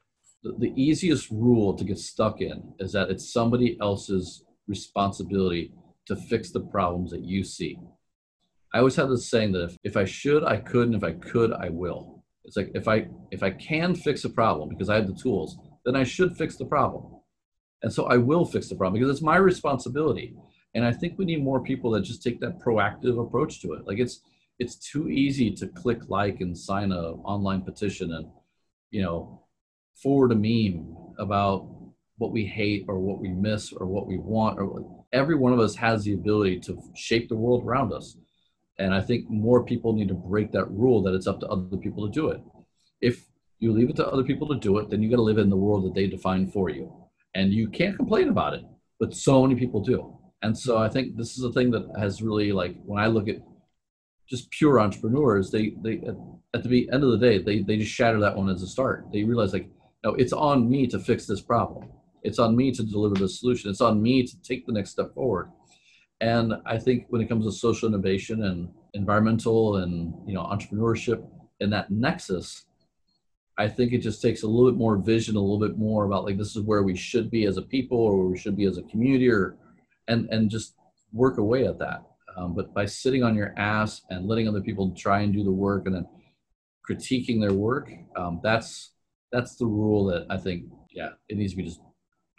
the, 0.42 0.72
easiest 0.76 1.30
rule 1.30 1.74
to 1.74 1.84
get 1.84 1.98
stuck 1.98 2.40
in 2.40 2.72
is 2.78 2.92
that 2.92 3.10
it's 3.10 3.32
somebody 3.32 3.76
else's 3.80 4.44
responsibility 4.66 5.72
to 6.06 6.16
fix 6.16 6.50
the 6.50 6.60
problems 6.60 7.10
that 7.10 7.24
you 7.24 7.44
see. 7.44 7.78
I 8.72 8.78
always 8.78 8.96
have 8.96 9.08
this 9.08 9.28
saying 9.28 9.52
that 9.52 9.64
if, 9.64 9.76
if 9.82 9.96
I 9.96 10.04
should, 10.04 10.44
I 10.44 10.58
could, 10.58 10.88
and 10.88 10.94
if 10.94 11.04
I 11.04 11.12
could, 11.12 11.52
I 11.52 11.70
will. 11.70 12.22
It's 12.44 12.56
like 12.56 12.70
if 12.74 12.88
I 12.88 13.08
if 13.30 13.42
I 13.42 13.50
can 13.50 13.94
fix 13.94 14.24
a 14.24 14.30
problem 14.30 14.70
because 14.70 14.88
I 14.88 14.96
have 14.96 15.06
the 15.06 15.14
tools, 15.14 15.58
then 15.84 15.96
I 15.96 16.04
should 16.04 16.36
fix 16.36 16.56
the 16.56 16.64
problem. 16.64 17.16
And 17.82 17.92
so 17.92 18.06
I 18.06 18.16
will 18.16 18.44
fix 18.44 18.68
the 18.68 18.74
problem 18.74 19.00
because 19.00 19.14
it's 19.14 19.24
my 19.24 19.36
responsibility. 19.36 20.34
And 20.74 20.84
I 20.84 20.92
think 20.92 21.18
we 21.18 21.24
need 21.24 21.42
more 21.42 21.62
people 21.62 21.90
that 21.92 22.02
just 22.02 22.22
take 22.22 22.40
that 22.40 22.58
proactive 22.58 23.22
approach 23.22 23.60
to 23.62 23.74
it. 23.74 23.86
Like 23.86 23.98
it's 23.98 24.20
it's 24.58 24.76
too 24.76 25.08
easy 25.08 25.50
to 25.56 25.68
click 25.68 26.08
like 26.08 26.40
and 26.40 26.56
sign 26.56 26.92
a 26.92 27.12
online 27.22 27.62
petition 27.62 28.12
and 28.12 28.26
you 28.90 29.02
know 29.02 29.42
forward 30.02 30.32
a 30.32 30.34
meme 30.34 30.96
about 31.18 31.68
what 32.18 32.32
we 32.32 32.44
hate 32.44 32.84
or 32.88 32.98
what 32.98 33.20
we 33.20 33.28
miss 33.28 33.72
or 33.72 33.86
what 33.86 34.06
we 34.06 34.18
want 34.18 34.58
or 34.58 35.04
every 35.12 35.36
one 35.36 35.52
of 35.52 35.60
us 35.60 35.74
has 35.74 36.04
the 36.04 36.12
ability 36.12 36.58
to 36.60 36.80
shape 36.94 37.28
the 37.28 37.36
world 37.36 37.64
around 37.64 37.92
us. 37.92 38.16
And 38.78 38.94
i 38.94 39.00
think 39.00 39.28
more 39.28 39.64
people 39.64 39.92
need 39.92 40.08
to 40.08 40.14
break 40.14 40.52
that 40.52 40.70
rule 40.70 41.02
that 41.02 41.14
it's 41.14 41.26
up 41.26 41.40
to 41.40 41.48
other 41.48 41.76
people 41.76 42.06
to 42.06 42.12
do 42.12 42.28
it. 42.28 42.40
If 43.00 43.26
you 43.58 43.72
leave 43.72 43.90
it 43.90 43.96
to 43.96 44.06
other 44.06 44.24
people 44.24 44.48
to 44.48 44.56
do 44.56 44.78
it 44.78 44.90
then 44.90 45.02
you 45.02 45.10
got 45.10 45.16
to 45.16 45.22
live 45.22 45.38
in 45.38 45.50
the 45.50 45.56
world 45.56 45.84
that 45.84 45.94
they 45.94 46.06
define 46.06 46.50
for 46.50 46.68
you. 46.70 46.92
And 47.34 47.52
you 47.52 47.68
can't 47.68 47.96
complain 47.96 48.28
about 48.28 48.54
it 48.54 48.64
but 49.00 49.14
so 49.14 49.46
many 49.46 49.58
people 49.58 49.80
do. 49.80 50.16
And 50.42 50.56
so 50.56 50.78
i 50.78 50.88
think 50.88 51.16
this 51.16 51.36
is 51.36 51.44
a 51.44 51.52
thing 51.52 51.70
that 51.72 51.86
has 51.98 52.22
really 52.22 52.52
like 52.52 52.76
when 52.84 53.02
i 53.02 53.06
look 53.06 53.28
at 53.28 53.38
just 54.28 54.50
pure 54.50 54.78
entrepreneurs 54.78 55.50
they 55.50 55.74
they 55.82 56.02
at 56.54 56.62
the 56.62 56.88
end 56.92 57.02
of 57.02 57.10
the 57.10 57.18
day 57.18 57.38
they, 57.38 57.62
they 57.62 57.76
just 57.78 57.92
shatter 57.92 58.20
that 58.20 58.36
one 58.36 58.48
as 58.48 58.62
a 58.62 58.66
start. 58.66 59.06
They 59.12 59.24
realize 59.24 59.52
like 59.52 59.70
no, 60.08 60.14
it's 60.14 60.32
on 60.32 60.68
me 60.68 60.86
to 60.86 60.98
fix 60.98 61.26
this 61.26 61.40
problem. 61.40 61.90
It's 62.22 62.38
on 62.38 62.56
me 62.56 62.72
to 62.72 62.82
deliver 62.82 63.14
the 63.14 63.28
solution. 63.28 63.70
It's 63.70 63.82
on 63.82 64.02
me 64.02 64.26
to 64.26 64.42
take 64.42 64.66
the 64.66 64.72
next 64.72 64.90
step 64.90 65.12
forward. 65.14 65.50
And 66.20 66.54
I 66.66 66.78
think 66.78 67.06
when 67.10 67.20
it 67.20 67.28
comes 67.28 67.44
to 67.44 67.52
social 67.52 67.88
innovation 67.88 68.44
and 68.44 68.70
environmental 68.94 69.76
and 69.76 70.14
you 70.26 70.34
know 70.34 70.42
entrepreneurship 70.42 71.24
and 71.60 71.72
that 71.72 71.90
nexus, 71.90 72.64
I 73.58 73.68
think 73.68 73.92
it 73.92 73.98
just 73.98 74.22
takes 74.22 74.42
a 74.42 74.48
little 74.48 74.70
bit 74.70 74.78
more 74.78 74.96
vision, 74.96 75.36
a 75.36 75.40
little 75.40 75.60
bit 75.60 75.78
more 75.78 76.06
about 76.06 76.24
like 76.24 76.38
this 76.38 76.56
is 76.56 76.62
where 76.62 76.82
we 76.82 76.96
should 76.96 77.30
be 77.30 77.44
as 77.44 77.56
a 77.56 77.62
people 77.62 77.98
or 77.98 78.16
where 78.16 78.26
we 78.28 78.38
should 78.38 78.56
be 78.56 78.64
as 78.64 78.78
a 78.78 78.82
community 78.84 79.28
or 79.30 79.56
and 80.08 80.28
and 80.30 80.50
just 80.50 80.74
work 81.12 81.38
away 81.38 81.66
at 81.66 81.78
that. 81.78 82.02
Um, 82.36 82.54
but 82.54 82.72
by 82.72 82.86
sitting 82.86 83.22
on 83.22 83.34
your 83.34 83.52
ass 83.58 84.02
and 84.10 84.26
letting 84.26 84.48
other 84.48 84.60
people 84.60 84.94
try 84.96 85.20
and 85.20 85.32
do 85.32 85.44
the 85.44 85.52
work 85.52 85.86
and 85.86 85.94
then 85.94 86.06
critiquing 86.88 87.40
their 87.40 87.52
work, 87.52 87.90
um, 88.16 88.40
that's 88.42 88.92
that's 89.32 89.56
the 89.56 89.66
rule 89.66 90.04
that 90.06 90.26
I 90.30 90.36
think, 90.36 90.64
yeah, 90.90 91.10
it 91.28 91.36
needs 91.36 91.52
to 91.52 91.56
be 91.56 91.64
just 91.64 91.80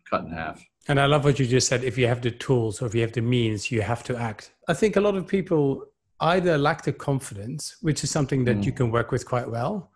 cut 0.09 0.23
in 0.23 0.31
half. 0.31 0.63
And 0.87 0.99
I 0.99 1.05
love 1.05 1.23
what 1.23 1.39
you 1.39 1.45
just 1.45 1.67
said. 1.67 1.83
If 1.83 1.97
you 1.97 2.07
have 2.07 2.21
the 2.21 2.31
tools 2.31 2.81
or 2.81 2.87
if 2.87 2.95
you 2.95 3.01
have 3.01 3.11
the 3.11 3.21
means, 3.21 3.71
you 3.71 3.81
have 3.81 4.03
to 4.03 4.17
act. 4.17 4.51
I 4.67 4.73
think 4.73 4.95
a 4.95 5.01
lot 5.01 5.15
of 5.15 5.27
people 5.27 5.85
either 6.21 6.57
lack 6.57 6.83
the 6.83 6.93
confidence, 6.93 7.77
which 7.81 8.03
is 8.03 8.09
something 8.09 8.43
that 8.45 8.57
mm. 8.57 8.65
you 8.65 8.71
can 8.71 8.91
work 8.91 9.11
with 9.11 9.25
quite 9.25 9.49
well. 9.49 9.91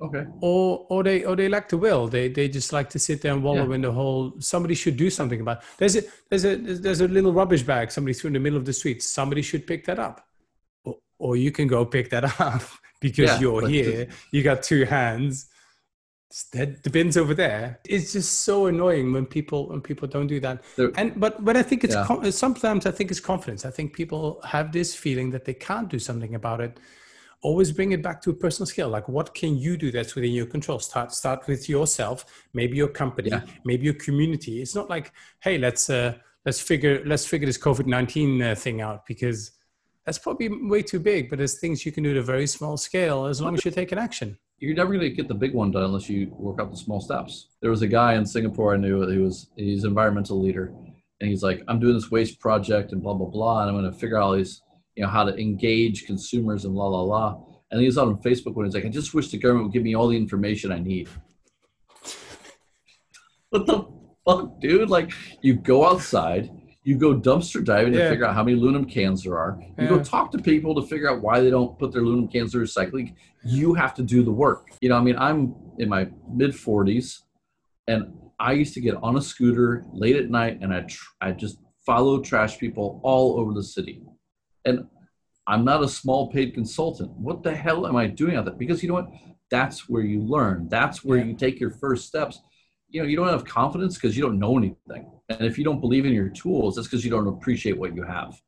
Okay. 0.00 0.24
Or 0.42 0.86
or 0.90 1.02
they 1.02 1.24
or 1.24 1.36
they 1.36 1.48
lack 1.48 1.70
the 1.70 1.78
will. 1.78 2.06
They 2.06 2.28
they 2.28 2.48
just 2.48 2.70
like 2.70 2.90
to 2.90 2.98
sit 2.98 3.22
there 3.22 3.32
and 3.32 3.42
wallow 3.42 3.68
yeah. 3.68 3.76
in 3.76 3.80
the 3.80 3.90
whole. 3.90 4.34
Somebody 4.40 4.74
should 4.74 4.98
do 4.98 5.08
something 5.08 5.40
about. 5.40 5.58
It. 5.58 5.64
There's 5.78 5.96
a 5.96 6.02
there's 6.28 6.44
a 6.44 6.56
there's 6.56 7.00
a 7.00 7.08
little 7.08 7.32
rubbish 7.32 7.62
bag 7.62 7.90
somebody 7.90 8.12
threw 8.12 8.28
in 8.28 8.34
the 8.34 8.40
middle 8.40 8.58
of 8.58 8.66
the 8.66 8.74
street. 8.74 9.02
Somebody 9.02 9.40
should 9.40 9.66
pick 9.66 9.86
that 9.86 9.98
up, 9.98 10.26
or, 10.84 10.96
or 11.18 11.36
you 11.36 11.50
can 11.50 11.66
go 11.66 11.86
pick 11.86 12.10
that 12.10 12.24
up 12.40 12.62
because 13.00 13.30
yeah, 13.30 13.40
you're 13.40 13.66
here. 13.66 14.08
You 14.32 14.42
got 14.42 14.62
two 14.62 14.84
hands 14.84 15.48
that 16.52 16.82
the 16.82 16.90
bin's 16.90 17.16
over 17.16 17.34
there. 17.34 17.80
It's 17.86 18.12
just 18.12 18.42
so 18.42 18.66
annoying 18.66 19.12
when 19.12 19.26
people 19.26 19.68
when 19.68 19.80
people 19.80 20.08
don't 20.08 20.26
do 20.26 20.40
that. 20.40 20.62
And 20.96 21.18
but 21.18 21.44
but 21.44 21.56
i 21.56 21.62
think 21.62 21.84
it's 21.84 21.94
yeah. 21.94 22.30
sometimes 22.30 22.86
i 22.86 22.90
think 22.90 23.10
it's 23.10 23.20
confidence. 23.20 23.64
I 23.64 23.70
think 23.70 23.92
people 23.92 24.40
have 24.44 24.72
this 24.72 24.94
feeling 24.94 25.30
that 25.30 25.44
they 25.44 25.54
can't 25.54 25.88
do 25.88 25.98
something 25.98 26.34
about 26.34 26.60
it. 26.60 26.78
Always 27.42 27.70
bring 27.70 27.92
it 27.92 28.02
back 28.02 28.22
to 28.22 28.30
a 28.30 28.34
personal 28.34 28.66
skill. 28.66 28.88
Like 28.88 29.08
what 29.08 29.34
can 29.34 29.56
you 29.56 29.76
do 29.76 29.90
that's 29.90 30.14
within 30.14 30.32
your 30.32 30.46
control? 30.46 30.78
Start 30.78 31.12
start 31.12 31.46
with 31.46 31.68
yourself 31.68 32.24
maybe 32.52 32.76
your 32.76 32.88
company 32.88 33.30
yeah. 33.30 33.42
maybe 33.64 33.84
your 33.84 33.94
community. 33.94 34.62
It's 34.62 34.74
not 34.74 34.90
like 34.90 35.12
hey 35.40 35.58
let's 35.58 35.88
uh 35.90 36.14
let's 36.46 36.60
figure 36.60 37.02
let's 37.04 37.26
figure 37.26 37.46
this 37.46 37.58
covid-19 37.58 38.52
uh, 38.52 38.54
thing 38.54 38.80
out 38.80 39.04
because 39.04 39.50
that's 40.04 40.18
probably 40.18 40.48
way 40.48 40.80
too 40.80 41.00
big 41.00 41.28
but 41.28 41.36
there's 41.36 41.58
things 41.58 41.84
you 41.84 41.92
can 41.92 42.04
do 42.04 42.12
at 42.12 42.16
a 42.16 42.22
very 42.22 42.46
small 42.46 42.76
scale 42.76 43.26
as 43.26 43.42
long 43.42 43.54
as 43.54 43.64
you 43.64 43.70
take 43.70 43.92
an 43.92 43.98
action 43.98 44.38
you're 44.58 44.74
never 44.74 44.92
going 44.94 45.00
to 45.00 45.10
get 45.10 45.28
the 45.28 45.34
big 45.34 45.54
one 45.54 45.70
done 45.70 45.84
unless 45.84 46.08
you 46.08 46.28
work 46.30 46.60
out 46.60 46.70
the 46.70 46.76
small 46.76 47.00
steps. 47.00 47.48
There 47.60 47.70
was 47.70 47.82
a 47.82 47.86
guy 47.86 48.14
in 48.14 48.24
Singapore 48.24 48.74
I 48.74 48.78
knew. 48.78 49.06
He 49.08 49.18
was 49.18 49.50
he's 49.56 49.84
an 49.84 49.90
environmental 49.90 50.40
leader, 50.40 50.72
and 51.20 51.30
he's 51.30 51.42
like, 51.42 51.62
I'm 51.68 51.78
doing 51.78 51.94
this 51.94 52.10
waste 52.10 52.40
project 52.40 52.92
and 52.92 53.02
blah 53.02 53.14
blah 53.14 53.28
blah, 53.28 53.60
and 53.60 53.70
I'm 53.70 53.76
going 53.80 53.92
to 53.92 53.98
figure 53.98 54.16
out 54.16 54.24
all 54.24 54.36
these, 54.36 54.62
you 54.94 55.02
know, 55.02 55.10
how 55.10 55.24
to 55.24 55.36
engage 55.38 56.06
consumers 56.06 56.64
and 56.64 56.74
la 56.74 56.86
la 56.86 57.02
la. 57.02 57.38
And 57.70 57.80
he 57.80 57.86
was 57.86 57.98
on 57.98 58.16
Facebook 58.22 58.54
when 58.54 58.66
he's 58.66 58.74
like, 58.74 58.86
I 58.86 58.88
just 58.88 59.12
wish 59.12 59.30
the 59.30 59.38
government 59.38 59.66
would 59.66 59.72
give 59.72 59.82
me 59.82 59.94
all 59.94 60.08
the 60.08 60.16
information 60.16 60.72
I 60.72 60.78
need. 60.78 61.08
what 63.50 63.66
the 63.66 63.84
fuck, 64.24 64.60
dude? 64.60 64.88
Like, 64.88 65.10
you 65.42 65.54
go 65.54 65.84
outside, 65.84 66.48
you 66.86 66.96
go 66.96 67.12
dumpster 67.12 67.64
diving 67.64 67.92
yeah. 67.92 68.04
to 68.04 68.10
figure 68.10 68.24
out 68.24 68.32
how 68.32 68.44
many 68.44 68.56
aluminum 68.56 68.84
cans 68.84 69.24
there 69.24 69.36
are. 69.36 69.58
You 69.60 69.74
yeah. 69.76 69.88
go 69.88 70.04
talk 70.04 70.30
to 70.30 70.38
people 70.38 70.72
to 70.76 70.86
figure 70.86 71.10
out 71.10 71.20
why 71.20 71.40
they 71.40 71.50
don't 71.50 71.76
put 71.80 71.90
their 71.90 72.00
aluminum 72.00 72.28
cans 72.28 72.54
in 72.54 72.60
recycling. 72.60 73.12
You 73.44 73.74
have 73.74 73.92
to 73.94 74.04
do 74.04 74.22
the 74.22 74.30
work. 74.30 74.68
You 74.80 74.90
know, 74.90 74.96
I 74.96 75.00
mean, 75.00 75.16
I'm 75.18 75.56
in 75.78 75.88
my 75.88 76.06
mid 76.32 76.52
40s, 76.52 77.22
and 77.88 78.16
I 78.38 78.52
used 78.52 78.72
to 78.74 78.80
get 78.80 78.94
on 79.02 79.16
a 79.16 79.20
scooter 79.20 79.84
late 79.92 80.14
at 80.14 80.30
night, 80.30 80.60
and 80.60 80.72
I 80.72 80.82
tr- 80.82 81.10
I 81.20 81.32
just 81.32 81.58
follow 81.84 82.20
trash 82.20 82.56
people 82.56 83.00
all 83.02 83.40
over 83.40 83.52
the 83.52 83.64
city. 83.64 84.04
And 84.64 84.86
I'm 85.48 85.64
not 85.64 85.82
a 85.82 85.88
small 85.88 86.30
paid 86.30 86.54
consultant. 86.54 87.10
What 87.18 87.42
the 87.42 87.52
hell 87.52 87.88
am 87.88 87.96
I 87.96 88.06
doing 88.06 88.36
out 88.36 88.44
there? 88.44 88.54
Because 88.54 88.80
you 88.80 88.88
know 88.88 88.94
what? 88.94 89.10
That's 89.50 89.88
where 89.88 90.02
you 90.02 90.22
learn. 90.22 90.68
That's 90.68 91.02
where 91.02 91.18
yeah. 91.18 91.24
you 91.24 91.34
take 91.34 91.58
your 91.58 91.70
first 91.70 92.06
steps 92.06 92.42
you 92.88 93.00
know 93.00 93.06
you 93.06 93.16
don't 93.16 93.28
have 93.28 93.44
confidence 93.44 93.94
because 93.94 94.16
you 94.16 94.22
don't 94.22 94.38
know 94.38 94.56
anything. 94.56 95.10
And 95.28 95.42
if 95.42 95.58
you 95.58 95.64
don't 95.64 95.80
believe 95.80 96.06
in 96.06 96.12
your 96.12 96.28
tools 96.28 96.76
that's 96.76 96.86
because 96.86 97.04
you 97.04 97.10
don't 97.10 97.26
appreciate 97.28 97.76
what 97.78 97.94
you 97.94 98.02
have. 98.02 98.40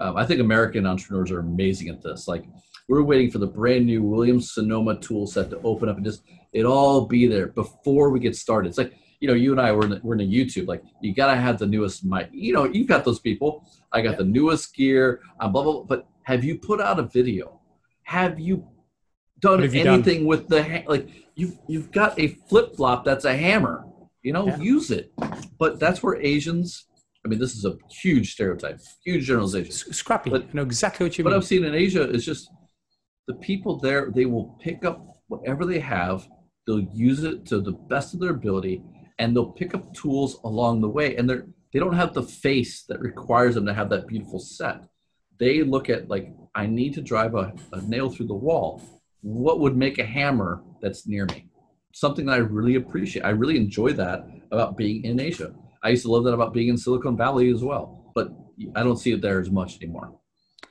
Um, 0.00 0.16
i 0.16 0.24
think 0.24 0.40
american 0.40 0.86
entrepreneurs 0.86 1.30
are 1.32 1.40
amazing 1.40 1.88
at 1.88 2.02
this. 2.02 2.28
Like 2.28 2.44
we're 2.88 3.02
waiting 3.02 3.30
for 3.30 3.38
the 3.38 3.46
brand 3.46 3.86
new 3.86 4.02
williams 4.02 4.52
sonoma 4.52 4.96
tool 5.00 5.26
set 5.26 5.50
to 5.50 5.60
open 5.62 5.88
up 5.88 5.96
and 5.96 6.04
just 6.04 6.22
it 6.52 6.64
all 6.64 7.06
be 7.06 7.26
there 7.26 7.48
before 7.48 8.10
we 8.10 8.20
get 8.20 8.36
started. 8.36 8.68
It's 8.68 8.78
like 8.78 8.94
you 9.20 9.28
know 9.28 9.34
you 9.34 9.50
and 9.52 9.60
i 9.60 9.72
were 9.72 9.84
in, 9.84 9.90
the, 9.90 10.00
we're 10.04 10.14
in 10.14 10.20
a 10.20 10.24
youtube 10.24 10.68
like 10.68 10.82
you 11.00 11.12
gotta 11.14 11.36
have 11.36 11.58
the 11.58 11.66
newest 11.66 12.04
mic. 12.04 12.28
You 12.32 12.52
know 12.52 12.64
you've 12.64 12.88
got 12.88 13.04
those 13.04 13.20
people. 13.20 13.64
I 13.92 14.02
got 14.02 14.18
the 14.18 14.24
newest 14.24 14.74
gear. 14.74 15.20
Uh, 15.40 15.48
blah, 15.48 15.62
blah 15.62 15.72
blah. 15.72 15.82
But 15.82 16.06
have 16.22 16.44
you 16.44 16.58
put 16.58 16.80
out 16.80 16.98
a 16.98 17.04
video? 17.04 17.60
Have 18.02 18.38
you 18.38 18.66
done 19.40 19.62
have 19.62 19.74
anything 19.74 20.18
done? 20.20 20.26
with 20.26 20.48
the 20.48 20.84
like 20.86 21.08
you've 21.38 21.56
you've 21.68 21.90
got 21.90 22.18
a 22.18 22.28
flip 22.48 22.76
flop 22.76 23.04
that's 23.04 23.24
a 23.24 23.36
hammer 23.36 23.88
you 24.22 24.32
know, 24.32 24.46
yeah. 24.46 24.58
use 24.58 24.90
it. 24.90 25.12
But 25.58 25.80
that's 25.80 26.02
where 26.02 26.20
Asians. 26.20 26.86
I 27.24 27.28
mean, 27.28 27.38
this 27.38 27.54
is 27.54 27.64
a 27.64 27.76
huge 27.90 28.32
stereotype, 28.32 28.78
huge 29.04 29.24
generalization. 29.26 29.72
Scrappy. 29.72 30.30
But, 30.30 30.44
I 30.44 30.52
know 30.52 30.62
exactly 30.62 31.04
what 31.04 31.18
you 31.18 31.24
what 31.24 31.30
mean. 31.30 31.36
What 31.36 31.42
I've 31.42 31.48
seen 31.48 31.64
in 31.64 31.74
Asia 31.74 32.08
is 32.08 32.24
just 32.24 32.50
the 33.26 33.34
people 33.34 33.78
there. 33.78 34.10
They 34.14 34.24
will 34.24 34.56
pick 34.60 34.84
up 34.84 35.16
whatever 35.28 35.64
they 35.64 35.80
have. 35.80 36.28
They'll 36.66 36.86
use 36.92 37.24
it 37.24 37.46
to 37.46 37.60
the 37.60 37.72
best 37.72 38.14
of 38.14 38.20
their 38.20 38.30
ability, 38.30 38.82
and 39.18 39.34
they'll 39.34 39.52
pick 39.52 39.74
up 39.74 39.94
tools 39.94 40.38
along 40.44 40.80
the 40.80 40.88
way. 40.88 41.16
And 41.16 41.28
they're 41.28 41.46
they 41.72 41.78
don't 41.78 41.94
have 41.94 42.14
the 42.14 42.22
face 42.22 42.84
that 42.88 43.00
requires 43.00 43.54
them 43.54 43.66
to 43.66 43.74
have 43.74 43.90
that 43.90 44.06
beautiful 44.06 44.38
set. 44.38 44.84
They 45.38 45.62
look 45.62 45.90
at 45.90 46.08
like, 46.08 46.32
I 46.54 46.66
need 46.66 46.94
to 46.94 47.02
drive 47.02 47.34
a, 47.34 47.52
a 47.72 47.80
nail 47.82 48.10
through 48.10 48.28
the 48.28 48.34
wall. 48.34 48.82
What 49.20 49.60
would 49.60 49.76
make 49.76 49.98
a 49.98 50.04
hammer 50.04 50.62
that's 50.80 51.06
near 51.06 51.26
me? 51.26 51.48
something 51.98 52.26
that 52.26 52.34
I 52.34 52.38
really 52.38 52.76
appreciate. 52.76 53.24
I 53.24 53.30
really 53.30 53.56
enjoy 53.56 53.92
that 53.94 54.24
about 54.52 54.76
being 54.76 55.04
in 55.04 55.20
Asia. 55.20 55.52
I 55.82 55.90
used 55.90 56.02
to 56.02 56.10
love 56.10 56.24
that 56.24 56.32
about 56.32 56.52
being 56.52 56.68
in 56.68 56.76
Silicon 56.76 57.16
Valley 57.16 57.50
as 57.50 57.62
well, 57.62 58.12
but 58.14 58.28
I 58.76 58.82
don't 58.82 58.96
see 58.96 59.12
it 59.12 59.20
there 59.20 59.40
as 59.40 59.50
much 59.50 59.80
anymore. 59.82 60.14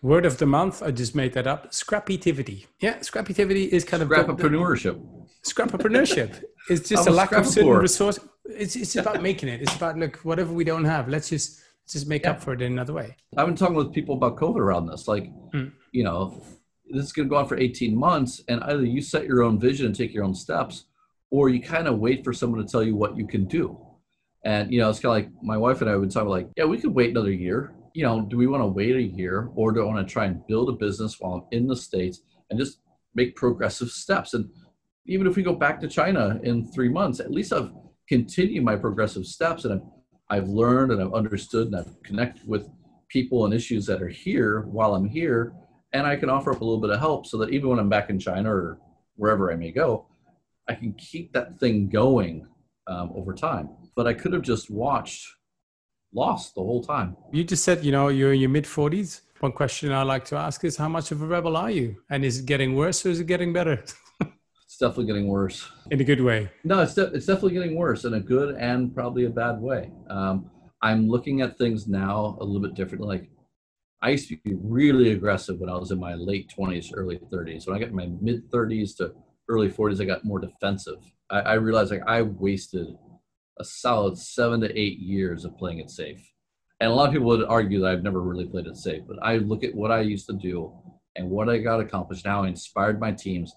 Word 0.02 0.26
of 0.26 0.38
the 0.38 0.46
month, 0.46 0.84
I 0.84 0.92
just 0.92 1.16
made 1.16 1.34
that 1.34 1.48
up. 1.48 1.72
Scrappytivity. 1.72 2.68
Yeah, 2.80 2.98
scrappytivity 3.00 3.68
is 3.70 3.84
kind 3.84 4.04
of 4.04 4.10
scrapapreneurship. 4.10 5.04
Scrapapreneurship 5.44 6.44
is 6.70 6.82
just 6.90 7.08
a 7.08 7.12
lack 7.12 7.32
of 7.32 7.46
certain 7.46 7.72
resource. 7.72 8.20
It's 8.46 8.76
it's 8.76 8.96
about 8.96 9.22
making 9.22 9.50
it. 9.50 9.62
It's 9.62 9.76
about 9.76 9.98
look 9.98 10.18
whatever 10.18 10.54
we 10.54 10.64
don't 10.64 10.86
have. 10.86 11.10
Let's 11.10 11.30
just 11.30 11.62
just 11.90 12.08
make 12.08 12.24
yeah. 12.24 12.32
up 12.32 12.42
for 12.42 12.54
it 12.54 12.62
in 12.62 12.72
another 12.72 12.94
way. 12.94 13.16
I've 13.36 13.48
been 13.48 13.56
talking 13.56 13.76
with 13.76 13.94
people 13.94 14.16
about 14.16 14.36
COVID 14.38 14.58
around 14.58 14.88
this. 14.88 15.08
Like, 15.08 15.32
mm. 15.54 15.72
you 15.92 16.04
know, 16.04 16.44
this 16.92 17.06
is 17.06 17.14
going 17.14 17.28
to 17.28 17.30
go 17.30 17.38
on 17.38 17.48
for 17.48 17.58
18 17.58 17.96
months, 17.96 18.44
and 18.48 18.64
either 18.64 18.86
you 18.86 19.02
set 19.02 19.26
your 19.26 19.44
own 19.44 19.60
vision 19.60 19.86
and 19.86 19.96
take 19.96 20.14
your 20.14 20.24
own 20.24 20.36
steps, 20.36 20.86
or 21.30 21.50
you 21.50 21.62
kind 21.62 21.88
of 21.88 22.00
wait 22.00 22.24
for 22.24 22.34
someone 22.34 22.64
to 22.64 22.72
tell 22.72 22.84
you 22.84 22.96
what 22.96 23.18
you 23.18 23.28
can 23.28 23.46
do. 23.46 23.78
And 24.46 24.72
you 24.72 24.80
know, 24.80 24.90
it's 24.90 25.00
kind 25.00 25.18
of 25.18 25.24
like 25.24 25.44
my 25.44 25.58
wife 25.58 25.82
and 25.82 25.90
I 25.90 25.96
would 25.96 26.12
talk 26.12 26.24
about 26.24 26.32
like, 26.32 26.50
yeah, 26.56 26.66
we 26.66 26.80
could 26.80 26.94
wait 26.94 27.12
another 27.12 27.32
year. 27.32 27.74
You 27.94 28.04
know, 28.04 28.22
do 28.22 28.38
we 28.38 28.48
want 28.48 28.62
to 28.62 28.68
wait 28.68 28.96
a 28.96 29.02
year, 29.02 29.50
or 29.56 29.72
do 29.72 29.82
I 29.82 29.86
want 29.86 30.08
to 30.08 30.12
try 30.12 30.26
and 30.26 30.46
build 30.48 30.70
a 30.70 30.74
business 30.74 31.20
while 31.20 31.34
I'm 31.34 31.58
in 31.58 31.68
the 31.68 31.76
states 31.76 32.22
and 32.50 32.60
just 32.60 32.80
make 33.16 33.36
progressive 33.36 33.90
steps? 33.90 34.34
And 34.34 34.50
even 35.06 35.28
if 35.28 35.36
we 35.36 35.44
go 35.44 35.56
back 35.56 35.80
to 35.82 35.88
China 35.88 36.40
in 36.44 36.72
three 36.72 36.90
months, 36.90 37.20
at 37.20 37.32
least 37.32 37.54
I've 37.54 37.72
continued 38.08 38.64
my 38.64 38.76
progressive 38.76 39.26
steps, 39.26 39.66
and 39.66 39.74
I've 39.74 39.88
I've 40.30 40.50
learned 40.50 40.92
and 40.92 41.02
I've 41.02 41.14
understood 41.14 41.68
and 41.68 41.76
I've 41.76 42.04
connected 42.04 42.48
with 42.48 42.70
people 43.08 43.46
and 43.46 43.54
issues 43.54 43.86
that 43.86 44.02
are 44.02 44.10
here 44.10 44.62
while 44.62 44.94
I'm 44.94 45.08
here, 45.08 45.54
and 45.94 46.06
I 46.06 46.16
can 46.16 46.30
offer 46.30 46.52
up 46.52 46.62
a 46.62 46.66
little 46.66 46.82
bit 46.82 46.90
of 46.90 47.00
help 47.00 47.26
so 47.26 47.38
that 47.38 47.50
even 47.50 47.70
when 47.70 47.80
I'm 47.80 47.90
back 47.90 48.10
in 48.10 48.20
China 48.20 48.54
or 48.54 48.80
wherever 49.16 49.52
I 49.52 49.56
may 49.56 49.72
go, 49.72 50.08
I 50.68 50.76
can 50.76 50.94
keep 50.94 51.34
that 51.34 51.58
thing 51.60 51.90
going 51.90 52.48
um, 52.88 53.12
over 53.16 53.34
time. 53.34 53.70
But 53.96 54.08
I 54.08 54.14
could 54.14 54.34
have 54.34 54.42
just 54.42 54.70
watched 54.70 55.28
Lost 56.14 56.56
the 56.56 56.62
whole 56.62 56.84
time. 56.84 57.18
You 57.32 57.44
just 57.44 57.64
said, 57.64 57.84
you 57.84 57.92
know, 57.92 58.08
you're 58.08 58.34
in 58.34 58.40
your 58.40 58.50
mid 58.50 58.64
40s. 58.64 59.22
One 59.40 59.52
question 59.52 59.92
I 59.92 60.04
like 60.04 60.26
to 60.26 60.36
ask 60.36 60.64
is 60.64 60.78
how 60.78 60.88
much 60.88 61.12
of 61.12 61.22
a 61.22 61.26
rebel 61.26 61.58
are 61.58 61.70
you? 61.70 61.98
And 62.10 62.24
is 62.24 62.40
it 62.40 62.46
getting 62.46 62.76
worse 62.76 63.06
or 63.06 63.10
is 63.10 63.20
it 63.20 63.28
getting 63.28 63.54
better? 63.54 63.84
it's 64.22 64.78
definitely 64.80 65.06
getting 65.06 65.28
worse. 65.28 65.70
In 65.92 66.00
a 66.00 66.04
good 66.04 66.22
way? 66.22 66.50
No, 66.64 66.82
it's, 66.82 66.96
de- 66.96 67.14
it's 67.14 67.26
definitely 67.26 67.54
getting 67.54 67.76
worse 67.76 68.06
in 68.06 68.16
a 68.16 68.20
good 68.20 68.56
and 68.56 68.96
probably 68.96 69.26
a 69.26 69.30
bad 69.30 69.60
way. 69.62 69.92
Um, 70.10 70.50
I'm 70.82 71.08
looking 71.08 71.42
at 71.42 71.58
things 71.58 71.88
now 71.88 72.38
a 72.40 72.44
little 72.44 72.62
bit 72.62 72.74
differently. 72.74 73.20
Like 73.20 73.30
I 74.02 74.12
used 74.12 74.30
to 74.30 74.38
be 74.44 74.56
really 74.62 75.12
aggressive 75.12 75.60
when 75.60 75.70
I 75.70 75.78
was 75.78 75.92
in 75.92 76.00
my 76.00 76.14
late 76.14 76.54
20s, 76.56 76.92
early 76.94 77.20
30s. 77.32 77.68
When 77.68 77.76
I 77.76 77.80
got 77.80 77.92
my 77.92 78.08
mid 78.22 78.50
30s 78.52 78.96
to 78.98 79.14
early 79.50 79.70
40s, 79.70 80.02
I 80.02 80.06
got 80.06 80.24
more 80.24 80.40
defensive. 80.40 81.00
I, 81.30 81.40
I 81.40 81.54
realized 81.56 81.92
like 81.92 82.08
I 82.08 82.22
wasted 82.22 82.88
a 83.60 83.64
solid 83.64 84.18
seven 84.18 84.62
to 84.62 84.80
eight 84.80 85.00
years 85.00 85.46
of 85.46 85.58
playing 85.58 85.80
it 85.80 85.90
safe. 85.90 86.32
And 86.80 86.92
a 86.92 86.94
lot 86.94 87.08
of 87.08 87.14
people 87.14 87.28
would 87.28 87.44
argue 87.46 87.82
that 87.82 87.92
I've 87.92 88.04
never 88.04 88.22
really 88.22 88.46
played 88.46 88.68
it 88.68 88.78
safe, 88.78 89.02
but 89.08 89.18
I 89.24 89.38
look 89.38 89.64
at 89.64 89.74
what 89.74 89.92
I 89.92 90.02
used 90.02 90.28
to 90.28 90.34
do 90.34 90.72
and 91.16 91.30
what 91.30 91.50
I 91.50 91.58
got 91.58 91.80
accomplished, 91.80 92.26
now 92.26 92.44
I 92.44 92.48
inspired 92.48 93.00
my 93.00 93.12
teams. 93.12 93.54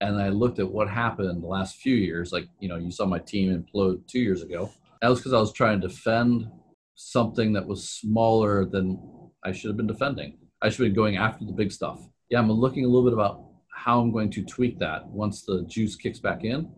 And 0.00 0.20
I 0.20 0.30
looked 0.30 0.58
at 0.58 0.68
what 0.68 0.88
happened 0.88 1.42
the 1.42 1.46
last 1.46 1.76
few 1.76 1.94
years. 1.94 2.32
Like, 2.32 2.48
you 2.58 2.68
know, 2.68 2.76
you 2.76 2.90
saw 2.90 3.06
my 3.06 3.20
team 3.20 3.54
implode 3.54 4.04
two 4.08 4.18
years 4.18 4.42
ago. 4.42 4.70
That 5.00 5.08
was 5.08 5.20
because 5.20 5.34
I 5.34 5.38
was 5.38 5.52
trying 5.52 5.80
to 5.80 5.88
defend 5.88 6.50
something 6.96 7.52
that 7.52 7.66
was 7.66 7.88
smaller 7.88 8.64
than 8.64 8.98
I 9.44 9.52
should 9.52 9.68
have 9.68 9.76
been 9.76 9.86
defending. 9.86 10.38
I 10.60 10.68
should 10.68 10.86
have 10.86 10.94
been 10.94 11.02
going 11.02 11.16
after 11.16 11.44
the 11.44 11.52
big 11.52 11.72
stuff. 11.72 12.06
Yeah, 12.28 12.38
I'm 12.38 12.50
looking 12.50 12.84
a 12.84 12.88
little 12.88 13.04
bit 13.04 13.12
about 13.12 13.44
how 13.74 14.00
I'm 14.00 14.12
going 14.12 14.30
to 14.30 14.44
tweak 14.44 14.78
that 14.78 15.06
once 15.06 15.42
the 15.42 15.64
juice 15.68 15.96
kicks 15.96 16.20
back 16.20 16.44
in. 16.44 16.70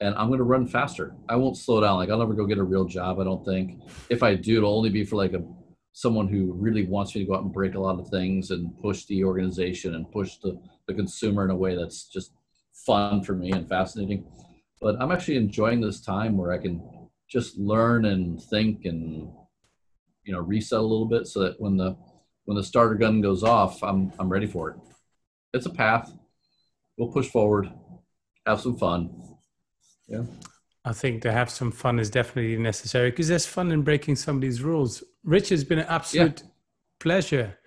And 0.00 0.14
I'm 0.16 0.28
going 0.28 0.38
to 0.38 0.44
run 0.44 0.66
faster. 0.66 1.14
I 1.28 1.36
won't 1.36 1.56
slow 1.56 1.80
down. 1.80 1.96
Like 1.96 2.10
I'll 2.10 2.18
never 2.18 2.34
go 2.34 2.44
get 2.44 2.58
a 2.58 2.62
real 2.62 2.84
job. 2.84 3.18
I 3.18 3.24
don't 3.24 3.44
think. 3.44 3.80
If 4.10 4.22
I 4.22 4.34
do, 4.34 4.58
it'll 4.58 4.76
only 4.76 4.90
be 4.90 5.04
for 5.04 5.16
like 5.16 5.32
a 5.32 5.42
someone 5.96 6.28
who 6.28 6.52
really 6.52 6.84
wants 6.84 7.14
me 7.14 7.22
to 7.22 7.26
go 7.26 7.34
out 7.34 7.42
and 7.42 7.50
break 7.54 7.74
a 7.74 7.80
lot 7.80 7.98
of 7.98 8.06
things 8.08 8.50
and 8.50 8.78
push 8.80 9.06
the 9.06 9.24
organization 9.24 9.94
and 9.94 10.12
push 10.12 10.36
the, 10.42 10.60
the 10.86 10.92
consumer 10.92 11.42
in 11.42 11.50
a 11.50 11.56
way 11.56 11.74
that's 11.74 12.04
just 12.04 12.32
fun 12.74 13.22
for 13.22 13.34
me 13.34 13.50
and 13.52 13.66
fascinating. 13.66 14.22
But 14.78 14.96
I'm 15.00 15.10
actually 15.10 15.38
enjoying 15.38 15.80
this 15.80 16.02
time 16.02 16.36
where 16.36 16.52
I 16.52 16.58
can 16.58 16.82
just 17.30 17.56
learn 17.56 18.04
and 18.04 18.42
think 18.42 18.84
and 18.84 19.30
you 20.26 20.32
know 20.32 20.40
reset 20.40 20.78
a 20.78 20.82
little 20.82 21.06
bit 21.06 21.26
so 21.26 21.40
that 21.40 21.58
when 21.58 21.76
the 21.76 21.96
when 22.44 22.56
the 22.56 22.62
starter 22.62 22.94
gun 22.94 23.20
goes 23.22 23.42
off, 23.42 23.82
I'm 23.82 24.12
I'm 24.18 24.28
ready 24.28 24.46
for 24.46 24.70
it. 24.70 24.76
It's 25.54 25.66
a 25.66 25.70
path. 25.70 26.12
We'll 26.98 27.12
push 27.12 27.28
forward, 27.28 27.70
have 28.46 28.60
some 28.60 28.76
fun. 28.76 29.10
Yeah. 30.08 30.24
I 30.84 30.92
think 30.92 31.22
to 31.22 31.32
have 31.32 31.50
some 31.50 31.72
fun 31.72 31.98
is 31.98 32.10
definitely 32.10 32.56
necessary 32.56 33.10
because 33.10 33.26
there's 33.28 33.46
fun 33.46 33.72
in 33.72 33.82
breaking 33.82 34.16
some 34.16 34.36
of 34.36 34.42
these 34.42 34.62
rules. 34.62 35.02
Rich, 35.24 35.48
has 35.48 35.64
been 35.64 35.80
an 35.80 35.86
absolute 35.88 36.42
yeah. 36.42 36.48
pleasure 37.00 37.58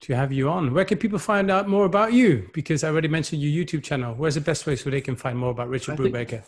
to 0.00 0.16
have 0.16 0.32
you 0.32 0.48
on. 0.48 0.72
Where 0.72 0.86
can 0.86 0.96
people 0.96 1.18
find 1.18 1.50
out 1.50 1.68
more 1.68 1.84
about 1.84 2.14
you? 2.14 2.48
Because 2.54 2.82
I 2.82 2.88
already 2.88 3.08
mentioned 3.08 3.42
your 3.42 3.64
YouTube 3.64 3.82
channel. 3.82 4.14
Where's 4.14 4.36
the 4.36 4.40
best 4.40 4.64
place 4.64 4.82
so 4.82 4.88
they 4.88 5.02
can 5.02 5.14
find 5.14 5.38
more 5.38 5.50
about 5.50 5.68
Richard 5.68 5.98
Brubaker? 5.98 6.42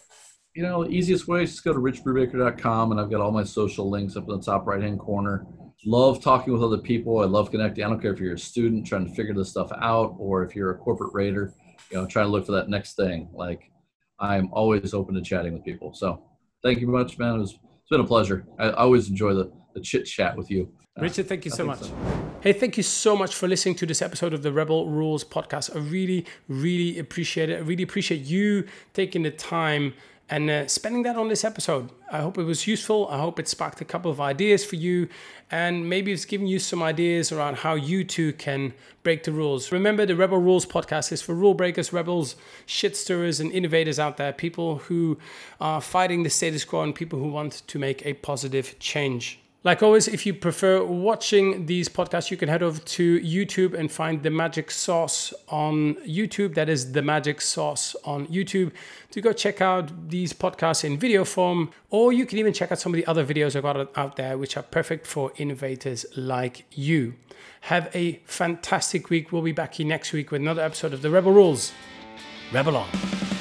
You 0.57 0.63
know, 0.63 0.85
the 0.85 0.91
easiest 0.91 1.29
way 1.29 1.43
is 1.43 1.51
just 1.51 1.65
go 1.65 1.75
to 1.75 1.79
richbrubaker.com 1.79 2.91
and 2.91 2.99
I've 2.99 3.11
got 3.11 3.21
all 3.21 3.31
my 3.31 3.45
social 3.45 3.91
links 3.91 4.17
up 4.17 4.25
in 4.27 4.39
the 4.39 4.43
top 4.43 4.67
right 4.67 4.81
hand 4.81 4.99
corner. 4.99 5.47
Love 5.85 6.23
talking 6.23 6.51
with 6.51 6.63
other 6.63 6.79
people. 6.79 7.21
I 7.21 7.27
love 7.27 7.51
connecting. 7.51 7.85
I 7.85 7.89
don't 7.89 8.01
care 8.01 8.15
if 8.15 8.19
you're 8.19 8.33
a 8.33 8.39
student 8.39 8.87
trying 8.87 9.07
to 9.07 9.15
figure 9.15 9.35
this 9.35 9.51
stuff 9.51 9.71
out 9.83 10.17
or 10.19 10.43
if 10.45 10.57
you're 10.57 10.71
a 10.71 10.79
corporate 10.79 11.13
raider, 11.13 11.53
you 11.91 11.99
know, 11.99 12.07
trying 12.07 12.25
to 12.25 12.31
look 12.31 12.47
for 12.47 12.53
that 12.53 12.71
next 12.71 12.95
thing. 12.97 13.29
Like 13.35 13.71
I'm 14.19 14.49
always 14.51 14.95
open 14.95 15.15
to 15.15 15.21
chatting 15.21 15.53
with 15.53 15.63
people. 15.63 15.93
So 15.93 16.25
thank 16.63 16.81
you 16.81 16.87
very 16.87 17.05
much, 17.05 17.19
man. 17.19 17.35
It 17.35 17.41
was, 17.41 17.53
it's 17.53 17.91
been 17.91 18.01
a 18.01 18.07
pleasure. 18.07 18.47
I, 18.59 18.71
always 18.71 19.11
enjoy 19.11 19.35
the, 19.35 19.53
the 19.75 19.83
chit 19.83 20.07
chat 20.07 20.39
with 20.39 20.51
you. 20.51 20.73
Richard, 20.99 21.29
thank 21.29 21.45
you 21.45 21.51
so 21.51 21.67
much. 21.67 21.81
So. 21.81 21.95
Hey, 22.41 22.55
thank 22.55 22.79
you 22.79 22.83
so 22.83 23.15
much 23.15 23.35
for 23.35 23.47
listening 23.47 23.75
to 23.75 23.85
this 23.85 24.01
episode 24.01 24.33
of 24.33 24.43
the 24.43 24.51
Rebel 24.51 24.89
Rules 24.89 25.23
podcast. 25.23 25.77
I 25.77 25.81
really, 25.81 26.25
really 26.49 26.99
appreciate 26.99 27.51
it. 27.51 27.57
I 27.57 27.61
really 27.61 27.83
appreciate 27.83 28.23
you 28.23 28.65
taking 28.95 29.23
the 29.23 29.31
time 29.31 29.93
and 30.29 30.51
uh, 30.51 30.67
spending 30.67 31.03
that 31.05 31.17
on 31.17 31.29
this 31.29 31.45
episode. 31.45 31.91
I 32.11 32.21
hope 32.21 32.37
it 32.39 32.43
was 32.43 32.67
useful. 32.67 33.09
I 33.09 33.19
hope 33.19 33.39
it 33.39 33.49
sparked 33.49 33.81
a 33.81 33.85
couple 33.85 34.11
of 34.11 34.21
ideas 34.21 34.65
for 34.65 34.77
you, 34.77 35.09
and 35.51 35.89
maybe 35.89 36.13
it's 36.13 36.25
given 36.25 36.47
you 36.47 36.59
some 36.59 36.83
ideas 36.83 37.31
around 37.31 37.59
how 37.59 37.75
you 37.75 38.03
too 38.05 38.33
can 38.33 38.75
break 39.03 39.23
the 39.23 39.33
rules. 39.33 39.71
Remember, 39.71 40.05
the 40.05 40.17
Rebel 40.17 40.39
Rules 40.39 40.67
podcast 40.67 41.13
is 41.13 41.23
for 41.23 41.35
rule 41.35 41.55
breakers, 41.55 41.93
rebels, 41.93 42.35
shit 42.67 42.97
stirrers, 42.97 43.39
and 43.39 43.53
innovators 43.53 43.99
out 44.01 44.17
there, 44.17 44.33
people 44.33 44.79
who 44.79 45.17
are 45.61 45.81
fighting 45.81 46.25
the 46.25 46.31
status 46.31 46.65
quo 46.65 46.83
and 46.83 46.95
people 46.95 47.19
who 47.19 47.29
want 47.29 47.63
to 47.67 47.79
make 47.79 48.05
a 48.05 48.15
positive 48.15 48.77
change. 48.81 49.39
Like 49.67 49.83
always, 49.83 50.07
if 50.07 50.25
you 50.25 50.33
prefer 50.33 50.85
watching 50.85 51.67
these 51.67 51.89
podcasts, 51.89 52.31
you 52.31 52.37
can 52.37 52.49
head 52.49 52.63
over 52.63 52.79
to 52.79 53.19
YouTube 53.19 53.75
and 53.75 53.91
find 53.91 54.23
The 54.23 54.31
Magic 54.31 54.71
Sauce 54.71 55.35
on 55.49 55.97
YouTube. 56.07 56.55
That 56.55 56.69
is 56.69 56.93
The 56.93 57.03
Magic 57.03 57.41
Sauce 57.41 57.97
on 58.05 58.29
YouTube 58.29 58.71
to 59.11 59.21
go 59.21 59.33
check 59.33 59.61
out 59.61 60.09
these 60.09 60.33
podcasts 60.33 60.85
in 60.85 60.97
video 60.97 61.25
form, 61.25 61.73
or 61.91 62.13
you 62.13 62.27
can 62.27 62.39
even 62.39 62.53
check 62.53 62.71
out 62.71 62.79
some 62.79 62.95
of 62.95 62.97
the 62.97 63.07
other 63.09 63.27
videos 63.27 63.57
I've 63.57 63.65
got 63.65 63.91
out 63.99 64.15
there, 64.15 64.39
which 64.39 64.57
are 64.57 64.63
perfect 64.63 65.05
for 65.05 65.33
innovators 65.37 66.07
like 66.17 66.65
you. 66.71 67.15
Have 67.63 67.91
a 67.93 68.21
fantastic 68.25 69.11
week. 69.11 69.33
We'll 69.33 69.43
be 69.43 69.51
back 69.51 69.75
here 69.75 69.87
next 69.89 70.13
week 70.13 70.31
with 70.31 70.43
another 70.43 70.63
episode 70.63 70.93
of 70.93 71.03
The 71.03 71.11
Rebel 71.11 71.33
Rules. 71.33 71.73
Rebel 72.53 72.77
on. 72.77 73.36